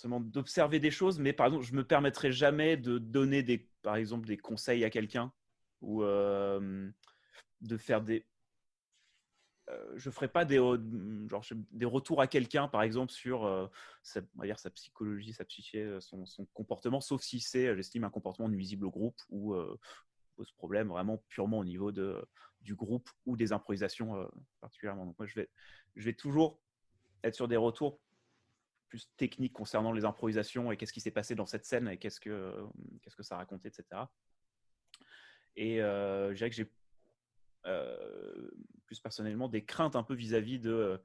d'observer 0.04 0.80
des 0.80 0.92
choses, 0.92 1.20
mais 1.20 1.34
par 1.34 1.48
exemple, 1.48 1.66
je 1.66 1.74
me 1.74 1.84
permettrai 1.84 2.32
jamais 2.32 2.78
de 2.78 2.98
donner 2.98 3.44
des, 3.44 3.70
par 3.82 3.96
exemple, 3.96 4.28
des 4.28 4.38
conseils 4.38 4.84
à 4.84 4.90
quelqu'un 4.90 5.32
ou 5.82 6.04
euh, 6.04 6.90
de 7.62 7.78
faire 7.78 8.02
des. 8.02 8.26
Euh, 9.70 9.94
je 9.96 10.10
ferai 10.12 10.28
pas 10.28 10.46
des, 10.46 10.58
genre, 10.58 11.44
des 11.72 11.86
retours 11.86 12.22
à 12.22 12.28
quelqu'un, 12.28 12.68
par 12.68 12.84
exemple, 12.84 13.12
sur 13.12 13.46
euh, 13.46 13.68
sa, 14.04 14.22
on 14.36 14.42
va 14.42 14.46
dire, 14.46 14.60
sa 14.60 14.70
psychologie, 14.70 15.34
sa 15.34 15.46
psyché, 15.46 15.98
son, 16.02 16.26
son 16.26 16.46
comportement, 16.54 17.02
sauf 17.02 17.22
si 17.22 17.40
c'est, 17.40 17.76
j'estime, 17.76 18.04
un 18.04 18.10
comportement 18.10 18.50
nuisible 18.50 18.86
au 18.86 18.92
groupe 18.92 19.20
ou 19.30 19.56
pose 20.36 20.52
problème 20.52 20.90
vraiment 20.90 21.24
purement 21.30 21.60
au 21.60 21.66
niveau 21.66 21.92
de, 21.92 22.24
du 22.62 22.76
groupe 22.76 23.10
ou 23.26 23.38
des 23.38 23.54
improvisations 23.54 24.30
particulièrement. 24.62 25.06
Donc 25.06 25.18
moi, 25.18 25.26
je 25.26 25.36
vais, 25.36 25.50
je 25.96 26.06
vais 26.06 26.14
toujours 26.14 26.60
être 27.24 27.36
sur 27.36 27.48
des 27.48 27.58
retours 27.58 28.00
plus 28.88 29.10
techniques 29.18 29.54
concernant 29.54 29.92
les 29.92 30.06
improvisations 30.06 30.72
et 30.72 30.78
qu'est-ce 30.78 30.94
qui 30.94 31.02
s'est 31.02 31.12
passé 31.12 31.36
dans 31.36 31.46
cette 31.46 31.66
scène 31.66 31.88
et 31.88 31.98
qu'est-ce 31.98 32.20
que, 32.20 32.54
qu'est-ce 33.02 33.16
que 33.16 33.24
ça 33.24 33.38
racontait, 33.38 33.70
etc. 33.70 34.08
Et 35.56 35.82
euh, 35.82 36.30
je 36.32 36.38
dirais 36.38 36.50
que 36.50 36.56
j'ai 36.56 36.64
euh, 36.64 36.85
plus 38.86 39.00
personnellement 39.00 39.50
des 39.50 39.66
craintes 39.66 39.96
un 39.96 40.04
peu 40.04 40.14
vis-à-vis 40.14 40.60
de 40.60 40.72
euh, 40.72 40.98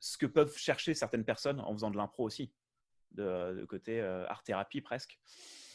ce 0.00 0.18
que 0.18 0.26
peuvent 0.26 0.56
chercher 0.56 0.94
certaines 0.94 1.24
personnes 1.24 1.60
en 1.60 1.72
faisant 1.72 1.90
de 1.90 1.96
l'impro 1.96 2.24
aussi, 2.24 2.52
de, 3.12 3.64
côté 3.68 4.00
art-thérapie 4.00 4.80
presque. 4.80 5.18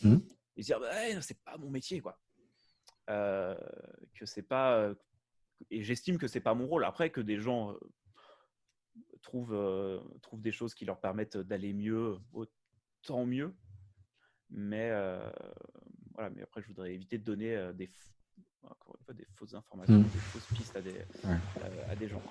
Mmh. 0.02 0.18
Et 0.56 0.62
dire, 0.62 0.80
bah, 0.80 1.22
c'est 1.22 1.42
pas 1.44 1.58
mon 1.58 1.70
métier, 1.70 2.02
quoi. 2.02 2.20
que 3.08 4.26
c'est 4.26 4.44
pas. 4.44 4.94
Et 5.72 5.84
j'estime 5.84 6.18
que 6.18 6.28
c'est 6.28 6.42
pas 6.42 6.54
mon 6.54 6.68
rôle. 6.68 6.86
Après, 6.86 7.10
que 7.10 7.22
des 7.22 7.40
gens 7.40 7.76
trouvent, 9.24 9.58
trouvent 10.22 10.42
des 10.42 10.52
choses 10.52 10.76
qui 10.76 10.86
leur 10.86 11.00
permettent 11.00 11.38
d'aller 11.38 11.74
mieux, 11.74 12.18
autant 12.34 13.26
mieux. 13.26 13.56
Mais, 14.52 14.92
voilà, 16.14 16.30
mais 16.30 16.44
après, 16.44 16.62
je 16.62 16.68
voudrais 16.68 16.94
éviter 16.94 17.18
de 17.18 17.24
donner 17.24 17.74
des, 17.74 17.90
des 19.14 19.26
fausses 19.36 19.56
informations, 19.56 20.00
mmh. 20.00 20.04
des 20.04 20.20
fausses 20.20 20.48
pistes 20.56 20.76
à 20.76 20.82
des, 20.82 20.94
à 21.90 21.96
des 21.96 22.08
gens. 22.08 22.22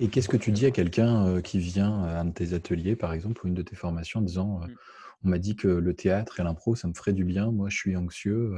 Et 0.00 0.08
qu'est-ce 0.08 0.28
que 0.28 0.36
tu 0.36 0.50
dis 0.50 0.66
à 0.66 0.70
quelqu'un 0.72 1.40
qui 1.40 1.58
vient 1.58 2.02
à 2.02 2.20
un 2.20 2.24
de 2.24 2.32
tes 2.32 2.52
ateliers, 2.52 2.96
par 2.96 3.12
exemple, 3.12 3.44
ou 3.44 3.48
une 3.48 3.54
de 3.54 3.62
tes 3.62 3.76
formations, 3.76 4.20
en 4.20 4.22
disant 4.22 4.60
mmh. 4.60 4.74
On 5.24 5.28
m'a 5.28 5.38
dit 5.38 5.56
que 5.56 5.68
le 5.68 5.94
théâtre 5.94 6.40
et 6.40 6.42
l'impro, 6.42 6.76
ça 6.76 6.88
me 6.88 6.94
ferait 6.94 7.14
du 7.14 7.24
bien. 7.24 7.50
Moi, 7.50 7.68
je 7.70 7.76
suis 7.76 7.96
anxieux. 7.96 8.54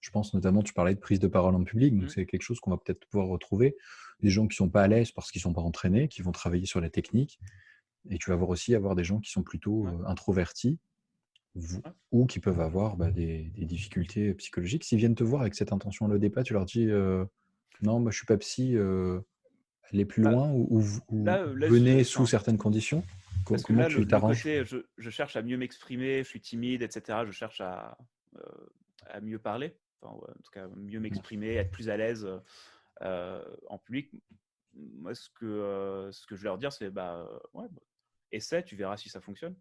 Je 0.00 0.10
pense 0.10 0.34
notamment, 0.34 0.62
tu 0.62 0.74
parlais 0.74 0.94
de 0.94 1.00
prise 1.00 1.18
de 1.18 1.28
parole 1.28 1.54
en 1.54 1.64
public, 1.64 1.94
donc 1.94 2.04
mmh. 2.04 2.08
c'est 2.10 2.26
quelque 2.26 2.42
chose 2.42 2.60
qu'on 2.60 2.70
va 2.70 2.76
peut-être 2.76 3.06
pouvoir 3.06 3.28
retrouver. 3.28 3.76
Des 4.20 4.30
gens 4.30 4.42
qui 4.42 4.54
ne 4.54 4.66
sont 4.66 4.68
pas 4.68 4.82
à 4.82 4.88
l'aise 4.88 5.12
parce 5.12 5.30
qu'ils 5.30 5.40
ne 5.40 5.44
sont 5.44 5.54
pas 5.54 5.62
entraînés, 5.62 6.08
qui 6.08 6.22
vont 6.22 6.32
travailler 6.32 6.66
sur 6.66 6.80
la 6.80 6.90
technique. 6.90 7.40
Et 8.10 8.18
tu 8.18 8.30
vas 8.30 8.36
voir 8.36 8.50
aussi 8.50 8.74
avoir 8.74 8.94
des 8.94 9.04
gens 9.04 9.18
qui 9.18 9.30
sont 9.30 9.42
plutôt 9.42 9.86
introvertis 10.06 10.78
ou 12.10 12.26
qui 12.26 12.40
peuvent 12.40 12.60
avoir 12.60 12.96
bah, 12.96 13.10
des, 13.10 13.50
difficultés 13.56 14.34
psychologiques. 14.34 14.84
S'ils 14.84 14.98
viennent 14.98 15.14
te 15.14 15.24
voir 15.24 15.42
avec 15.42 15.54
cette 15.54 15.72
intention 15.72 16.08
le 16.08 16.18
départ, 16.18 16.44
tu 16.44 16.52
leur 16.52 16.64
dis 16.64 16.86
non, 17.82 18.00
moi 18.00 18.10
je 18.10 18.16
suis 18.16 18.26
pas 18.26 18.36
psy, 18.38 18.76
allez 19.92 20.04
plus 20.04 20.22
bah, 20.22 20.30
loin 20.30 20.52
ou, 20.52 20.80
venez 21.10 22.04
sous 22.04 22.26
certaines 22.26 22.58
conditions? 22.58 23.04
Parce 23.48 23.62
que 23.62 23.72
là, 23.72 23.88
tu 23.88 24.06
t'arranges? 24.06 24.42
je, 24.42 24.78
je, 24.96 25.10
cherche 25.10 25.36
à 25.36 25.42
mieux 25.42 25.58
m'exprimer, 25.58 26.22
je 26.22 26.28
suis 26.28 26.40
timide, 26.40 26.82
etc. 26.82 27.18
Je 27.26 27.30
cherche 27.30 27.60
à, 27.60 27.98
à 29.06 29.20
mieux 29.20 29.38
parler 29.38 29.76
en 30.04 30.18
tout 30.42 30.50
cas 30.52 30.68
mieux 30.76 31.00
m'exprimer, 31.00 31.54
être 31.54 31.70
plus 31.70 31.88
à 31.88 31.96
l'aise 31.96 32.28
en 33.00 33.78
public. 33.78 34.10
Moi, 34.74 35.14
ce 35.14 35.30
que, 35.30 36.10
ce 36.12 36.26
que 36.26 36.34
je 36.36 36.42
vais 36.42 36.48
leur 36.48 36.58
dire, 36.58 36.72
c'est 36.72 36.90
bah, 36.90 37.28
ouais, 37.52 37.66
bah, 37.70 37.82
essaie, 38.32 38.62
tu 38.62 38.76
verras 38.76 38.96
si 38.96 39.08
ça 39.08 39.20
fonctionne. 39.20 39.54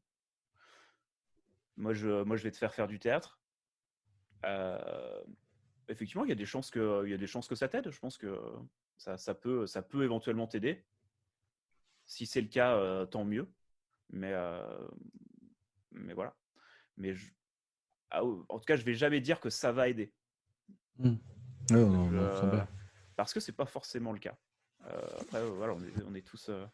Moi 1.78 1.93
je, 1.93 2.24
moi, 2.24 2.38
je 2.38 2.43
vais 2.43 2.51
te 2.51 2.57
faire 2.57 2.74
faire 2.74 2.88
du 2.88 2.99
théâtre. 2.99 3.39
effectivement, 5.88 6.26
il 6.26 6.30
y 6.30 6.34
a 6.34 6.36
des 6.36 6.45
chances 6.45 6.69
que, 6.69 7.03
il 7.05 7.11
y 7.11 7.13
a 7.13 7.17
des 7.17 7.28
chances 7.28 7.47
que 7.47 7.55
ça 7.55 7.67
t'aide. 7.67 7.89
Je 7.89 7.99
pense 7.99 8.17
que 8.17 8.39
ça, 8.97 9.17
ça, 9.17 9.34
peut, 9.34 9.65
ça 9.67 9.82
peut 9.82 10.03
éventuellement 10.03 10.47
t'aider. 10.47 10.86
Si 12.05 12.26
c'est 12.26 12.41
le 12.41 12.47
cas, 12.47 13.05
tant 13.07 13.26
mieux. 13.26 13.51
Mais, 14.09 14.34
mais 15.91 16.13
voilà. 16.13 16.36
Mais 16.97 17.13
je, 17.13 17.32
ah, 18.13 18.24
en 18.24 18.59
tout 18.59 18.65
cas, 18.65 18.76
je 18.76 18.86
vais 18.86 18.93
jamais 18.93 19.21
dire 19.21 19.39
que 19.39 19.49
ça 19.49 19.71
va 19.71 19.89
aider. 19.89 20.13
Mmh. 20.99 21.15
Euh, 21.71 22.63
parce 23.15 23.34
que 23.34 23.39
c'est 23.39 23.53
pas 23.53 23.65
forcément 23.65 24.11
le 24.11 24.19
cas. 24.19 24.38
Euh, 24.86 25.01
après, 25.19 25.43
voilà, 25.49 25.74
on 25.74 26.13
est, 26.13 26.21
tous, 26.21 26.49
euh, 26.49 26.65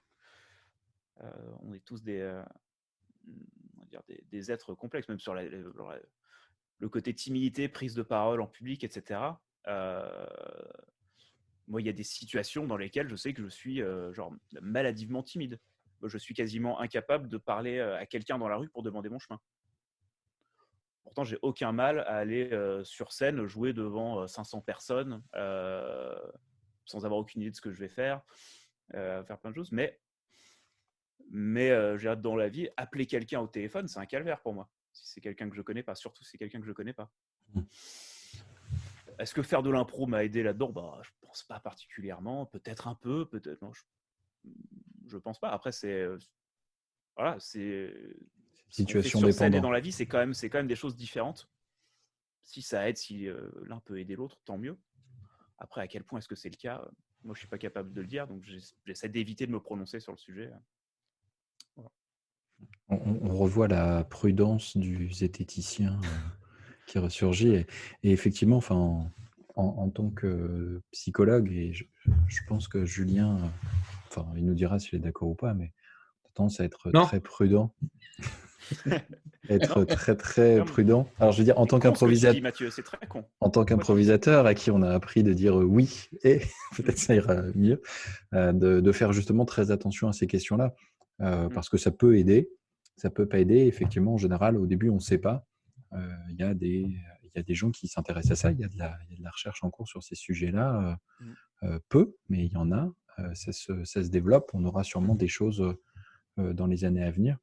on 1.61 1.73
est 1.73 1.79
tous 1.79 2.03
des, 2.03 2.41
dire 3.89 4.01
des, 4.31 4.51
êtres 4.51 4.73
complexes, 4.73 5.09
même 5.09 5.19
sur 5.19 5.33
le 5.33 6.89
côté 6.89 7.13
timidité, 7.13 7.67
prise 7.67 7.93
de 7.95 8.03
parole 8.03 8.41
en 8.41 8.47
public, 8.47 8.83
etc. 8.83 9.21
moi, 11.67 11.81
il 11.81 11.85
y 11.85 11.89
a 11.89 11.93
des 11.93 12.03
situations 12.03 12.65
dans 12.65 12.77
lesquelles 12.77 13.09
je 13.09 13.15
sais 13.15 13.33
que 13.33 13.43
je 13.43 13.49
suis 13.49 13.81
genre 14.13 14.33
maladivement 14.61 15.23
timide. 15.23 15.59
Je 16.03 16.17
suis 16.17 16.33
quasiment 16.33 16.79
incapable 16.79 17.27
de 17.27 17.37
parler 17.37 17.79
à 17.79 18.05
quelqu'un 18.05 18.37
dans 18.37 18.47
la 18.47 18.55
rue 18.55 18.69
pour 18.69 18.83
demander 18.83 19.09
mon 19.09 19.19
chemin. 19.19 19.39
Pourtant, 21.03 21.23
j'ai 21.25 21.39
aucun 21.41 21.71
mal 21.71 21.99
à 21.99 22.17
aller 22.17 22.49
sur 22.83 23.11
scène 23.11 23.45
jouer 23.45 23.73
devant 23.73 24.25
500 24.27 24.61
personnes 24.61 25.21
sans 26.89 27.05
avoir 27.05 27.19
aucune 27.19 27.41
idée 27.41 27.51
de 27.51 27.55
ce 27.55 27.61
que 27.61 27.71
je 27.71 27.79
vais 27.79 27.89
faire, 27.89 28.21
faire 28.91 29.37
plein 29.39 29.51
de 29.51 29.55
choses. 29.55 29.71
Mais, 29.71 29.99
mais 31.29 31.97
j'ai 31.97 32.09
hâte 32.09 32.21
dans 32.21 32.35
la 32.35 32.49
vie, 32.49 32.69
appeler 32.77 33.05
quelqu'un 33.05 33.39
au 33.39 33.47
téléphone, 33.47 33.87
c'est 33.87 33.99
un 33.99 34.05
calvaire 34.05 34.41
pour 34.41 34.53
moi. 34.53 34.69
Si 34.91 35.07
c'est 35.07 35.21
quelqu'un 35.21 35.49
que 35.49 35.55
je 35.55 35.61
connais 35.61 35.83
pas, 35.83 35.95
surtout 35.95 36.23
si 36.23 36.31
c'est 36.31 36.37
quelqu'un 36.37 36.59
que 36.59 36.65
je 36.65 36.71
connais 36.71 36.93
pas. 36.93 37.11
Mmh. 37.53 37.61
Est-ce 39.19 39.33
que 39.33 39.43
faire 39.43 39.63
de 39.63 39.69
l'impro 39.69 40.07
m'a 40.07 40.23
aidé 40.23 40.43
là-dedans? 40.43 40.69
Bah, 40.71 40.99
Je 41.03 41.11
pense 41.21 41.43
pas 41.43 41.59
particulièrement. 41.59 42.45
Peut-être 42.45 42.87
un 42.87 42.95
peu, 42.95 43.27
peut-être 43.27 43.61
non. 43.61 43.71
Je, 43.73 43.83
je 45.07 45.17
pense 45.17 45.39
pas. 45.39 45.49
Après, 45.49 45.71
c'est 45.71 46.07
voilà, 47.19 47.37
c'est 47.39 47.93
situation 48.69 49.19
dépendante. 49.19 49.61
dans 49.61 49.71
la 49.71 49.81
vie, 49.81 49.91
c'est 49.91 50.05
quand 50.05 50.19
même, 50.19 50.33
c'est 50.33 50.49
quand 50.49 50.59
même 50.59 50.67
des 50.67 50.75
choses 50.77 50.95
différentes. 50.95 51.49
Si 52.43 52.61
ça 52.61 52.87
aide, 52.87 52.95
si 52.95 53.27
euh, 53.27 53.49
l'un 53.65 53.81
peut 53.81 53.99
aider 53.99 54.15
l'autre, 54.15 54.39
tant 54.45 54.57
mieux. 54.57 54.77
Après, 55.57 55.81
à 55.81 55.87
quel 55.87 56.05
point 56.05 56.19
est-ce 56.19 56.29
que 56.29 56.35
c'est 56.35 56.49
le 56.49 56.55
cas? 56.55 56.87
Moi, 57.23 57.35
je 57.35 57.39
suis 57.39 57.49
pas 57.49 57.57
capable 57.57 57.91
de 57.91 57.99
le 57.99 58.07
dire, 58.07 58.25
donc 58.25 58.41
j'essaie 58.85 59.09
d'éviter 59.09 59.45
de 59.45 59.51
me 59.51 59.59
prononcer 59.59 59.99
sur 59.99 60.13
le 60.13 60.17
sujet. 60.17 60.49
On, 62.89 63.35
revoit 63.35 63.67
la 63.67 64.03
prudence 64.03 64.75
du 64.75 65.11
zététicien 65.13 65.99
euh, 66.03 66.07
qui 66.87 66.97
ressurgit. 66.97 67.53
Et, 67.53 67.65
effectivement, 68.03 68.57
enfin, 68.57 69.11
en, 69.55 69.89
tant 69.89 70.09
que 70.09 70.81
psychologue, 70.91 71.51
et 71.51 71.73
je, 71.73 71.83
pense 72.47 72.67
que 72.67 72.85
Julien, 72.85 73.37
euh, 73.37 73.47
enfin, 74.09 74.25
il 74.35 74.45
nous 74.45 74.55
dira 74.55 74.79
s'il 74.79 74.95
est 74.95 75.01
d'accord 75.01 75.29
ou 75.29 75.35
pas, 75.35 75.53
mais 75.53 75.71
tendance 76.33 76.59
à 76.59 76.63
être 76.63 76.89
très 76.91 77.19
prudent. 77.19 77.73
être 79.49 79.83
très 79.83 80.15
très 80.15 80.63
prudent. 80.63 81.07
Alors 81.19 81.31
je 81.33 81.39
veux 81.39 81.43
dire, 81.43 81.59
en 81.59 81.65
tant 81.65 81.79
qu'improvisateur, 81.79 82.41
en 83.39 83.49
tant 83.49 83.65
qu'improvisateur 83.65 84.45
à 84.45 84.53
qui 84.53 84.71
on 84.71 84.81
a 84.81 84.89
appris 84.89 85.23
de 85.23 85.33
dire 85.33 85.55
oui 85.55 86.09
et 86.23 86.39
peut-être 86.75 86.97
ça 86.97 87.15
ira 87.15 87.35
mieux, 87.55 87.81
euh, 88.33 88.51
de, 88.53 88.91
faire 88.91 89.13
justement 89.13 89.45
très 89.45 89.71
attention 89.71 90.07
à 90.07 90.13
ces 90.13 90.27
questions-là 90.27 90.65
euh, 90.65 90.98
mmh. 91.19 91.49
parce 91.53 91.69
que 91.69 91.77
ça 91.77 91.91
peut 91.91 92.17
aider, 92.17 92.49
ça 92.95 93.09
peut 93.09 93.27
pas 93.27 93.39
aider. 93.39 93.65
Effectivement, 93.67 94.13
en 94.13 94.17
général, 94.17 94.57
au 94.57 94.65
début, 94.65 94.89
on 94.89 94.95
ne 94.95 94.99
sait 94.99 95.17
pas. 95.17 95.45
Euh, 95.93 96.15
il 96.29 96.39
y 96.39 96.55
des 96.55 96.95
y 97.35 97.39
a 97.39 97.43
des 97.43 97.53
gens 97.53 97.69
qui 97.69 97.87
s'intéressent 97.87 98.31
à 98.31 98.35
ça. 98.35 98.51
Il 98.51 98.59
y, 98.59 98.63
a 98.63 98.67
de 98.67 98.77
la, 98.77 99.29
recherche 99.31 99.63
en 99.63 99.69
cours 99.69 99.87
sur 99.87 100.03
ces 100.03 100.15
sujets-là. 100.15 100.99
Mmh. 101.61 101.77
peu, 101.89 102.15
mais 102.27 102.45
il 102.45 102.51
y 102.51 102.57
en 102.57 102.71
a. 102.71 102.91
Ça 103.33 103.51
se, 103.51 103.83
ça, 103.85 104.03
se, 104.03 104.09
développe. 104.09 104.49
On 104.53 104.63
aura 104.65 104.83
sûrement 104.83 105.15
des 105.15 105.27
choses 105.27 105.63
dans 106.37 106.67
les 106.67 106.85
années 106.85 107.03
à 107.03 107.11
venir 107.11 107.37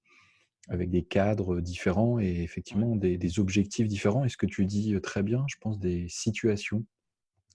avec 0.68 0.90
des 0.90 1.04
cadres 1.04 1.60
différents 1.60 2.18
et 2.18 2.42
effectivement 2.42 2.96
des, 2.96 3.38
objectifs 3.38 3.86
différents. 3.86 4.24
Et 4.24 4.28
ce 4.28 4.36
que 4.36 4.46
tu 4.46 4.64
dis 4.66 4.98
très 5.00 5.22
bien, 5.22 5.44
je 5.48 5.56
pense, 5.60 5.78
des 5.78 6.08
situations. 6.08 6.84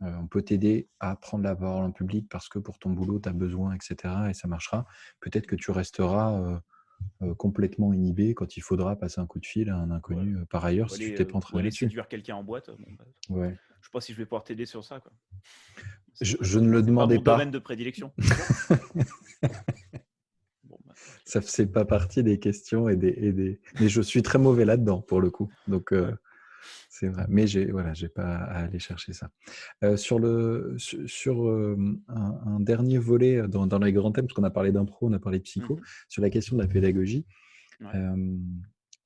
On 0.01 0.27
peut 0.27 0.41
t'aider 0.41 0.89
à 0.99 1.15
prendre 1.15 1.43
la 1.43 1.55
parole 1.55 1.83
en 1.83 1.91
public 1.91 2.27
parce 2.29 2.49
que 2.49 2.59
pour 2.59 2.79
ton 2.79 2.89
boulot, 2.89 3.19
tu 3.19 3.29
as 3.29 3.33
besoin, 3.33 3.75
etc. 3.75 4.13
Et 4.29 4.33
ça 4.33 4.47
marchera. 4.47 4.85
Peut-être 5.19 5.45
que 5.45 5.55
tu 5.55 5.71
resteras 5.71 6.61
complètement 7.37 7.93
inhibé 7.93 8.33
quand 8.33 8.57
il 8.57 8.61
faudra 8.61 8.95
passer 8.95 9.21
un 9.21 9.25
coup 9.27 9.39
de 9.39 9.45
fil 9.45 9.69
à 9.69 9.75
un 9.75 9.91
inconnu 9.91 10.37
par 10.49 10.65
ailleurs 10.65 10.91
si 10.91 10.99
tu 10.99 11.13
t'es 11.15 11.25
pas 11.25 11.37
entraîné 11.37 11.69
dessus. 11.69 11.85
séduire 11.85 12.07
quelqu'un 12.07 12.35
en 12.35 12.43
boîte. 12.43 12.69
Bah, 12.97 13.05
ouais. 13.29 13.57
Je 13.81 13.87
sais 13.87 13.91
pas 13.91 14.01
si 14.01 14.13
je 14.13 14.17
vais 14.17 14.25
pouvoir 14.25 14.43
t'aider 14.43 14.65
sur 14.65 14.83
ça. 14.83 14.99
Quoi. 14.99 15.11
Je, 16.19 16.59
ne 16.59 16.69
le 16.69 16.83
demandais 16.83 17.19
pas. 17.19 17.31
Mon 17.31 17.37
domaine 17.37 17.51
de 17.51 17.59
prédilection. 17.59 18.13
ça 21.25 21.41
fait 21.41 21.65
pas 21.65 21.85
partie 21.85 22.23
des 22.23 22.39
questions 22.39 22.89
et 22.89 22.95
des, 22.95 23.59
Mais 23.79 23.89
je 23.89 24.01
suis 24.01 24.21
très 24.21 24.39
mauvais 24.39 24.65
là-dedans 24.65 25.01
pour 25.01 25.21
le 25.21 25.29
coup. 25.29 25.51
Donc, 25.67 25.93
euh, 25.93 26.11
C'est 27.01 27.07
vrai, 27.07 27.25
mais 27.29 27.47
j'ai 27.47 27.65
voilà, 27.71 27.95
j'ai 27.95 28.09
pas 28.09 28.35
à 28.35 28.59
aller 28.59 28.77
chercher 28.77 29.11
ça. 29.11 29.31
Euh, 29.83 29.97
sur 29.97 30.19
le 30.19 30.75
sur, 30.77 31.49
un, 32.07 32.59
dernier 32.59 32.99
volet 32.99 33.47
dans, 33.47 33.65
dans 33.65 33.79
les 33.79 33.91
grands 33.91 34.11
thèmes, 34.11 34.27
parce 34.27 34.35
qu'on 34.35 34.43
a 34.43 34.51
parlé 34.51 34.71
d'impro, 34.71 35.07
on 35.09 35.13
a 35.13 35.17
parlé 35.17 35.39
de 35.39 35.43
psycho, 35.43 35.77
mmh 35.77 35.81
sur 36.09 36.21
la 36.21 36.29
question 36.29 36.57
de 36.57 36.61
la 36.61 36.67
pédagogie. 36.67 37.25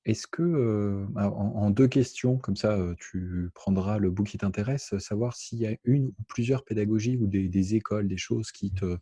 Est-ce 0.04 0.28
que, 0.28 1.06
en, 1.16 1.70
deux 1.70 1.88
questions, 1.88 2.38
comme 2.38 2.58
ça, 2.58 2.78
tu 3.00 3.50
prendras 3.56 3.98
le 3.98 4.12
bout 4.12 4.26
qui 4.26 4.38
t'intéresse, 4.38 4.98
savoir 4.98 5.38
s'il 5.38 5.60
y 5.60 5.66
a 5.66 5.78
une 5.86 6.08
ou 6.08 6.24
plusieurs 6.28 6.66
pédagogies 6.66 7.16
ou 7.16 7.28
des, 7.28 7.76
écoles, 7.76 8.10
des 8.10 8.18
choses 8.18 8.52
qui 8.52 8.74
te 8.74 8.98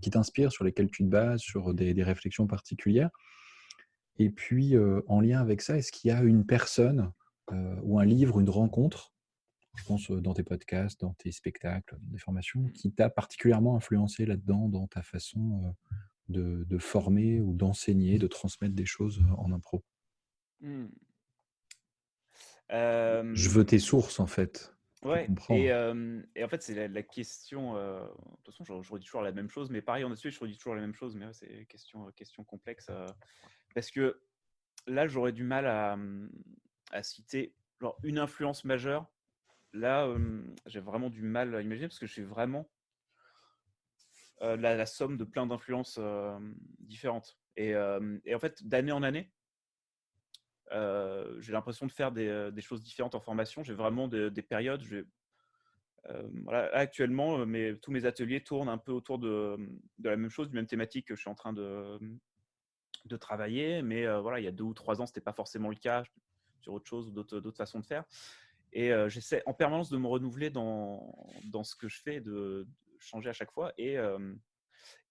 qui 0.00 0.10
t'inspirent, 0.10 0.50
sur 0.50 0.64
lesquelles 0.64 0.90
tu 0.90 1.04
te 1.04 1.08
bases, 1.08 1.40
sur 1.40 1.74
des, 1.74 1.94
des 1.94 2.02
réflexions 2.02 2.48
particulières. 2.48 3.10
Et 4.18 4.30
puis, 4.30 4.74
en 5.06 5.20
lien 5.20 5.40
avec 5.40 5.60
ça, 5.62 5.78
est-ce 5.78 5.92
qu'il 5.92 6.08
y 6.08 6.12
a 6.12 6.22
une 6.22 6.44
personne 6.44 7.12
ou 7.82 7.98
un 7.98 8.04
livre, 8.04 8.40
une 8.40 8.50
rencontre, 8.50 9.12
je 9.76 9.84
pense 9.84 10.10
dans 10.10 10.34
tes 10.34 10.42
podcasts, 10.42 11.00
dans 11.00 11.14
tes 11.14 11.32
spectacles, 11.32 11.96
des 12.02 12.18
formations, 12.18 12.68
qui 12.74 12.92
t'a 12.92 13.10
particulièrement 13.10 13.76
influencé 13.76 14.26
là-dedans, 14.26 14.68
dans 14.68 14.86
ta 14.86 15.02
façon 15.02 15.74
de, 16.28 16.64
de 16.64 16.78
former 16.78 17.40
ou 17.40 17.54
d'enseigner, 17.54 18.18
de 18.18 18.26
transmettre 18.26 18.74
des 18.74 18.86
choses 18.86 19.22
en 19.38 19.52
impro? 19.52 19.82
Mmh. 20.60 20.86
Je 22.70 23.48
veux 23.48 23.64
tes 23.64 23.78
sources, 23.78 24.20
en 24.20 24.26
fait. 24.26 24.74
Ouais, 25.02 25.28
et, 25.50 25.64
et, 25.64 26.44
en 26.44 26.48
fait, 26.48 26.62
c'est 26.62 26.88
la, 26.88 27.02
question. 27.02 27.74
de 27.74 28.06
toute 28.44 28.54
façon, 28.54 28.64
je, 28.82 28.92
redis 28.92 29.04
toujours 29.04 29.22
la 29.22 29.32
même 29.32 29.50
chose, 29.50 29.68
mais 29.70 29.82
pareil, 29.82 30.04
en 30.04 30.10
dessus, 30.10 30.30
je 30.30 30.38
redis 30.38 30.56
toujours 30.56 30.76
la 30.76 30.80
même 30.80 30.94
chose, 30.94 31.16
mais 31.16 31.26
c'est 31.32 31.46
une 31.46 31.66
question, 31.66 32.10
question 32.12 32.44
complexe. 32.44 32.88
parce 33.74 33.90
que 33.90 34.22
là, 34.86 35.06
j'aurais 35.08 35.32
du 35.32 35.42
mal 35.42 35.66
à, 35.66 35.96
mmh, 35.96 36.30
à 36.92 37.02
citer 37.02 37.54
une 38.04 38.18
influence 38.18 38.64
majeure. 38.64 39.06
Là, 39.72 40.06
j'ai 40.66 40.80
vraiment 40.80 41.10
du 41.10 41.22
mal 41.22 41.54
à 41.54 41.62
imaginer 41.62 41.88
parce 41.88 41.98
que 41.98 42.06
suis 42.06 42.22
vraiment 42.22 42.70
la, 44.40 44.86
somme 44.86 45.16
de 45.16 45.24
plein 45.24 45.46
d'influences 45.46 45.98
différentes. 46.80 47.38
Et, 47.56 47.70
et, 48.24 48.34
en 48.34 48.38
fait, 48.38 48.66
d'année 48.66 48.92
en 48.92 49.02
année, 49.02 49.32
j'ai 50.70 51.52
l'impression 51.52 51.86
de 51.86 51.92
faire 51.92 52.12
des, 52.12 52.52
choses 52.60 52.82
différentes 52.82 53.14
en 53.14 53.20
formation. 53.20 53.62
J'ai 53.62 53.74
vraiment 53.74 54.08
des, 54.08 54.42
périodes. 54.42 54.84
voilà, 56.44 56.70
actuellement, 56.74 57.46
mes, 57.46 57.78
tous 57.78 57.92
mes 57.92 58.04
ateliers 58.04 58.42
tournent 58.44 58.68
un 58.68 58.78
peu 58.78 58.92
autour 58.92 59.18
de, 59.18 59.56
de, 59.98 60.08
la 60.10 60.16
même 60.16 60.30
chose, 60.30 60.50
du 60.50 60.54
même 60.54 60.66
thématique 60.66 61.08
que 61.08 61.16
je 61.16 61.20
suis 61.20 61.30
en 61.30 61.34
train 61.34 61.54
de, 61.54 61.98
de 63.06 63.16
travailler. 63.16 63.80
Mais 63.80 64.06
voilà, 64.20 64.38
il 64.38 64.44
y 64.44 64.48
a 64.48 64.52
deux 64.52 64.64
ou 64.64 64.74
trois 64.74 65.00
ans, 65.00 65.06
ce 65.06 65.12
n'était 65.12 65.22
pas 65.22 65.32
forcément 65.32 65.70
le 65.70 65.76
cas 65.76 66.04
sur 66.62 66.72
autre 66.72 66.88
chose 66.88 67.08
ou 67.08 67.10
d'autres 67.10 67.56
façons 67.56 67.80
de 67.80 67.86
faire. 67.86 68.04
Et 68.72 68.90
j'essaie 69.08 69.42
en 69.44 69.52
permanence 69.52 69.90
de 69.90 69.98
me 69.98 70.06
renouveler 70.06 70.48
dans, 70.48 71.14
dans 71.44 71.62
ce 71.62 71.76
que 71.76 71.88
je 71.88 72.00
fais, 72.00 72.20
de, 72.20 72.66
changer 72.98 73.28
à 73.28 73.32
chaque 73.32 73.50
fois. 73.52 73.72
Et, 73.76 73.98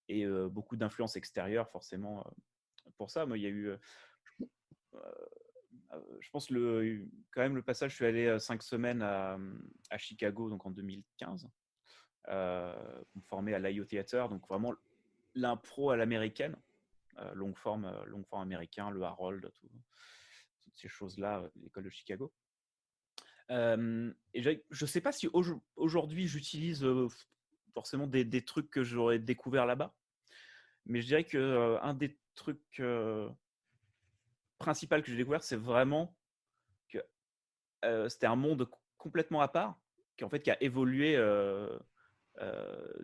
et 0.07 0.25
beaucoup 0.49 0.77
d'influences 0.77 1.15
extérieures, 1.15 1.69
forcément, 1.69 2.25
pour 2.97 3.11
ça. 3.11 3.25
Moi, 3.25 3.37
il 3.37 3.43
y 3.43 3.45
a 3.45 3.49
eu. 3.49 3.71
je 6.19 6.29
pense 6.31 6.49
le, 6.49 7.05
quand 7.31 7.41
même 7.41 7.55
le 7.55 7.61
passage, 7.61 7.91
je 7.91 7.95
suis 7.97 8.05
allé 8.05 8.39
cinq 8.39 8.63
semaines 8.63 9.01
à, 9.03 9.37
à 9.89 9.97
Chicago, 9.97 10.49
donc 10.49 10.65
en 10.65 10.71
2015, 10.71 11.47
euh, 12.29 13.01
me 13.15 13.21
former 13.21 13.53
à 13.53 13.59
l'IO 13.59 13.85
Theater, 13.85 14.29
donc 14.29 14.47
vraiment 14.47 14.73
l'impro 15.35 15.91
à 15.91 15.97
l'américaine, 15.97 16.55
longue 17.33 17.57
forme, 17.57 17.91
longue 18.05 18.25
forme 18.25 18.43
américain, 18.43 18.89
le 18.89 19.03
Harold, 19.03 19.51
ces 20.75 20.87
choses-là, 20.87 21.49
l'école 21.61 21.83
de 21.83 21.89
Chicago. 21.89 22.31
et 23.49 23.53
je 24.41 24.59
ne 24.81 24.87
sais 24.87 25.01
pas 25.01 25.11
si 25.11 25.27
aujourd'hui 25.75 26.27
j'utilise 26.27 26.85
forcément 27.73 28.07
des, 28.07 28.45
trucs 28.45 28.69
que 28.69 28.83
j'aurais 28.83 29.19
découvert 29.19 29.65
là-bas, 29.65 29.93
mais 30.85 31.01
je 31.01 31.07
dirais 31.07 31.23
que 31.23 31.77
un 31.81 31.93
des 31.93 32.17
trucs 32.35 32.81
principaux 34.57 35.01
que 35.01 35.07
j'ai 35.07 35.17
découvert, 35.17 35.43
c'est 35.43 35.57
vraiment 35.57 36.15
que 36.89 36.99
c'était 38.09 38.27
un 38.27 38.35
monde 38.35 38.69
complètement 38.97 39.41
à 39.41 39.47
part, 39.47 39.79
qui 40.17 40.23
en 40.23 40.29
fait 40.29 40.41
qui 40.41 40.51
a 40.51 40.61
évolué 40.63 41.17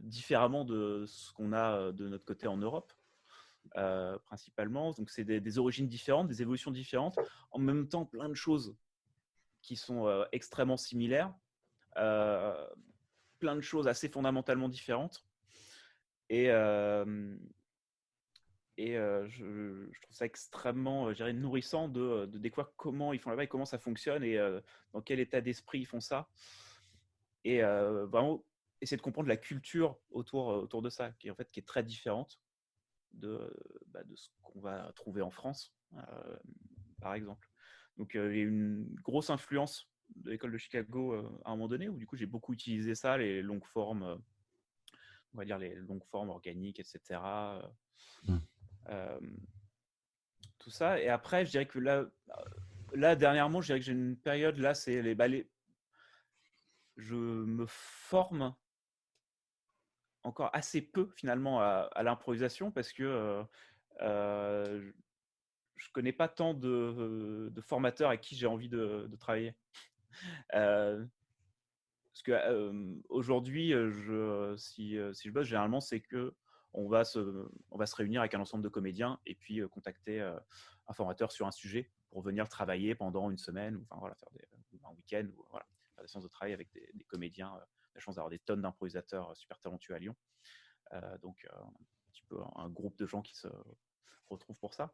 différemment 0.02 0.66
de 0.66 1.06
ce 1.08 1.32
qu'on 1.34 1.54
a 1.54 1.92
de 1.92 2.08
notre 2.08 2.26
côté 2.26 2.48
en 2.48 2.58
Europe. 2.58 2.94
Euh, 3.76 4.18
principalement. 4.26 4.92
Donc, 4.92 5.10
c'est 5.10 5.24
des, 5.24 5.58
origines 5.58 5.88
différentes, 5.88 6.28
des 6.28 6.42
évolutions 6.42 6.72
différentes, 6.72 7.18
en 7.52 7.60
même 7.60 7.88
temps 7.88 8.06
plein 8.06 8.30
de 8.30 8.34
choses 8.34 8.76
qui 9.62 9.76
sont 9.76 10.08
euh, 10.08 10.26
extrêmement 10.32 10.78
similaires, 10.78 11.34
euh, 11.98 12.68
plein 13.40 13.56
de 13.56 13.62
choses 13.62 13.88
assez 13.88 14.10
fondamentalement 14.10 14.70
différentes. 14.70 15.26
Et, 16.30 16.46
je, 16.48 17.26
trouve 20.02 20.16
ça 20.16 20.26
extrêmement 20.26 21.12
nourrissant 21.34 21.90
de, 21.90 22.26
de, 22.26 22.38
découvrir 22.38 22.72
comment 22.78 23.14
ils 23.14 23.20
font 23.20 23.30
là-bas 23.32 23.44
et 23.44 23.48
comment 23.48 23.66
ça 23.66 23.80
fonctionne 23.80 24.24
et 24.24 24.38
dans 24.94 25.02
quel 25.02 25.20
état 25.20 25.42
d'esprit 25.42 25.80
ils 25.80 25.86
font 25.86 26.02
ça. 26.02 26.30
Et 27.44 27.62
vraiment 27.62 28.44
essayer 28.82 28.98
de 28.98 29.02
comprendre 29.02 29.30
la 29.30 29.38
culture 29.38 29.98
autour, 30.12 30.48
autour 30.48 30.82
de 30.82 30.90
ça, 30.90 31.12
qui, 31.20 31.32
en 31.32 31.36
fait, 31.36 31.50
qui 31.52 31.60
est 31.60 31.68
très 31.68 31.84
différente 31.84 32.40
de, 33.18 33.54
bah, 33.88 34.04
de 34.04 34.16
ce 34.16 34.30
qu'on 34.44 34.60
va 34.60 34.92
trouver 34.96 35.22
en 35.22 35.32
France, 35.32 35.74
euh, 35.96 36.38
par 37.02 37.14
exemple. 37.14 37.50
Donc, 37.98 38.12
il 38.14 38.38
y 38.38 38.42
a 38.42 38.44
une 38.44 38.86
grosse 39.02 39.30
influence 39.30 39.90
de 40.16 40.32
l'école 40.32 40.52
de 40.52 40.58
Chicago 40.58 41.14
euh, 41.14 41.40
à 41.46 41.52
un 41.52 41.56
moment 41.56 41.68
donné, 41.68 41.90
où 41.90 41.98
du 41.98 42.06
coup, 42.06 42.16
j'ai 42.16 42.26
beaucoup 42.26 42.54
utilisé 42.54 42.96
ça, 42.96 43.18
les 43.18 43.42
longues 43.42 43.66
formes, 43.66 44.04
euh, 44.04 44.16
on 45.34 45.38
va 45.38 45.46
dire 45.46 45.58
les 45.58 45.76
longues 45.76 46.06
formes 46.06 46.30
organiques, 46.30 46.80
etc. 46.80 47.20
Mmh. 48.24 48.38
tout 50.60 50.70
ça. 50.70 51.00
Et 51.00 51.10
après, 51.10 51.46
je 51.46 51.52
dirais 51.52 51.68
que 51.68 51.80
là, 51.80 52.06
là 52.94 53.16
dernièrement, 53.16 53.62
je 53.62 53.68
dirais 53.68 53.80
que 53.80 53.86
j'ai 53.86 53.92
une 53.92 54.18
période, 54.18 54.58
là, 54.58 54.74
c'est 54.74 55.02
les 55.02 55.16
balais. 55.16 55.50
Je 56.96 57.16
me 57.16 57.66
forme 57.68 58.56
encore 60.28 60.50
assez 60.54 60.82
peu 60.82 61.10
finalement 61.16 61.62
à, 61.62 62.04
l'improvisation 62.04 62.72
parce 62.72 62.92
que 62.92 63.04
euh, 63.04 63.44
euh, 64.02 64.92
je 65.78 65.90
connais 65.92 66.12
pas 66.12 66.28
tant 66.28 66.54
de, 66.54 67.52
formateurs 67.62 68.10
avec 68.10 68.22
qui 68.22 68.36
j'ai 68.36 68.48
envie 68.48 68.70
de, 68.70 69.10
travailler. 69.20 69.56
Euh, 70.56 71.06
parce 72.08 72.24
que 72.24 72.32
si, 74.58 74.96
je 74.96 75.30
bosse, 75.30 75.46
généralement, 75.46 75.80
c'est 75.80 76.00
que 76.00 76.34
on 76.74 76.88
va, 76.88 77.06
se, 77.06 77.20
on 77.70 77.78
va 77.78 77.86
se 77.86 77.96
réunir 77.96 78.22
avec 78.22 78.34
un 78.34 78.40
ensemble 78.40 78.64
de 78.64 78.70
comédiens 78.70 79.20
et 79.28 79.36
puis 79.36 79.62
contacter 79.70 80.20
un 80.22 80.94
formateur 80.94 81.32
sur 81.32 81.46
un 81.46 81.52
sujet 81.52 81.92
pour 82.10 82.24
venir 82.24 82.50
travailler 82.50 82.96
pendant 82.96 83.30
une 83.30 83.38
semaine 83.38 83.76
ou 83.76 83.84
enfin, 83.84 84.00
voilà, 84.00 84.16
faire 84.16 84.32
des, 84.32 84.48
un 84.84 84.96
week-end 84.96 85.28
ou 85.38 85.46
voilà, 85.52 85.68
faire 85.94 86.04
des 86.04 86.08
séances 86.08 86.24
de 86.24 86.30
travail 86.30 86.54
avec 86.54 86.74
des 86.74 87.04
comédiens 87.04 87.54
la 87.98 88.02
chance 88.02 88.16
d'avoir 88.16 88.30
des 88.30 88.40
tonnes 88.40 88.62
d'improvisateurs 88.62 89.32
euh, 89.32 89.36
super 89.36 89.60
talentueux 89.60 89.96
à 89.96 90.00
Lyon. 90.00 90.16
Euh, 90.94 91.18
donc, 91.18 91.46
euh, 91.46 91.58
un 91.60 92.12
petit 92.12 92.24
peu 92.30 92.38
un, 92.56 92.70
groupe 92.70 92.98
de 92.98 93.06
gens 93.06 93.22
qui 93.22 93.36
se 93.36 93.48
retrouvent 94.30 94.60
pour 94.60 94.74
ça. 94.74 94.94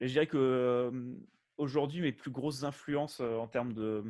Et 0.00 0.06
je 0.06 0.12
dirais 0.12 0.28
que 0.28 1.18
aujourd'hui, 1.56 2.00
mes 2.00 2.12
plus 2.12 2.30
grosses 2.30 2.62
influences 2.62 3.20
en 3.20 3.48
termes 3.48 3.72
de. 3.72 4.04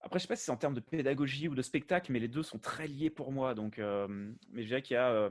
Après, 0.00 0.20
je 0.20 0.22
sais 0.22 0.28
pas 0.28 0.36
si 0.36 0.44
c'est 0.44 0.52
en 0.52 0.56
termes 0.56 0.74
de 0.74 0.80
pédagogie 0.80 1.48
ou 1.48 1.56
de 1.56 1.62
spectacle, 1.62 2.12
mais 2.12 2.20
les 2.20 2.28
deux 2.28 2.44
sont 2.44 2.60
très 2.60 2.86
liés 2.86 3.10
pour 3.10 3.32
moi. 3.32 3.54
Donc, 3.54 3.78
mais 3.78 4.62
je 4.62 4.66
dirais 4.68 4.82
qu'il 4.82 4.94
y 4.94 4.98
a 4.98 5.28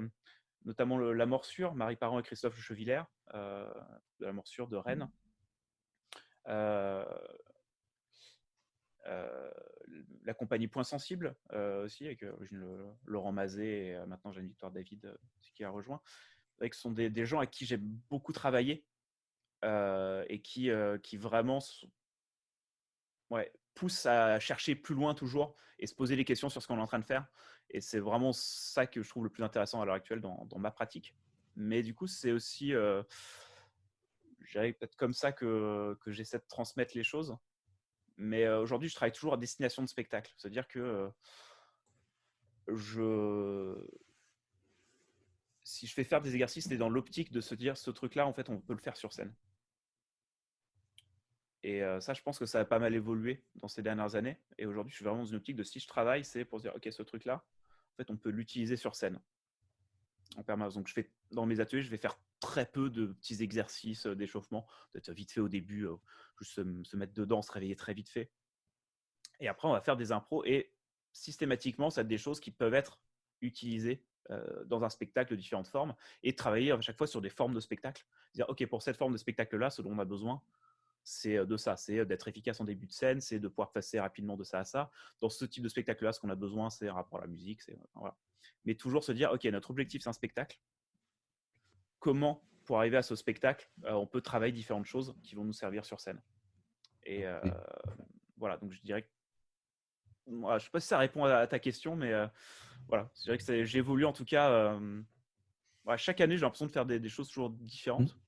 notamment 0.66 0.98
La 0.98 1.26
Morsure, 1.26 1.76
Marie 1.76 1.96
Parent 1.96 2.20
et 2.20 2.24
Christophe 2.24 2.60
Chevillère, 2.60 3.06
de 3.34 4.26
La 4.26 4.34
Morsure 4.34 4.68
de 4.68 4.76
Rennes. 4.76 5.10
Euh, 9.08 9.52
la 10.24 10.34
compagnie 10.34 10.68
Point 10.68 10.84
Sensible 10.84 11.36
euh, 11.54 11.86
aussi, 11.86 12.06
avec 12.06 12.24
euh, 12.24 12.94
Laurent 13.06 13.32
Mazet 13.32 13.88
et 13.88 14.06
maintenant 14.08 14.32
Jeanne 14.32 14.48
Victoire 14.48 14.72
David 14.72 15.16
qui 15.54 15.64
a 15.64 15.70
rejoint. 15.70 16.02
Ce 16.60 16.68
sont 16.72 16.92
des, 16.92 17.26
gens 17.26 17.40
à 17.40 17.46
qui 17.46 17.66
j'ai 17.66 17.78
beaucoup 17.78 18.34
travaillé 18.34 18.86
et 19.64 20.42
qui, 20.44 20.70
qui 21.04 21.18
vraiment 21.18 21.60
ouais, 23.30 23.52
poussent 23.74 24.06
à 24.06 24.40
chercher 24.40 24.76
plus 24.76 24.96
loin 24.96 25.14
toujours 25.14 25.56
et 25.80 25.88
se 25.88 25.94
poser 25.94 26.16
des 26.16 26.26
questions 26.26 26.50
sur 26.50 26.62
ce 26.62 26.68
qu'on 26.68 26.78
est 26.78 26.82
en 26.82 26.88
train 26.88 27.00
de 27.00 27.06
faire. 27.06 27.28
Et 27.70 27.82
c'est 27.82 28.00
vraiment 28.00 28.32
ça 28.32 28.88
que 28.88 29.02
je 29.02 29.10
trouve 29.10 29.26
le 29.26 29.30
plus 29.30 29.44
intéressant 29.44 29.82
à 29.82 29.86
l'heure 29.86 29.96
actuelle 29.96 30.22
dans, 30.22 30.48
ma 30.58 30.72
pratique. 30.72 31.16
Mais 31.56 31.84
du 31.84 31.94
coup, 31.94 32.08
c'est 32.08 32.32
aussi, 32.32 32.72
peut-être 34.54 34.96
comme 34.96 35.14
ça 35.14 35.32
que, 35.32 35.98
que 36.02 36.12
j'essaie 36.12 36.40
de 36.40 36.46
transmettre 36.48 36.96
les 36.96 37.04
choses. 37.04 37.38
Mais 38.18 38.48
aujourd'hui, 38.48 38.90
je 38.90 38.96
travaille 38.96 39.12
toujours 39.12 39.34
à 39.34 39.38
destination 39.38 39.82
de 39.82 39.88
spectacle. 39.88 40.34
C'est-à-dire 40.38 40.68
que 40.68 41.10
je 42.68 43.76
si 45.66 45.88
je 45.88 45.94
fais 45.94 46.04
faire 46.04 46.22
des 46.22 46.34
exercices, 46.34 46.68
c'est 46.70 46.78
dans 46.78 46.90
l'optique 46.90 47.32
de 47.32 47.42
se 47.42 47.56
dire 47.56 47.76
ce 47.76 47.90
truc-là, 47.90 48.28
en 48.28 48.34
fait, 48.34 48.50
on 48.50 48.62
peut 48.62 48.74
le 48.74 48.80
faire 48.80 48.96
sur 48.96 49.12
scène. 49.12 49.34
Et 51.64 51.82
ça, 52.00 52.14
je 52.14 52.22
pense 52.22 52.38
que 52.38 52.46
ça 52.46 52.60
a 52.60 52.66
pas 52.66 52.78
mal 52.78 52.94
évolué 52.94 53.44
dans 53.56 53.68
ces 53.68 53.82
dernières 53.82 54.14
années. 54.14 54.38
Et 54.60 54.68
aujourd'hui, 54.68 54.92
je 54.92 54.98
suis 54.98 55.04
vraiment 55.04 55.22
dans 55.22 55.26
une 55.26 55.38
optique 55.38 55.56
de 55.56 55.64
si 55.64 55.80
je 55.80 55.88
travaille, 55.88 56.24
c'est 56.24 56.46
pour 56.46 56.60
se 56.60 56.66
dire, 56.66 56.76
OK, 56.76 56.88
ce 56.92 57.02
truc-là, 57.02 57.44
en 57.94 57.96
fait, 57.98 58.12
on 58.12 58.18
peut 58.18 58.30
l'utiliser 58.30 58.78
sur 58.78 58.94
scène 58.94 59.20
en 60.38 60.44
permanence. 60.44 60.76
Donc, 60.76 60.88
je 60.88 60.94
fais, 60.94 61.10
dans 61.32 61.48
mes 61.48 61.60
ateliers, 61.60 61.82
je 61.82 61.90
vais 61.90 61.98
faire 61.98 62.20
très 62.46 62.68
peu 62.68 62.92
de 62.92 63.08
petits 63.08 63.42
exercices 63.42 64.06
d'échauffement, 64.06 64.68
peut-être 64.92 65.12
vite 65.12 65.32
fait 65.32 65.42
au 65.42 65.50
début, 65.50 65.88
juste 66.40 66.54
se, 66.54 66.96
mettre 66.96 67.14
dedans, 67.14 67.42
se 67.42 67.52
réveiller 67.52 67.76
très 67.76 67.96
vite 67.96 68.08
fait. 68.08 68.32
Et 69.40 69.48
après, 69.48 69.68
on 69.68 69.72
va 69.72 69.82
faire 69.82 69.98
des 69.98 70.12
impros 70.12 70.46
et 70.46 70.72
systématiquement, 71.12 71.90
ça 71.90 72.02
a 72.02 72.04
des 72.04 72.20
choses 72.20 72.40
qui 72.40 72.52
peuvent 72.52 72.76
être 72.76 73.02
utilisées 73.42 74.06
dans 74.66 74.84
un 74.84 74.90
spectacle 74.90 75.32
de 75.32 75.36
différentes 75.36 75.68
formes 75.68 75.96
et 76.22 76.36
travailler 76.36 76.72
à 76.72 76.80
chaque 76.82 76.98
fois 76.98 77.08
sur 77.08 77.20
des 77.20 77.30
formes 77.30 77.54
de 77.54 77.60
spectacle. 77.60 78.06
Dire, 78.36 78.48
OK, 78.48 78.64
pour 78.68 78.82
cette 78.84 78.98
forme 78.98 79.14
de 79.14 79.18
spectacle-là, 79.18 79.72
ce 79.72 79.82
dont 79.82 79.92
on 79.92 80.00
a 80.00 80.06
besoin, 80.06 80.42
c'est 81.04 81.46
de 81.46 81.58
ça, 81.58 81.78
c'est 81.78 82.06
d'être 82.06 82.28
efficace 82.28 82.60
en 82.62 82.66
début 82.66 82.86
de 82.86 82.92
scène, 82.92 83.22
c'est 83.22 83.40
de 83.40 83.48
pouvoir 83.48 83.72
passer 83.72 84.00
rapidement 84.00 84.38
de 84.38 84.44
ça 84.44 84.60
à 84.60 84.66
ça. 84.66 84.92
Dans 85.20 85.30
ce 85.30 85.46
type 85.46 85.64
de 85.64 85.70
spectacle-là, 85.70 86.14
ce 86.14 86.20
qu'on 86.20 86.30
a 86.30 86.36
besoin, 86.36 86.70
c'est 86.70 86.88
un 86.88 86.94
rapport 86.94 87.20
à 87.20 87.22
la 87.22 87.28
musique. 87.28 87.62
Mais 88.66 88.76
toujours 88.76 89.04
se 89.04 89.12
dire, 89.12 89.32
OK, 89.32 89.44
notre 89.46 89.72
objectif, 89.72 90.04
c'est 90.04 90.10
un 90.10 90.14
spectacle. 90.14 90.60
Comment, 92.06 92.40
pour 92.66 92.78
arriver 92.78 92.98
à 92.98 93.02
ce 93.02 93.16
spectacle, 93.16 93.68
on 93.84 94.06
peut 94.06 94.22
travailler 94.22 94.54
différentes 94.54 94.86
choses 94.86 95.16
qui 95.24 95.34
vont 95.34 95.44
nous 95.44 95.54
servir 95.54 95.86
sur 95.86 96.00
scène. 96.00 96.22
Et 97.02 97.26
voilà, 98.38 98.58
donc 98.58 98.72
je 98.74 98.82
dirais 98.84 99.02
que 99.02 99.08
je 100.28 100.32
ne 100.32 100.60
sais 100.60 100.70
pas 100.70 100.80
si 100.80 100.88
ça 100.88 101.00
répond 101.00 101.24
à, 101.24 101.48
ta 101.48 101.58
question, 101.58 101.96
mais 101.96 102.14
voilà, 102.88 103.10
c'est 103.16 103.32
vrai 103.32 103.40
que 103.40 103.66
j'évolue 103.66 104.06
en 104.06 104.14
tout 104.14 104.24
cas. 104.24 104.80
chaque 105.98 106.22
année, 106.22 106.38
j'ai 106.38 106.42
l'impression 106.42 106.68
de 106.68 106.72
faire 106.72 106.86
des, 106.86 107.10
choses 107.10 107.28
toujours 107.28 107.50
différentes. 107.50 108.14
Mmh 108.14 108.20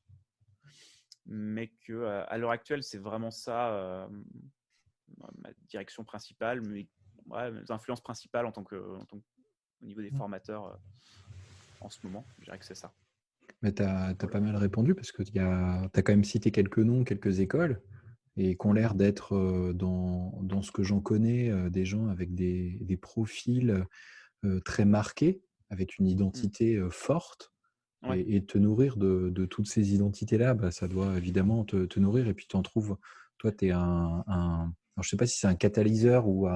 mais 1.30 1.68
que 1.86 2.06
à 2.06 2.38
l'heure 2.38 2.52
actuelle, 2.52 2.82
c'est 2.82 2.98
vraiment 2.98 3.32
ça 3.32 4.10
ma 5.18 5.52
direction 5.68 6.04
principale, 6.04 6.62
mais 6.62 6.88
mes 7.28 7.70
influences 7.72 8.02
principales 8.02 8.48
en 8.48 8.52
tant 8.52 8.64
que, 8.64 8.76
au 8.76 9.06
niveau 9.82 10.02
des 10.02 10.10
mmh. 10.10 10.18
formateurs 10.18 10.80
en 11.82 11.92
ce 11.92 12.00
moment. 12.04 12.26
Je 12.40 12.46
dirais 12.46 12.58
que 12.58 12.66
c'est 12.66 12.74
ça. 12.74 12.92
Mais 13.62 13.74
tu 13.74 13.82
as, 13.82 14.14
pas 14.14 14.40
mal 14.40 14.56
répondu 14.56 14.94
parce 14.94 15.12
que 15.12 15.24
tu 15.24 15.40
as 15.40 15.90
quand 15.94 16.10
même 16.10 16.24
cité 16.24 16.52
quelques 16.52 16.80
noms, 16.80 17.04
quelques 17.04 17.40
écoles 17.40 17.82
et 18.40 18.56
qui 18.56 18.68
ont 18.68 18.74
l'air 18.74 18.94
d'être 18.94 19.74
dans, 19.74 20.40
dans, 20.44 20.62
ce 20.62 20.72
que 20.72 20.84
j'en 20.84 21.02
connais, 21.02 21.52
des 21.72 21.86
gens 21.86 22.08
avec 22.08 22.36
des, 22.36 22.78
des 22.82 22.98
profils 22.98 23.84
très 24.64 24.86
marqués, 24.86 25.42
avec 25.72 25.98
une 25.98 26.06
mmh. 26.06 26.10
identité 26.10 26.80
forte. 26.92 27.52
Et, 28.14 28.46
te 28.46 28.58
nourrir 28.58 28.96
de, 28.96 29.46
toutes 29.46 29.68
ces 29.68 29.94
identités-là, 29.94 30.54
bah, 30.54 30.72
ça 30.72 30.88
doit 30.88 31.18
évidemment 31.18 31.66
te, 31.66 32.00
nourrir. 32.00 32.28
Et 32.28 32.34
puis, 32.34 32.48
tu 32.48 32.56
en 32.56 32.62
trouves, 32.62 32.98
toi, 33.38 33.52
tu 33.52 33.68
es 33.68 33.72
un, 33.72 34.24
je 34.98 35.02
ne 35.02 35.04
sais 35.04 35.18
pas 35.18 35.28
si 35.28 35.40
c'est 35.40 35.48
un 35.48 35.56
catalyseur 35.56 36.28
ou, 36.28 36.48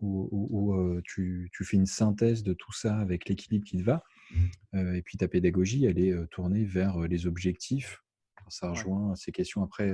ou, 0.00 1.00
tu, 1.04 1.50
fais 1.52 1.76
une 1.76 1.86
synthèse 1.86 2.42
de 2.42 2.52
tout 2.52 2.72
ça 2.72 2.96
avec 2.96 3.28
l'équilibre 3.28 3.66
qui 3.66 3.78
te 3.78 3.82
va. 3.82 4.02
Mmh. 4.30 4.94
et 4.94 5.02
puis, 5.02 5.16
ta 5.16 5.28
pédagogie, 5.28 5.84
elle 5.84 5.98
est 5.98 6.14
tournée 6.30 6.64
vers 6.64 6.98
les 7.00 7.26
objectifs. 7.26 8.02
ça 8.48 8.70
rejoint 8.70 9.14
ces 9.16 9.32
questions 9.32 9.62
après, 9.62 9.92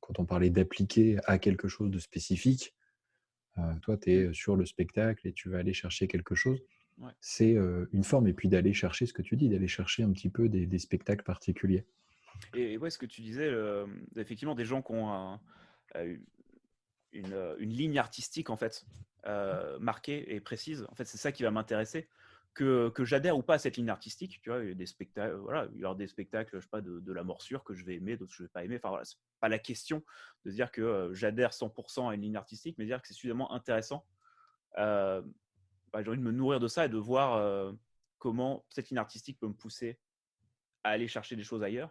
quand 0.00 0.18
on 0.18 0.26
parlait 0.26 0.50
d'appliquer 0.50 1.18
à 1.24 1.38
quelque 1.38 1.68
chose 1.68 1.90
de 1.90 1.98
spécifique. 1.98 2.74
toi, 3.82 3.96
tu 3.96 4.12
es 4.12 4.28
mmh. 4.28 4.34
sur 4.34 4.56
le 4.56 4.66
spectacle 4.66 5.26
et 5.26 5.32
tu 5.32 5.48
vas 5.48 5.58
aller 5.58 5.72
chercher 5.72 6.06
quelque 6.06 6.34
chose 6.34 6.60
c'est 7.20 7.56
une 7.92 8.04
forme. 8.04 8.28
Et 8.28 8.32
puis 8.32 8.48
d'aller 8.48 8.72
chercher 8.72 9.06
ce 9.06 9.12
que 9.12 9.22
tu 9.22 9.36
dis, 9.36 9.48
d'aller 9.48 9.68
chercher 9.68 10.02
un 10.02 10.12
petit 10.12 10.28
peu 10.28 10.48
des, 10.48 10.78
spectacles 10.78 11.24
particuliers. 11.24 11.84
Et 12.54 12.76
ouais, 12.76 12.90
ce 12.90 12.98
que 12.98 13.06
tu 13.06 13.20
disais, 13.22 13.50
effectivement, 14.16 14.54
des 14.54 14.64
gens 14.64 14.82
qui 14.82 14.92
ont 14.92 15.38
une, 17.12 17.54
ligne 17.58 17.98
artistique 17.98 18.50
en 18.50 18.56
fait 18.56 18.84
marquée 19.80 20.34
et 20.34 20.40
précise. 20.40 20.86
En 20.90 20.94
fait, 20.94 21.04
c'est 21.04 21.18
ça 21.18 21.32
qui 21.32 21.42
va 21.42 21.50
m'intéresser. 21.50 22.08
Que, 22.56 22.92
j'adhère 23.04 23.36
ou 23.36 23.42
pas 23.42 23.54
à 23.54 23.58
cette 23.58 23.76
ligne 23.76 23.90
artistique, 23.90 24.40
tu 24.42 24.48
vois, 24.48 24.62
il 24.62 24.68
y 24.68 24.72
a 24.72 24.74
des 24.74 24.86
spectacles, 24.86 25.36
voilà, 25.36 25.68
il 25.74 25.80
y 25.80 25.84
aura 25.84 25.94
des 25.94 26.06
spectacles, 26.08 26.56
je 26.56 26.62
sais 26.62 26.70
pas, 26.70 26.80
de, 26.80 27.12
la 27.12 27.22
morsure 27.22 27.62
que 27.64 27.74
je 27.74 27.84
vais 27.84 27.96
aimer, 27.96 28.16
d'autres 28.16 28.32
que 28.32 28.38
je 28.38 28.42
vais 28.44 28.48
pas 28.48 28.64
aimer. 28.64 28.76
Enfin 28.76 28.88
voilà, 28.88 29.04
c'est 29.04 29.18
pas 29.40 29.50
la 29.50 29.58
question 29.58 30.02
de 30.46 30.50
dire 30.50 30.72
que 30.72 31.10
j'adhère 31.12 31.50
100% 31.50 32.08
à 32.08 32.14
une 32.14 32.22
ligne 32.22 32.36
artistique, 32.36 32.76
mais 32.78 32.86
dire 32.86 33.02
que 33.02 33.08
c'est 33.08 33.14
suffisamment 33.14 33.52
intéressant 33.52 34.06
bah, 35.96 36.02
j'ai 36.02 36.10
envie 36.10 36.18
de 36.18 36.24
me 36.24 36.32
nourrir 36.32 36.60
de 36.60 36.68
ça 36.68 36.84
et 36.84 36.88
de 36.90 36.98
voir 36.98 37.36
euh, 37.36 37.72
comment 38.18 38.66
cette 38.68 38.90
ligne 38.90 38.98
artistique 38.98 39.38
peut 39.38 39.48
me 39.48 39.54
pousser 39.54 39.98
à 40.84 40.90
aller 40.90 41.08
chercher 41.08 41.36
des 41.36 41.42
choses 41.42 41.62
ailleurs. 41.62 41.90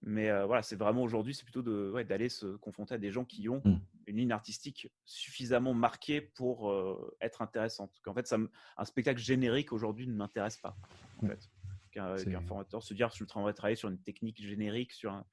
Mais 0.00 0.30
euh, 0.30 0.46
voilà, 0.46 0.62
c'est 0.62 0.76
vraiment 0.76 1.02
aujourd'hui, 1.02 1.34
c'est 1.34 1.44
plutôt 1.44 1.62
d'aller 1.62 2.30
se 2.30 2.56
confronter 2.56 2.94
à 2.94 2.98
des 2.98 3.12
gens 3.12 3.26
qui 3.26 3.46
ont 3.50 3.60
mmh. 3.64 3.76
Une 4.06 4.16
ligne 4.16 4.32
artistique 4.32 4.90
suffisamment 5.04 5.74
marquée 5.74 6.20
pour 6.20 6.70
euh, 6.70 7.16
être 7.20 7.42
intéressante. 7.42 8.00
En 8.06 8.14
fait, 8.14 8.26
ça 8.26 8.38
un 8.76 8.84
spectacle 8.84 9.20
générique 9.20 9.72
aujourd'hui 9.72 10.06
ne 10.06 10.14
m'intéresse 10.14 10.56
pas. 10.56 10.76
En 11.22 11.28
fait. 11.28 11.50
Qu'un 11.90 12.16
formateur 12.46 12.82
se 12.82 12.92
dire, 12.92 13.08
je 13.10 13.14
suis 13.14 13.24
en 13.24 13.26
train 13.26 13.46
de 13.46 13.52
travailler 13.52 13.76
sur 13.76 13.88
une 13.88 14.00
technique 14.00 14.42
générique, 14.42 14.92
sur 14.92 15.12
un... 15.12 15.24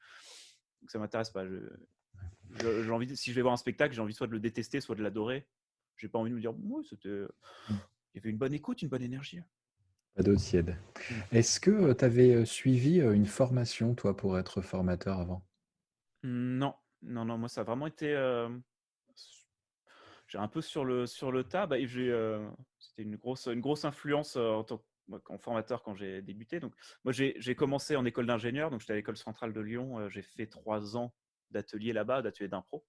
ça 0.87 0.99
m'intéresse 0.99 1.31
pas. 1.31 1.45
Je, 1.45 2.91
envie 2.91 3.15
si 3.17 3.31
je 3.31 3.35
vais 3.35 3.41
voir 3.41 3.53
un 3.53 3.57
spectacle, 3.57 3.95
j'ai 3.95 4.01
envie 4.01 4.13
soit 4.13 4.27
de 4.27 4.33
le 4.33 4.39
détester, 4.39 4.79
soit 4.79 4.95
de 4.95 5.01
l'adorer. 5.01 5.47
J'ai 5.97 6.07
pas 6.07 6.19
envie 6.19 6.29
de 6.29 6.35
me 6.35 6.41
dire, 6.41 6.53
oui, 6.59 6.85
c'était. 6.87 7.09
Euh, 7.09 7.27
mmh. 7.69 7.73
Il 8.13 8.17
y 8.17 8.19
avait 8.19 8.29
une 8.29 8.37
bonne 8.37 8.53
écoute, 8.53 8.81
une 8.81 8.89
bonne 8.89 9.03
énergie. 9.03 9.39
Pas 10.15 10.23
d'eau 10.23 10.35
tiède. 10.35 10.71
Mmh. 10.71 11.35
Est-ce 11.37 11.59
que 11.59 11.93
tu 11.93 12.05
avais 12.05 12.45
suivi 12.45 12.99
une 12.99 13.25
formation, 13.25 13.95
toi, 13.95 14.15
pour 14.15 14.37
être 14.37 14.61
formateur 14.61 15.19
avant? 15.19 15.43
Non, 16.23 16.75
non, 17.01 17.25
non, 17.25 17.37
moi, 17.37 17.49
ça 17.49 17.61
a 17.61 17.63
vraiment 17.63 17.87
été. 17.87 18.07
J'ai 20.27 20.37
un 20.37 20.47
peu 20.47 20.61
sur 20.61 20.85
le, 20.85 21.05
sur 21.05 21.31
le 21.31 21.43
tas. 21.43 21.67
Bah, 21.67 21.77
C'était 21.79 23.03
une 23.03 23.17
grosse, 23.17 23.47
une 23.47 23.59
grosse 23.59 23.85
influence 23.85 24.35
en 24.37 24.63
tant 24.63 24.77
que 24.77 25.37
formateur 25.37 25.83
quand 25.83 25.95
j'ai 25.95 26.21
débuté. 26.21 26.59
Donc, 26.59 26.73
moi, 27.03 27.11
j'ai 27.11 27.55
commencé 27.55 27.95
en 27.95 28.05
école 28.05 28.27
d'ingénieur. 28.27 28.69
Donc, 28.69 28.79
j'étais 28.81 28.93
à 28.93 28.95
l'école 28.95 29.17
centrale 29.17 29.53
de 29.53 29.61
Lyon. 29.61 30.07
J'ai 30.09 30.21
fait 30.21 30.47
trois 30.47 30.95
ans 30.95 31.13
d'atelier 31.49 31.91
là-bas, 31.91 32.21
d'atelier 32.21 32.47
d'impro 32.47 32.85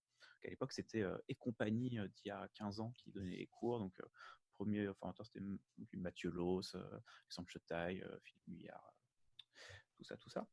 à 0.47 0.51
l'époque, 0.51 0.73
c'était 0.73 1.05
Et 1.29 1.35
compagnie 1.35 1.91
d'il 1.91 2.11
y 2.25 2.31
a 2.31 2.49
15 2.55 2.81
ans 2.81 2.93
qui 2.97 3.11
donnait 3.11 3.37
les 3.37 3.47
cours. 3.47 3.79
Donc, 3.79 4.01
premier 4.53 4.93
formateur, 4.95 5.27
c'était 5.27 5.45
Mathieu 5.95 6.31
Loss, 6.31 6.75
Alexandre 7.25 7.49
Chetaille, 7.49 8.05
Philippe 8.25 8.49
Muyard, 8.49 8.95
tout 9.97 10.05
ça, 10.05 10.17
tout 10.17 10.31
ça. 10.31 10.47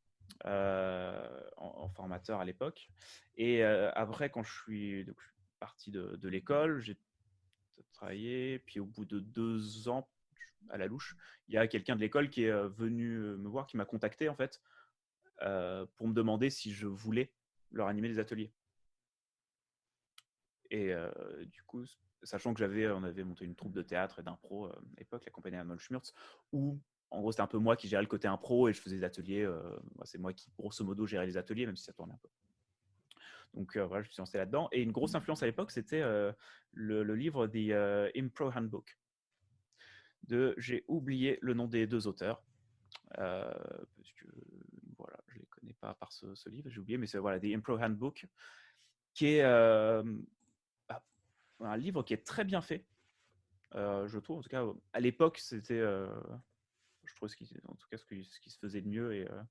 En, 0.46 1.90
formateur 1.90 2.40
à 2.40 2.46
l'époque. 2.46 2.90
Et 3.38 3.64
après, 3.64 4.30
quand 4.30 4.44
je 4.44 4.54
suis, 4.62 5.06
donc, 5.06 5.18
parti 5.60 5.92
de, 5.92 6.28
l'école, 6.28 6.80
j'ai 6.80 6.98
travaillé. 7.94 8.60
Puis 8.60 8.80
au 8.80 8.86
bout 8.86 9.06
de 9.06 9.20
deux 9.20 9.90
ans, 9.90 10.10
à 10.70 10.78
la 10.78 10.88
louche, 10.88 11.16
il 11.48 11.56
y 11.56 11.58
a 11.58 11.68
quelqu'un 11.68 11.96
de 11.96 12.02
l'école 12.02 12.30
qui 12.30 12.44
est 12.44 12.68
venu 12.70 13.18
me 13.18 13.48
voir, 13.48 13.68
qui 13.68 13.78
m'a 13.78 13.86
contacté 13.86 14.30
en 14.30 14.36
fait, 14.36 14.62
pour 15.38 16.08
me 16.08 16.14
demander 16.14 16.50
si 16.50 16.74
je 16.74 16.88
voulais 16.88 17.32
leur 17.72 17.88
animer 17.88 18.10
des 18.10 18.20
ateliers. 18.20 18.52
Et 20.72 20.94
du 21.48 21.64
coup, 21.64 21.84
sachant 22.24 22.54
que 22.54 22.60
j'avais, 22.60 22.90
on 22.90 23.04
avait 23.04 23.24
monté 23.24 23.46
une 23.46 23.56
troupe 23.56 23.74
de 23.74 23.82
théâtre 23.82 24.20
et 24.20 24.24
d'impro 24.24 24.68
à 24.68 24.80
l'époque, 24.98 25.26
la 25.26 25.32
compagnie 25.32 25.58
Arnold 25.58 25.80
Schmurtz, 25.80 26.14
où 26.52 26.80
en 27.12 27.22
gros 27.22 27.32
c'était 27.32 27.42
un 27.42 27.48
peu 27.48 27.58
moi 27.58 27.76
qui 27.76 27.88
gérais 27.88 28.02
le 28.04 28.08
côté 28.08 28.28
impro 28.28 28.68
et 28.70 28.74
je 28.74 28.82
faisais 28.82 28.98
des 28.98 29.04
ateliers. 29.04 29.50
c'est 30.04 30.18
moi 30.18 30.34
qui, 30.34 30.50
grosso 30.58 30.84
modo, 30.84 31.06
gérais 31.06 31.26
les 31.26 31.38
ateliers, 31.38 31.66
même 31.66 31.76
si 31.76 31.84
ça 31.84 31.94
tournait 31.94 32.14
un 32.14 32.20
peu. 32.22 32.30
Donc 33.56 33.78
voilà, 33.78 34.04
je 34.04 34.10
me 34.10 34.14
suis 34.14 34.20
lancé 34.20 34.38
là-dedans. 34.38 34.70
Et 34.72 34.82
une 34.82 34.92
grosse 34.92 35.16
influence 35.16 35.42
à 35.42 35.48
l'époque, 35.48 35.72
c'était 35.72 36.04
le, 36.74 37.16
livre 37.16 37.48
The 37.48 38.16
Impro 38.16 38.52
Handbook. 38.52 38.98
J'ai 40.58 40.86
oublié 40.88 41.40
le 41.42 41.56
nom 41.56 41.68
des 41.68 41.88
deux 41.88 42.06
auteurs. 42.06 42.44
parce 43.16 44.14
que 44.16 44.28
voilà, 44.98 45.18
je 45.30 45.40
les 45.40 45.46
connais 45.48 45.74
pas 45.74 45.96
par 45.96 46.12
ce, 46.12 46.36
ce 46.36 46.48
livre, 46.50 46.70
j'ai 46.70 46.80
oublié, 46.80 47.00
mais 47.00 47.08
c'est 47.08 47.18
voilà, 47.18 47.40
The 47.40 47.56
Impro 47.56 47.80
Handbook, 47.80 48.28
qui 49.16 49.26
est 49.26 49.44
un 51.66 51.78
livre 51.78 52.04
qui 52.04 52.14
est 52.14 52.26
très 52.26 52.44
bien 52.44 52.62
fait, 52.62 52.86
euh, 53.76 54.08
je 54.08 54.20
trouve. 54.20 54.40
En 54.40 54.42
tout 54.42 54.50
cas, 54.50 54.66
à 54.94 55.00
l'époque, 55.00 55.38
c'était, 55.38 55.80
euh, 55.80 56.08
je 57.10 57.16
trouve, 57.16 57.30
ce 57.30 57.36
qui, 57.36 57.50
en 57.68 57.76
tout 57.76 57.88
cas, 57.90 57.98
ce, 57.98 58.04
ce, 58.06 58.40
qui 58.40 58.50
se 58.50 58.58
faisait 58.58 58.82
de 58.82 58.88
mieux 58.88 59.14
et 59.14 59.30
euh, 59.30 59.42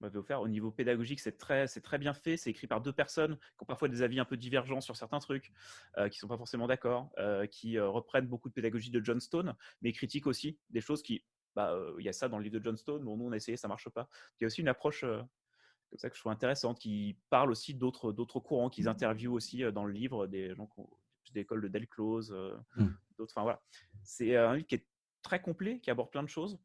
m'avait 0.00 0.18
offert. 0.18 0.40
Au 0.40 0.48
niveau 0.48 0.70
pédagogique, 0.70 1.20
c'est 1.20 1.38
très, 1.38 1.66
c'est 1.66 1.80
très 1.80 1.98
bien 1.98 2.14
fait. 2.14 2.36
C'est 2.36 2.50
écrit 2.50 2.66
par 2.66 2.80
deux 2.80 2.92
personnes 2.92 3.36
qui 3.36 3.62
ont 3.62 3.66
parfois 3.66 3.88
des 3.88 4.02
avis 4.02 4.20
un 4.20 4.24
peu 4.24 4.36
divergents 4.36 4.80
sur 4.80 4.96
certains 4.96 5.20
trucs, 5.20 5.52
euh, 5.98 6.08
qui 6.08 6.18
sont 6.18 6.28
pas 6.28 6.36
forcément 6.36 6.66
d'accord, 6.66 7.12
qui 7.50 7.78
reprennent 7.78 8.26
beaucoup 8.26 8.48
de 8.48 8.54
pédagogie 8.54 8.90
de 8.90 9.04
John 9.04 9.20
Stone, 9.20 9.54
mais 9.82 9.92
critiquent 9.92 10.26
aussi 10.26 10.58
des 10.70 10.80
choses 10.80 11.02
qui, 11.02 11.24
bah, 11.54 11.78
il 11.98 12.04
y 12.04 12.08
a 12.08 12.12
ça 12.12 12.28
dans 12.28 12.38
le 12.38 12.44
livre 12.44 12.58
de 12.58 12.62
John 12.62 12.76
Stone. 12.76 13.04
Bon, 13.04 13.16
nous, 13.16 13.26
on 13.26 13.32
a 13.32 13.36
essayé, 13.36 13.56
ça 13.56 13.68
marche 13.68 13.88
pas. 13.88 14.08
Il 14.38 14.42
y 14.42 14.44
a 14.44 14.46
aussi 14.46 14.60
une 14.60 14.68
approche 14.68 15.00
comme 15.02 15.98
ça 15.98 16.10
que 16.10 16.16
je 16.16 16.20
trouve 16.20 16.32
intéressante, 16.32 16.80
qui 16.80 17.16
parle 17.30 17.50
aussi 17.50 17.74
d'autres, 17.74 18.12
d'autres 18.12 18.40
courants, 18.40 18.68
qu'ils 18.68 18.88
interviewent 18.88 19.34
aussi 19.34 19.62
dans 19.72 19.84
le 19.84 19.92
livre, 19.92 20.26
des 20.26 20.54
gens 20.54 20.66
qui 20.66 20.80
ont 20.80 20.90
d'école 21.34 21.60
de 21.60 21.68
Delclose, 21.68 22.32
euh, 22.32 22.56
mmh. 22.76 22.86
d'autres. 23.18 23.32
Enfin 23.32 23.42
voilà, 23.42 23.62
c'est 24.02 24.36
un 24.36 24.54
livre 24.54 24.66
qui 24.66 24.76
est 24.76 24.86
très 25.22 25.42
complet, 25.42 25.80
qui 25.80 25.90
aborde 25.90 26.10
plein 26.10 26.22
de 26.22 26.28
choses, 26.28 26.58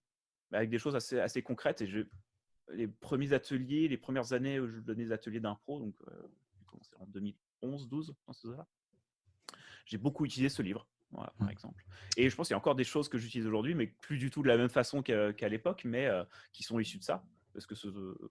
avec 0.51 0.69
des 0.69 0.79
choses 0.79 0.95
assez, 0.95 1.19
assez 1.19 1.41
concrètes. 1.41 1.81
Et 1.81 1.87
je, 1.87 2.01
les 2.73 2.87
premiers 2.87 3.33
ateliers, 3.33 3.87
les 3.87 3.97
premières 3.97 4.33
années 4.33 4.59
où 4.59 4.67
je 4.67 4.79
donnais 4.79 5.05
des 5.05 5.11
ateliers 5.11 5.39
d'impro, 5.39 5.79
donc 5.79 5.95
euh, 6.07 6.13
commencé 6.67 6.91
en 6.99 7.05
2011, 7.07 7.87
12, 7.87 8.15
dans 8.27 8.33
ce 8.33 8.47
là 8.49 8.67
J'ai 9.85 9.97
beaucoup 9.97 10.25
utilisé 10.25 10.49
ce 10.49 10.61
livre, 10.61 10.87
par 11.13 11.33
mmh. 11.39 11.49
exemple. 11.49 11.85
Et 12.17 12.29
je 12.29 12.35
pense 12.35 12.47
qu'il 12.47 12.53
y 12.53 12.55
a 12.55 12.59
encore 12.59 12.75
des 12.75 12.83
choses 12.83 13.09
que 13.09 13.17
j'utilise 13.17 13.47
aujourd'hui, 13.47 13.75
mais 13.75 13.87
plus 13.87 14.17
du 14.17 14.29
tout 14.29 14.43
de 14.43 14.47
la 14.47 14.57
même 14.57 14.69
façon 14.69 15.01
qu'à 15.01 15.49
l'époque, 15.49 15.83
mais 15.85 16.09
qui 16.51 16.63
sont 16.63 16.79
issues 16.79 16.99
de 16.99 17.03
ça. 17.03 17.23
Parce 17.53 17.65
que 17.65 17.73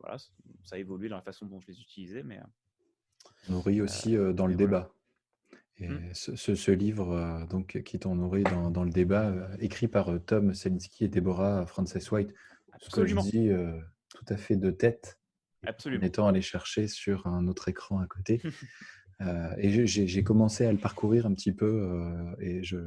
voilà, 0.01 0.19
ça 0.19 0.77
a 0.77 0.79
évolué 0.79 1.09
dans 1.09 1.17
la 1.17 1.23
façon 1.23 1.47
dont 1.47 1.61
je 1.61 1.67
les 1.67 1.81
utilisais. 1.81 2.23
Mais, 2.23 2.41
On 3.49 3.55
nourrit 3.55 3.81
aussi 3.81 4.17
dans 4.35 4.47
le 4.47 4.55
débat. 4.55 4.93
Et 5.81 5.89
mmh. 5.89 6.15
ce, 6.15 6.71
livre, 6.73 7.47
donc, 7.49 7.81
qui 7.85 7.99
t'en 7.99 8.17
nourrit 8.17 8.43
dans, 8.43 8.71
dans, 8.71 8.85
le 8.85 8.91
débat, 8.91 9.33
écrit 9.61 9.87
par 9.87 10.11
Tom 10.27 10.53
Selinsky 10.53 11.05
et 11.05 11.09
Deborah 11.09 11.67
Frances 11.67 12.11
White, 12.11 12.35
ce 12.81 12.91
que 12.91 13.07
je 13.07 13.17
dis 13.17 13.51
tout 14.09 14.25
à 14.29 14.37
fait 14.37 14.57
de 14.57 14.71
tête, 14.71 15.21
Absolument. 15.65 16.03
en 16.03 16.07
étant 16.07 16.27
allé 16.27 16.43
chercher 16.43 16.89
sur 16.89 17.27
un 17.27 17.47
autre 17.47 17.69
écran 17.69 18.01
à 18.01 18.07
côté. 18.07 18.41
et 19.59 19.87
j'ai 19.87 20.25
commencé 20.25 20.65
à 20.67 20.73
le 20.73 20.79
parcourir 20.79 21.27
un 21.27 21.35
petit 21.35 21.53
peu 21.53 22.35
et 22.41 22.63
je, 22.63 22.79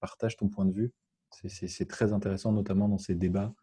partage 0.00 0.36
ton 0.36 0.48
point 0.48 0.66
de 0.66 0.72
vue. 0.72 0.92
C'est 1.30 1.88
très 1.88 2.12
intéressant, 2.12 2.52
notamment 2.52 2.88
dans 2.88 2.98
ces 2.98 3.14
débats. 3.14 3.54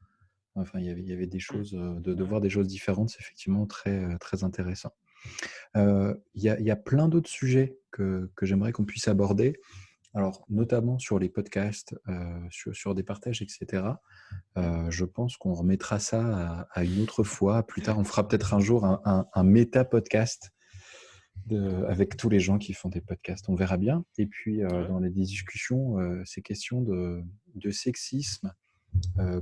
Enfin, 0.55 0.80
il 0.80 0.86
y 0.86 0.89
avait, 0.89 1.01
il 1.01 1.07
y 1.07 1.14
avait 1.14 1.28
des 1.28 1.38
mmh. 1.38 1.41
choses, 1.41 1.72
de, 1.72 2.14
de 2.14 2.24
voir 2.24 2.41
des 2.41 2.49
choses 2.49 2.68
différentes, 2.68 3.09
c'est 3.09 3.22
effectivement 3.22 3.66
très, 3.66 4.18
très 4.18 4.43
intéressant. 4.43 4.91
Il 5.76 6.16
y, 6.36 6.47
y, 6.47 6.72
a 6.72 6.76
plein 6.76 7.07
d'autres 7.07 7.30
sujets 7.30 7.80
que, 7.92 8.32
que 8.36 8.46
j'aimerais 8.46 8.72
qu'on 8.72 8.86
puisse 8.86 9.08
aborder. 9.08 9.60
Alors, 10.14 10.46
notamment 10.50 11.00
sur 11.00 11.20
les 11.20 11.30
podcasts, 11.30 11.96
sur, 12.50 12.76
sur, 12.76 12.96
des 12.96 13.04
partages, 13.04 13.42
etc. 13.42 13.84
je 14.58 15.06
pense 15.06 15.38
qu'on 15.38 15.54
remettra 15.54 16.00
ça 16.00 16.68
à, 16.72 16.84
une 16.84 17.02
autre 17.02 17.24
fois. 17.24 17.64
Plus 17.64 17.82
tard, 17.82 17.98
on 17.98 18.04
fera 18.04 18.28
peut-être 18.28 18.54
un 18.54 18.60
jour 18.60 18.86
un, 18.86 19.28
un, 19.34 19.44
méta-podcast 19.44 20.52
avec 21.88 22.18
tous 22.18 22.28
les 22.28 22.42
gens 22.42 22.58
qui 22.58 22.74
font 22.74 22.89
des 22.89 23.00
podcasts. 23.00 23.48
On 23.48 23.56
verra 23.56 23.78
bien. 23.78 24.04
Et 24.18 24.26
puis, 24.26 24.60
dans 24.60 25.00
les 25.00 25.10
discussions, 25.10 25.96
ces 26.26 26.42
questions 26.42 26.82
de, 26.82 27.24
de 27.56 27.72
sexisme 27.72 28.54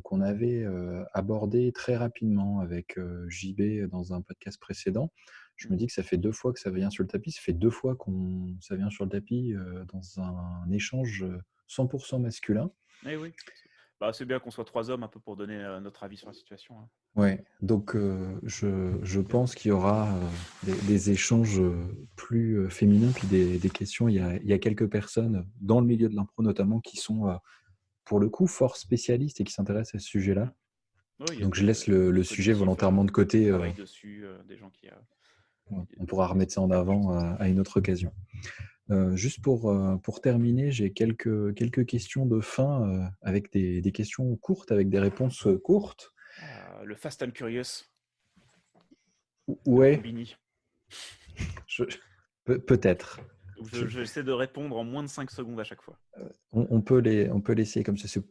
qu'on 0.04 0.22
avait 0.22 0.66
abordé 1.14 1.72
très 1.72 1.97
rapidement 1.97 2.60
avec 2.60 3.00
JB 3.28 3.89
dans 3.89 4.14
un 4.14 4.22
podcast 4.22 4.60
précédent 4.60 5.12
je 5.60 5.68
me 5.68 5.76
dis 5.76 5.88
que 5.88 5.93
ça 5.93 6.03
fait 6.03 6.18
deux 6.18 6.32
fois 6.32 6.53
que 6.53 6.60
ça 6.60 6.72
vient 6.72 6.89
sur 6.89 7.03
le 7.03 7.10
tapis. 7.10 7.32
Ça 7.32 7.41
fait 7.41 7.53
deux 7.53 7.70
fois 7.70 7.95
qu'on 7.95 8.55
ça 8.62 8.76
vient 8.76 8.89
sur 8.89 9.03
le 9.03 9.10
tapis 9.10 9.53
dans 9.91 10.22
un, 10.22 10.72
échange 10.72 11.26
100% 11.70 12.22
masculin. 12.22 12.72
Eh 13.05 13.18
oui. 13.18 13.34
Bah, 13.99 14.14
c'est 14.14 14.24
bien 14.24 14.39
qu'on 14.39 14.51
soit 14.51 14.64
trois 14.64 14.89
hommes 14.89 15.03
un 15.03 15.10
peu 15.10 15.20
pour 15.20 15.36
donner 15.36 15.57
notre 15.82 16.03
avis 16.03 16.16
sur 16.16 16.28
la 16.28 16.34
situation. 16.34 16.80
Hein. 16.80 16.88
Oui, 17.16 17.32
donc 17.62 17.97
je, 18.43 18.97
je, 19.03 19.20
pense 19.20 19.53
qu'il 19.53 19.70
y 19.70 19.72
aura 19.74 20.18
des, 20.64 21.10
échanges 21.12 21.62
plus 22.16 22.70
féminins, 22.70 23.12
puis 23.14 23.28
des, 23.28 23.57
des 23.57 23.70
questions. 23.70 24.07
Il 24.07 24.16
y, 24.16 24.20
a, 24.20 24.38
il 24.38 24.47
y, 24.47 24.53
a, 24.53 24.60
quelques 24.60 24.89
personnes 24.89 25.45
dans 25.60 25.82
le 25.82 25.88
milieu 25.88 26.07
de 26.07 26.16
l'impro 26.16 26.41
notamment 26.41 26.80
qui 26.80 26.95
sont 26.95 27.38
pour 28.05 28.22
le 28.22 28.30
coup 28.30 28.47
fort 28.47 28.78
spécialistes 28.78 29.41
et 29.41 29.43
qui 29.43 29.51
s'intéressent 29.51 29.95
à 29.95 29.99
ce 29.99 30.07
sujet-là. 30.07 30.53
donc 31.41 31.55
je 31.55 31.66
laisse 31.66 31.88
le, 31.88 32.12
le 32.12 32.24
sujet 32.24 32.53
volontairement 32.53 33.03
de 33.03 33.12
côté. 33.12 33.51
dessus, 33.74 34.24
des 34.47 34.55
gens 34.55 34.70
qui, 34.70 34.88
on 35.72 36.05
pourra 36.05 36.28
remettre 36.28 36.53
ça 36.53 36.61
en 36.61 36.72
avant 36.72 37.11
à, 37.11 37.47
une 37.47 37.59
autre 37.59 37.78
occasion. 37.78 38.13
Euh, 38.91 39.15
juste 39.15 39.41
pour, 39.41 39.70
euh, 39.70 39.97
pour 39.97 40.20
terminer, 40.20 40.72
j'ai 40.72 40.91
quelques, 40.91 41.53
quelques 41.53 41.86
questions 41.86 42.26
de 42.26 42.39
fin 42.39 42.88
euh, 42.88 43.05
avec 43.22 43.51
des, 43.51 43.91
questions 43.91 44.36
courtes, 44.38 44.72
avec 44.72 44.89
des 44.89 44.99
réponses 44.99 45.47
courtes. 45.63 46.11
le 46.84 46.95
Fast 46.95 47.22
and 47.22 47.32
Curious. 47.32 47.86
Ouais. 49.65 50.01
Peut-être. 52.45 53.20
J'essaie 53.74 54.24
de 54.24 54.32
répondre 54.32 54.76
en 54.78 54.84
moins 54.84 55.03
de 55.03 55.09
5 55.09 55.30
secondes 55.30 55.59
à 55.59 55.63
chaque 55.63 55.82
fois. 55.82 55.99
On, 56.51 56.82
peut, 56.82 56.99
les, 56.99 57.30
on 57.30 57.41
peut 57.41 57.53
laisser 57.53 57.84
comme 57.84 57.97
ça. 57.97 58.22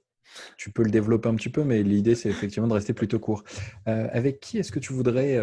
Tu 0.57 0.72
peux 0.72 0.82
le 0.82 0.91
développer 0.91 1.28
un 1.28 1.36
petit 1.36 1.51
peu, 1.51 1.64
mais 1.64 1.82
l'idée, 1.82 2.14
c'est 2.14 2.30
effectivement 2.30 2.68
de 2.68 2.72
rester 2.72 2.95
plutôt 2.95 3.20
court. 3.20 3.45
avec 3.84 4.41
qui 4.41 4.59
est-ce 4.59 4.72
que 4.72 4.80
tu 4.80 4.93
voudrais 4.93 5.39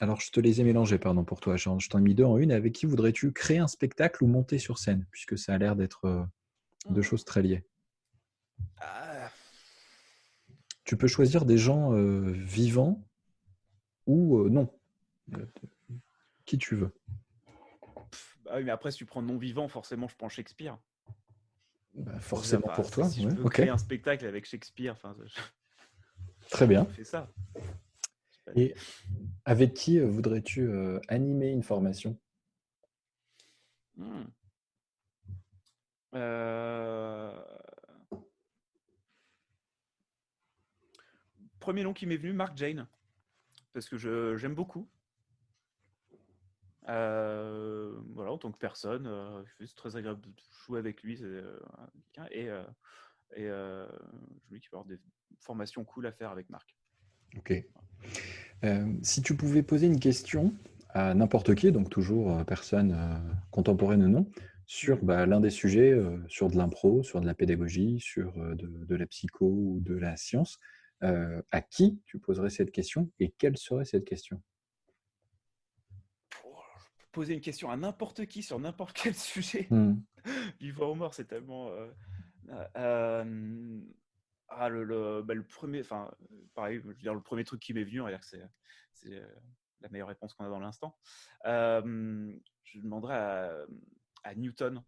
alors, 0.00 0.20
je 0.20 0.30
te 0.30 0.40
les 0.40 0.60
ai 0.60 0.64
mélangés, 0.64 0.98
pardon, 0.98 1.24
pour 1.24 1.40
toi. 1.40 1.56
Je 1.56 1.88
t'en 1.88 1.98
ai 1.98 2.02
mis 2.02 2.14
deux 2.14 2.24
en 2.24 2.36
une. 2.36 2.52
Avec 2.52 2.74
qui 2.74 2.86
voudrais-tu 2.86 3.32
créer 3.32 3.58
un 3.58 3.66
spectacle 3.66 4.22
ou 4.24 4.26
monter 4.26 4.58
sur 4.58 4.78
scène? 4.78 5.06
Puisque 5.10 5.38
ça 5.38 5.54
a 5.54 5.58
l'air 5.58 5.74
d'être 5.74 6.04
euh, 6.04 6.22
deux 6.90 7.00
mmh. 7.00 7.04
choses 7.04 7.24
très 7.24 7.42
liées. 7.42 7.64
Ah. 8.80 9.30
Tu 10.84 10.96
peux 10.96 11.06
choisir 11.06 11.46
des 11.46 11.56
gens 11.56 11.94
euh, 11.94 12.30
vivants 12.30 13.06
ou 14.06 14.38
euh, 14.38 14.50
non. 14.50 14.70
qui 16.44 16.58
tu 16.58 16.76
veux. 16.76 16.94
Bah 18.44 18.52
oui, 18.56 18.64
mais 18.64 18.70
après, 18.70 18.90
si 18.90 18.98
tu 18.98 19.06
prends 19.06 19.22
non 19.22 19.38
vivant, 19.38 19.66
forcément, 19.66 20.08
je 20.08 20.16
prends 20.16 20.28
Shakespeare. 20.28 20.78
Bah, 21.94 22.20
forcément 22.20 22.68
pour 22.74 22.90
toi. 22.90 23.08
Si 23.08 23.22
je 23.22 23.28
veux 23.28 23.48
créer 23.48 23.70
un 23.70 23.78
spectacle 23.78 24.26
avec 24.26 24.44
Shakespeare, 24.44 24.94
très 26.50 26.66
bien. 26.66 26.84
Fais 26.96 27.04
ça. 27.04 27.32
Et 28.54 28.74
avec 29.44 29.74
qui 29.74 29.98
euh, 29.98 30.06
voudrais-tu 30.06 30.68
euh, 30.68 31.00
animer 31.08 31.50
une 31.50 31.62
formation? 31.62 32.18
Hmm. 33.96 34.24
euh, 36.14 37.42
Premier 41.60 41.82
nom 41.82 41.94
qui 41.94 42.06
m'est 42.06 42.18
venu, 42.18 42.32
Mark 42.32 42.56
Jane, 42.56 42.86
parce 43.72 43.88
que 43.88 43.96
j'aime 44.36 44.54
beaucoup. 44.54 44.88
voilà, 46.84 48.30
en 48.30 48.38
tant 48.38 48.52
que 48.52 48.58
personne, 48.58 49.44
c'est 49.58 49.74
très 49.74 49.96
agréable 49.96 50.20
de 50.20 50.32
jouer 50.64 50.78
avec 50.78 51.02
lui. 51.02 51.14
et, 52.30 52.46
je 52.46 52.66
me 53.40 53.88
dis 54.50 54.60
qu'il 54.60 54.70
va 54.70 54.78
y 54.78 54.80
avoir 54.80 54.84
des 54.84 55.00
formations 55.40 55.84
cool 55.84 56.06
à 56.06 56.12
faire 56.12 56.30
avec 56.30 56.48
Marc. 56.50 56.76
Ok. 57.36 57.64
Euh, 58.64 58.92
si 59.02 59.22
tu 59.22 59.36
pouvais 59.36 59.62
poser 59.62 59.86
une 59.86 60.00
question 60.00 60.54
à 60.90 61.14
n'importe 61.14 61.54
qui, 61.54 61.72
donc 61.72 61.90
toujours 61.90 62.32
euh, 62.32 62.44
personne 62.44 62.92
euh, 62.92 63.34
contemporaine 63.50 64.02
ou 64.02 64.08
non, 64.08 64.30
sur 64.66 65.04
bah, 65.04 65.26
l'un 65.26 65.40
des 65.40 65.50
sujets, 65.50 65.94
sur 66.26 66.50
de 66.50 66.56
l'impro, 66.56 67.04
sur 67.04 67.20
de 67.20 67.26
la 67.26 67.34
pédagogie, 67.34 68.00
sur 68.00 68.32
de, 68.34 68.96
la 68.96 69.06
psycho 69.06 69.46
ou 69.46 69.78
de 69.80 69.94
la 69.94 70.16
science, 70.16 70.58
à 71.02 71.60
qui 71.60 72.00
tu 72.04 72.18
poserais 72.18 72.50
cette 72.50 72.72
question 72.72 73.08
et 73.20 73.32
quelle 73.38 73.56
serait 73.56 73.84
cette 73.84 74.04
question? 74.04 74.42
Poser 77.12 77.34
une 77.34 77.40
question 77.40 77.70
à 77.70 77.76
n'importe 77.76 78.26
qui 78.26 78.42
sur 78.42 78.58
n'importe 78.58 78.98
quel 79.00 79.14
sujet. 79.14 79.68
Mmh. 79.70 79.94
Vivre 80.58 80.88
au 80.88 80.96
mort, 80.96 81.14
c'est 81.14 81.26
tellement. 81.26 81.70
Ah, 84.48 84.68
le, 84.68 85.22
bah, 85.22 85.34
le, 85.34 85.42
premier, 85.42 85.80
enfin, 85.80 86.10
pareil, 86.54 86.80
je 86.80 86.86
veux 86.86 86.94
dire, 86.94 87.14
le 87.14 87.20
premier 87.20 87.44
truc 87.44 87.60
qui 87.60 87.74
m'est 87.74 87.84
venu, 87.84 88.00
c'est, 88.22 88.42
c'est 88.92 89.22
la 89.80 89.88
meilleure 89.88 90.08
réponse 90.08 90.34
qu'on 90.34 90.44
a 90.44 90.48
dans 90.48 90.60
l'instant. 90.60 90.96
je 91.44 92.80
demanderais 92.80 93.16
à, 93.16 93.66
à, 94.22 94.34
Newton 94.34 94.82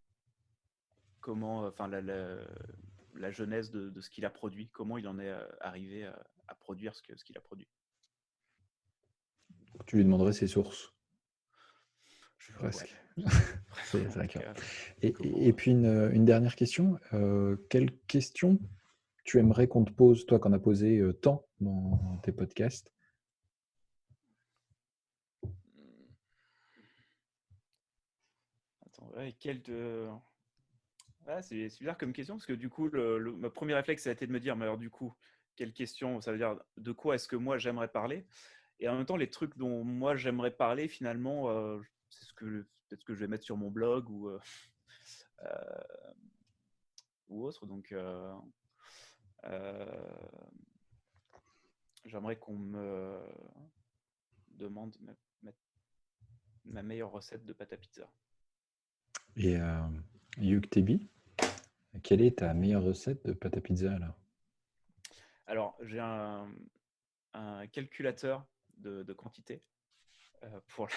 comment, 1.20 1.66
enfin, 1.66 1.88
la, 1.88 2.00
la, 2.00 3.30
genèse 3.30 3.70
de, 3.70 3.90
de, 3.90 4.00
ce 4.00 4.10
qu'il 4.10 4.24
a 4.24 4.30
produit, 4.30 4.68
comment 4.68 4.96
il 4.96 5.08
en 5.08 5.18
est 5.18 5.34
arrivé 5.60 6.06
à, 6.48 6.54
produire 6.54 6.94
ce, 6.94 7.02
que, 7.02 7.16
ce 7.16 7.24
qu'il 7.24 7.36
a 7.36 7.40
produit. 7.40 7.68
Tu 9.86 9.96
lui 9.96 10.04
demanderais 10.04 10.32
ses 10.32 10.46
sources. 10.46 10.94
Je 12.38 12.52
presque. 12.52 12.96
c'est, 13.84 14.04
vrai 14.04 14.28
et, 15.02 15.14
et, 15.48 15.52
puis 15.52 15.72
une, 15.72 16.10
une 16.12 16.24
dernière 16.24 16.54
question. 16.54 16.98
Euh, 17.12 17.56
quelle 17.68 17.90
question 18.06 18.58
tu 19.28 19.38
aimerais 19.38 19.68
qu'on 19.68 19.84
te 19.84 19.92
pose, 19.92 20.24
toi 20.24 20.38
qu'on 20.38 20.54
a 20.54 20.58
posé 20.58 21.00
euh, 21.00 21.12
tant 21.12 21.46
dans 21.60 22.16
tes 22.22 22.32
podcasts? 22.32 22.90
Attends, 28.86 29.12
quel 29.38 29.60
c'est 31.42 31.68
bizarre 31.78 31.98
comme 31.98 32.14
question 32.14 32.36
parce 32.36 32.46
que 32.46 32.54
du 32.54 32.70
coup, 32.70 32.88
le, 32.88 33.50
premier 33.50 33.74
réflexe 33.74 34.04
ça 34.04 34.08
a 34.08 34.14
été 34.14 34.26
de 34.26 34.32
me 34.32 34.40
dire, 34.40 34.56
mais 34.56 34.64
alors 34.64 34.78
du 34.78 34.88
coup, 34.88 35.14
quelle 35.56 35.74
question 35.74 36.22
Ça 36.22 36.32
veut 36.32 36.38
dire 36.38 36.58
de 36.78 36.92
quoi 36.92 37.16
est-ce 37.16 37.28
que 37.28 37.36
moi 37.36 37.58
j'aimerais 37.58 37.88
parler? 37.88 38.24
Et 38.80 38.88
en 38.88 38.96
même 38.96 39.04
temps, 39.04 39.18
les 39.18 39.28
trucs 39.28 39.58
dont 39.58 39.84
moi 39.84 40.16
j'aimerais 40.16 40.52
parler, 40.52 40.88
finalement, 40.88 41.50
euh, 41.50 41.78
c'est 42.08 42.24
ce 42.24 42.32
que 42.32 42.66
peut-être 42.88 43.04
que 43.04 43.12
je 43.12 43.20
vais 43.20 43.26
mettre 43.26 43.44
sur 43.44 43.58
mon 43.58 43.70
blog 43.70 44.08
ou 44.08 44.30
euh, 44.30 44.38
ou 47.28 47.44
autre. 47.44 47.66
Donc, 47.66 47.94
j'aimerais 52.04 52.36
qu'on 52.36 52.56
me 52.56 53.18
demande 54.50 54.96
ma, 56.64 56.82
meilleure 56.82 57.10
recette 57.10 57.44
de 57.44 57.52
pâte 57.52 57.72
à 57.72 57.76
pizza. 57.76 58.08
Et 59.36 59.56
euh, 59.56 59.80
Yuk 60.38 60.68
Tebi, 60.68 61.08
quelle 62.02 62.22
est 62.22 62.38
ta 62.38 62.52
meilleure 62.54 62.82
recette 62.82 63.24
de 63.26 63.32
pâte 63.32 63.56
à 63.56 63.60
pizza 63.60 63.94
alors? 63.94 64.14
Alors, 65.46 65.76
j'ai 65.80 66.00
un, 66.00 66.46
calculateur 67.72 68.44
de, 68.76 69.12
quantité 69.14 69.62
euh, 70.42 70.60
pour, 70.68 70.88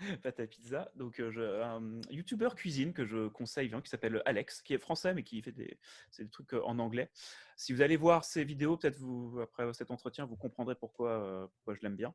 pâte 0.22 0.40
à 0.40 0.46
pizza. 0.46 0.90
Donc, 0.96 1.16
je, 1.16 1.62
un 1.62 2.00
YouTuber 2.10 2.50
cuisine 2.56 2.92
que 2.92 3.04
je 3.04 3.28
conseille, 3.28 3.70
qui 3.70 3.90
s'appelle 3.90 4.22
Alex, 4.24 4.62
qui 4.62 4.74
est 4.74 4.78
français, 4.78 5.14
mais 5.14 5.22
qui 5.22 5.40
fait 5.42 5.52
des, 5.52 5.78
des 6.18 6.28
trucs 6.28 6.52
en 6.52 6.78
anglais. 6.78 7.10
Si 7.56 7.72
vous 7.72 7.82
allez 7.82 7.96
voir 7.96 8.24
ses 8.24 8.44
vidéos, 8.44 8.76
peut-être 8.76 8.98
vous, 8.98 9.40
après 9.40 9.72
cet 9.74 9.90
entretien, 9.90 10.24
vous 10.24 10.36
comprendrez 10.36 10.74
pourquoi, 10.74 11.50
pourquoi 11.54 11.74
je 11.74 11.80
l'aime 11.82 11.96
bien. 11.96 12.14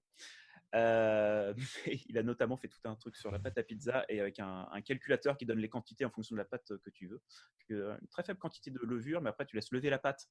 Euh, 0.75 1.53
il 2.09 2.17
a 2.17 2.23
notamment 2.23 2.57
fait 2.57 2.67
tout 2.67 2.79
un 2.85 2.95
truc 2.95 3.15
sur 3.15 3.31
la 3.31 3.39
pâte 3.39 3.57
à 3.57 3.63
pizza 3.63 4.05
et 4.09 4.19
avec 4.19 4.39
un, 4.39 4.67
calculateur 4.83 5.37
qui 5.37 5.45
donne 5.45 5.59
les 5.59 5.69
quantités 5.69 6.05
en 6.05 6.09
fonction 6.09 6.35
de 6.35 6.39
la 6.39 6.45
pâte 6.45 6.73
que 6.77 6.89
tu 6.89 7.07
veux. 7.07 7.21
Une 7.69 8.07
très 8.09 8.23
faible 8.23 8.39
quantité 8.39 8.71
de 8.71 8.79
levure, 8.79 9.21
mais 9.21 9.29
après 9.29 9.45
tu 9.45 9.55
laisses 9.55 9.71
lever 9.71 9.89
la 9.89 9.99
pâte 9.99 10.27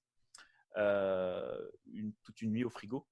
euh, 0.77 1.71
toute 2.23 2.43
une 2.43 2.53
nuit 2.53 2.65
au 2.65 2.71
frigo. 2.71 3.07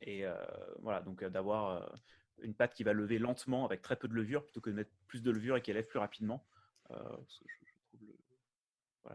Et 0.00 0.24
euh, 0.24 0.34
voilà, 0.80 1.00
donc 1.00 1.24
d'avoir 1.24 1.92
une 2.42 2.54
pâte 2.54 2.74
qui 2.74 2.84
va 2.84 2.92
lever 2.92 3.18
lentement 3.18 3.64
avec 3.64 3.82
très 3.82 3.96
peu 3.96 4.08
de 4.08 4.14
levure 4.14 4.44
plutôt 4.44 4.60
que 4.60 4.70
de 4.70 4.74
mettre 4.74 4.90
plus 5.06 5.22
de 5.22 5.30
levure 5.30 5.56
et 5.56 5.62
qu'elle 5.62 5.76
lève 5.76 5.86
plus 5.86 5.98
rapidement. 5.98 6.44
je, 6.90 6.94
trouve 7.82 8.00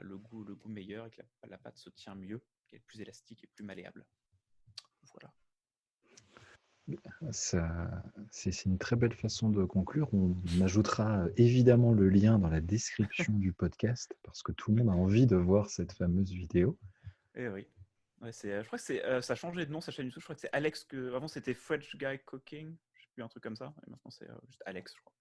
le, 0.02 0.18
goût, 0.18 0.44
le 0.44 0.56
goût 0.56 0.70
meilleur 0.70 1.06
et 1.08 1.10
que 1.12 1.22
la, 1.22 1.50
la 1.50 1.58
pâte 1.58 1.78
se 1.78 1.90
tient 1.90 2.16
mieux, 2.16 2.42
qu'elle 2.68 2.80
est 2.80 2.84
plus 2.84 3.02
élastique 3.02 3.44
et 3.44 3.48
plus 3.48 3.64
malléable. 3.64 4.06
Voilà. 5.14 5.34
C'est 7.32 8.66
une 8.66 8.78
très 8.78 8.96
belle 8.96 9.14
façon 9.14 9.50
de 9.50 9.64
conclure. 9.64 10.14
On 10.14 10.36
ajoutera 10.62 11.28
évidemment 11.38 11.94
le 11.94 12.10
lien 12.10 12.40
dans 12.40 12.50
la 12.50 12.60
description 12.60 13.34
du 13.34 13.54
podcast 13.54 14.14
parce 14.24 14.44
que 14.44 14.52
tout 14.52 14.72
le 14.72 14.84
monde 14.84 14.90
a 14.90 14.98
envie 14.98 15.26
de 15.26 15.38
voir 15.38 15.70
cette 15.70 15.94
fameuse 15.94 16.32
vidéo. 16.32 16.78
Eh 17.36 17.48
oui. 17.48 17.68
je 18.22 18.66
crois 18.66 18.78
que 18.78 18.94
euh, 19.06 19.22
ça 19.22 19.34
a 19.34 19.36
changé 19.36 19.66
de 19.66 19.72
nom 19.72 19.80
sa 19.80 19.92
chaîne 19.92 20.06
YouTube. 20.06 20.22
Je 20.22 20.26
crois 20.26 20.36
que 20.36 20.42
c'est 20.42 20.54
Alex. 20.54 20.84
Que, 20.84 21.14
avant 21.16 21.28
c'était 21.28 21.54
French 21.54 21.96
Guy 21.96 22.20
Cooking. 22.26 22.76
Plus 23.14 23.24
un 23.24 23.28
truc 23.28 23.44
comme 23.44 23.56
ça. 23.56 23.74
Et 23.86 23.90
maintenant 23.90 24.12
c'est 24.12 24.30
euh, 24.30 24.36
juste 24.48 24.62
Alex, 24.66 24.94
je 24.96 25.02
crois. 25.02 25.14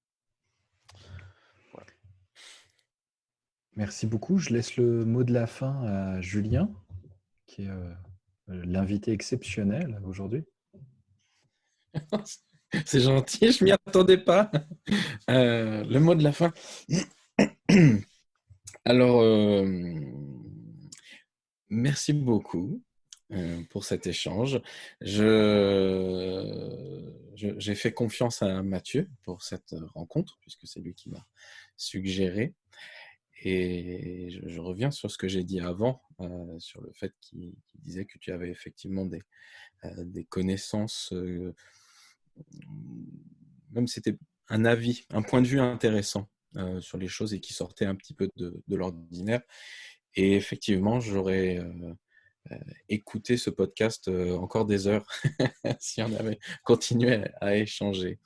Merci 3.75 4.07
beaucoup. 4.07 4.37
Je 4.37 4.51
laisse 4.51 4.77
le 4.77 5.05
mot 5.07 5.25
de 5.25 5.33
la 5.33 5.47
fin 5.47 5.83
à 5.85 6.21
Julien, 6.21 6.71
qui 7.47 7.63
est 7.63 7.71
euh, 7.71 7.95
l'invité 8.49 9.13
exceptionnel 9.13 9.99
aujourd'hui. 10.05 10.45
C'est 12.87 13.01
gentil, 13.01 13.53
je 13.53 13.65
m'y 13.65 13.71
attendais 13.71 14.19
pas. 14.19 14.51
Euh, 15.31 15.85
le 15.85 16.01
mot 16.01 16.15
de 16.15 16.23
la 16.23 16.33
fin. 16.33 16.53
Alors, 18.85 19.21
euh, 19.21 20.01
merci 21.69 22.13
beaucoup 22.13 22.83
euh, 22.89 22.92
pour 23.71 23.85
cet 23.85 24.07
échange. 24.07 24.61
Je, 25.01 26.41
j'ai 27.35 27.75
fait 27.75 27.93
confiance 27.93 28.43
à 28.43 28.63
Mathieu 28.63 29.09
pour 29.23 29.43
cette 29.43 29.75
rencontre, 29.95 30.39
puisque 30.41 30.67
c'est 30.67 30.81
lui 30.81 30.95
qui 30.95 31.11
m'a 31.11 31.27
suggéré. 31.77 32.55
Et 33.45 34.29
je, 34.47 34.61
reviens 34.61 34.91
sur 34.91 35.11
ce 35.11 35.19
que 35.19 35.29
j'ai 35.29 35.45
dit 35.45 35.61
avant, 35.61 36.03
sur 36.59 36.81
le 36.81 36.93
fait 36.93 37.13
qu'il 37.21 37.55
disait 37.81 38.05
que 38.05 38.19
tu 38.19 38.33
avais 38.33 38.51
effectivement 38.51 39.05
des, 39.05 39.23
des 40.05 40.25
connaissances 40.25 41.13
même 43.73 43.87
c'était 43.87 44.17
un 44.49 44.65
avis, 44.65 45.05
un 45.11 45.23
point 45.23 45.43
de 45.43 45.47
vue 45.47 45.61
intéressant 45.61 46.29
euh, 46.57 46.81
sur 46.81 46.99
les 46.99 47.09
choses 47.09 47.35
et 47.35 47.41
qui 47.41 47.53
sortait 47.53 47.87
un 47.87 47.95
petit 47.95 48.15
peu 48.15 48.29
de, 48.37 48.63
l'ordinaire. 48.69 49.43
Et 50.15 50.35
effectivement, 50.35 51.01
j'aurais 51.01 51.59
euh, 52.51 52.55
euh, 52.55 52.59
écouté 52.89 53.37
ce 53.37 53.51
podcast 53.51 54.09
encore 54.09 54.67
des 54.67 54.87
heures 54.87 55.07
si 55.81 56.03
on 56.03 56.13
avait 56.15 56.39
continué 56.65 57.25
à, 57.41 57.57
échanger. 57.57 58.19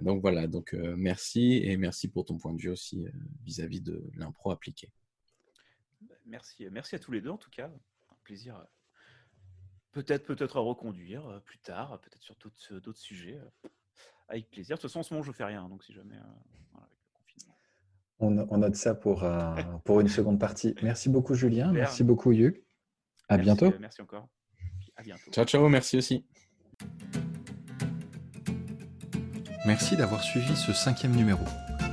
donc 0.00 0.20
voilà, 0.22 0.46
donc 0.46 0.72
merci 0.96 1.60
et 1.64 1.76
merci 1.76 2.08
pour 2.08 2.24
ton 2.24 2.38
point 2.38 2.54
de 2.54 2.60
vue 2.60 2.70
aussi 2.70 3.06
vis-à-vis 3.44 3.80
-vis 3.80 3.84
de 3.84 4.10
l'impro 4.16 4.50
appliqué. 4.50 4.88
Merci, 6.26 6.66
merci 6.70 6.94
à 6.94 6.98
tous 6.98 7.12
les 7.12 7.20
deux 7.20 7.30
en 7.30 7.38
tout 7.38 7.50
cas. 7.50 7.66
Un 7.66 8.16
plaisir 8.24 8.64
Peut-être, 9.92 10.24
peut-être 10.24 10.56
à 10.56 10.60
reconduire 10.60 11.26
euh, 11.28 11.38
plus 11.40 11.58
tard, 11.58 12.00
peut-être 12.00 12.22
sur 12.22 12.34
euh, 12.72 12.80
d'autres 12.80 12.98
sujets. 12.98 13.38
Euh, 13.38 13.68
avec 14.28 14.50
plaisir. 14.50 14.76
De 14.76 14.80
toute 14.80 14.90
façon, 14.90 15.00
en 15.00 15.02
ce 15.02 15.12
moment, 15.12 15.22
je 15.22 15.30
ne 15.30 15.34
fais 15.34 15.44
rien. 15.44 15.68
Donc, 15.68 15.84
si 15.84 15.92
jamais. 15.92 16.16
on, 18.18 18.30
note 18.30 18.76
ça 18.76 18.94
pour, 18.94 19.26
pour 19.84 20.00
une 20.00 20.08
seconde 20.08 20.40
partie. 20.40 20.74
Merci 20.82 21.10
beaucoup, 21.10 21.34
Julien. 21.34 21.70
Merci 21.70 22.02
beaucoup, 22.02 22.32
Hugues. 22.32 22.62
À 23.32 23.38
bientôt. 23.38 23.72
Merci 23.80 24.02
encore. 24.02 24.28
À 24.96 25.02
bientôt. 25.02 25.30
Ciao, 25.32 25.44
ciao. 25.44 25.68
Merci 25.68 25.96
aussi. 25.96 26.24
Merci 29.64 29.96
d'avoir 29.96 30.22
suivi 30.22 30.56
ce 30.56 30.72
cinquième 30.72 31.14
numéro. 31.14 31.44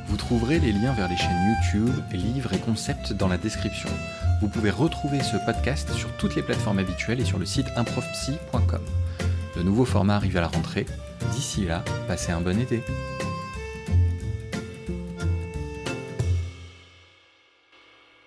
Vous 0.07 0.17
trouverez 0.17 0.59
les 0.59 0.71
liens 0.71 0.93
vers 0.93 1.07
les 1.07 1.15
chaînes 1.15 1.55
YouTube, 1.55 1.93
livres 2.11 2.53
et 2.53 2.57
concepts 2.57 3.13
dans 3.13 3.27
la 3.27 3.37
description. 3.37 3.89
Vous 4.41 4.49
pouvez 4.49 4.71
retrouver 4.71 5.21
ce 5.21 5.37
podcast 5.45 5.91
sur 5.93 6.11
toutes 6.17 6.35
les 6.35 6.41
plateformes 6.41 6.79
habituelles 6.79 7.19
et 7.19 7.25
sur 7.25 7.37
le 7.37 7.45
site 7.45 7.67
improfpsy.com. 7.75 8.81
Le 9.55 9.63
nouveau 9.63 9.85
format 9.85 10.15
arrive 10.15 10.37
à 10.37 10.41
la 10.41 10.47
rentrée. 10.47 10.87
D'ici 11.31 11.65
là, 11.65 11.83
passez 12.07 12.31
un 12.31 12.41
bon 12.41 12.59
été. 12.59 12.81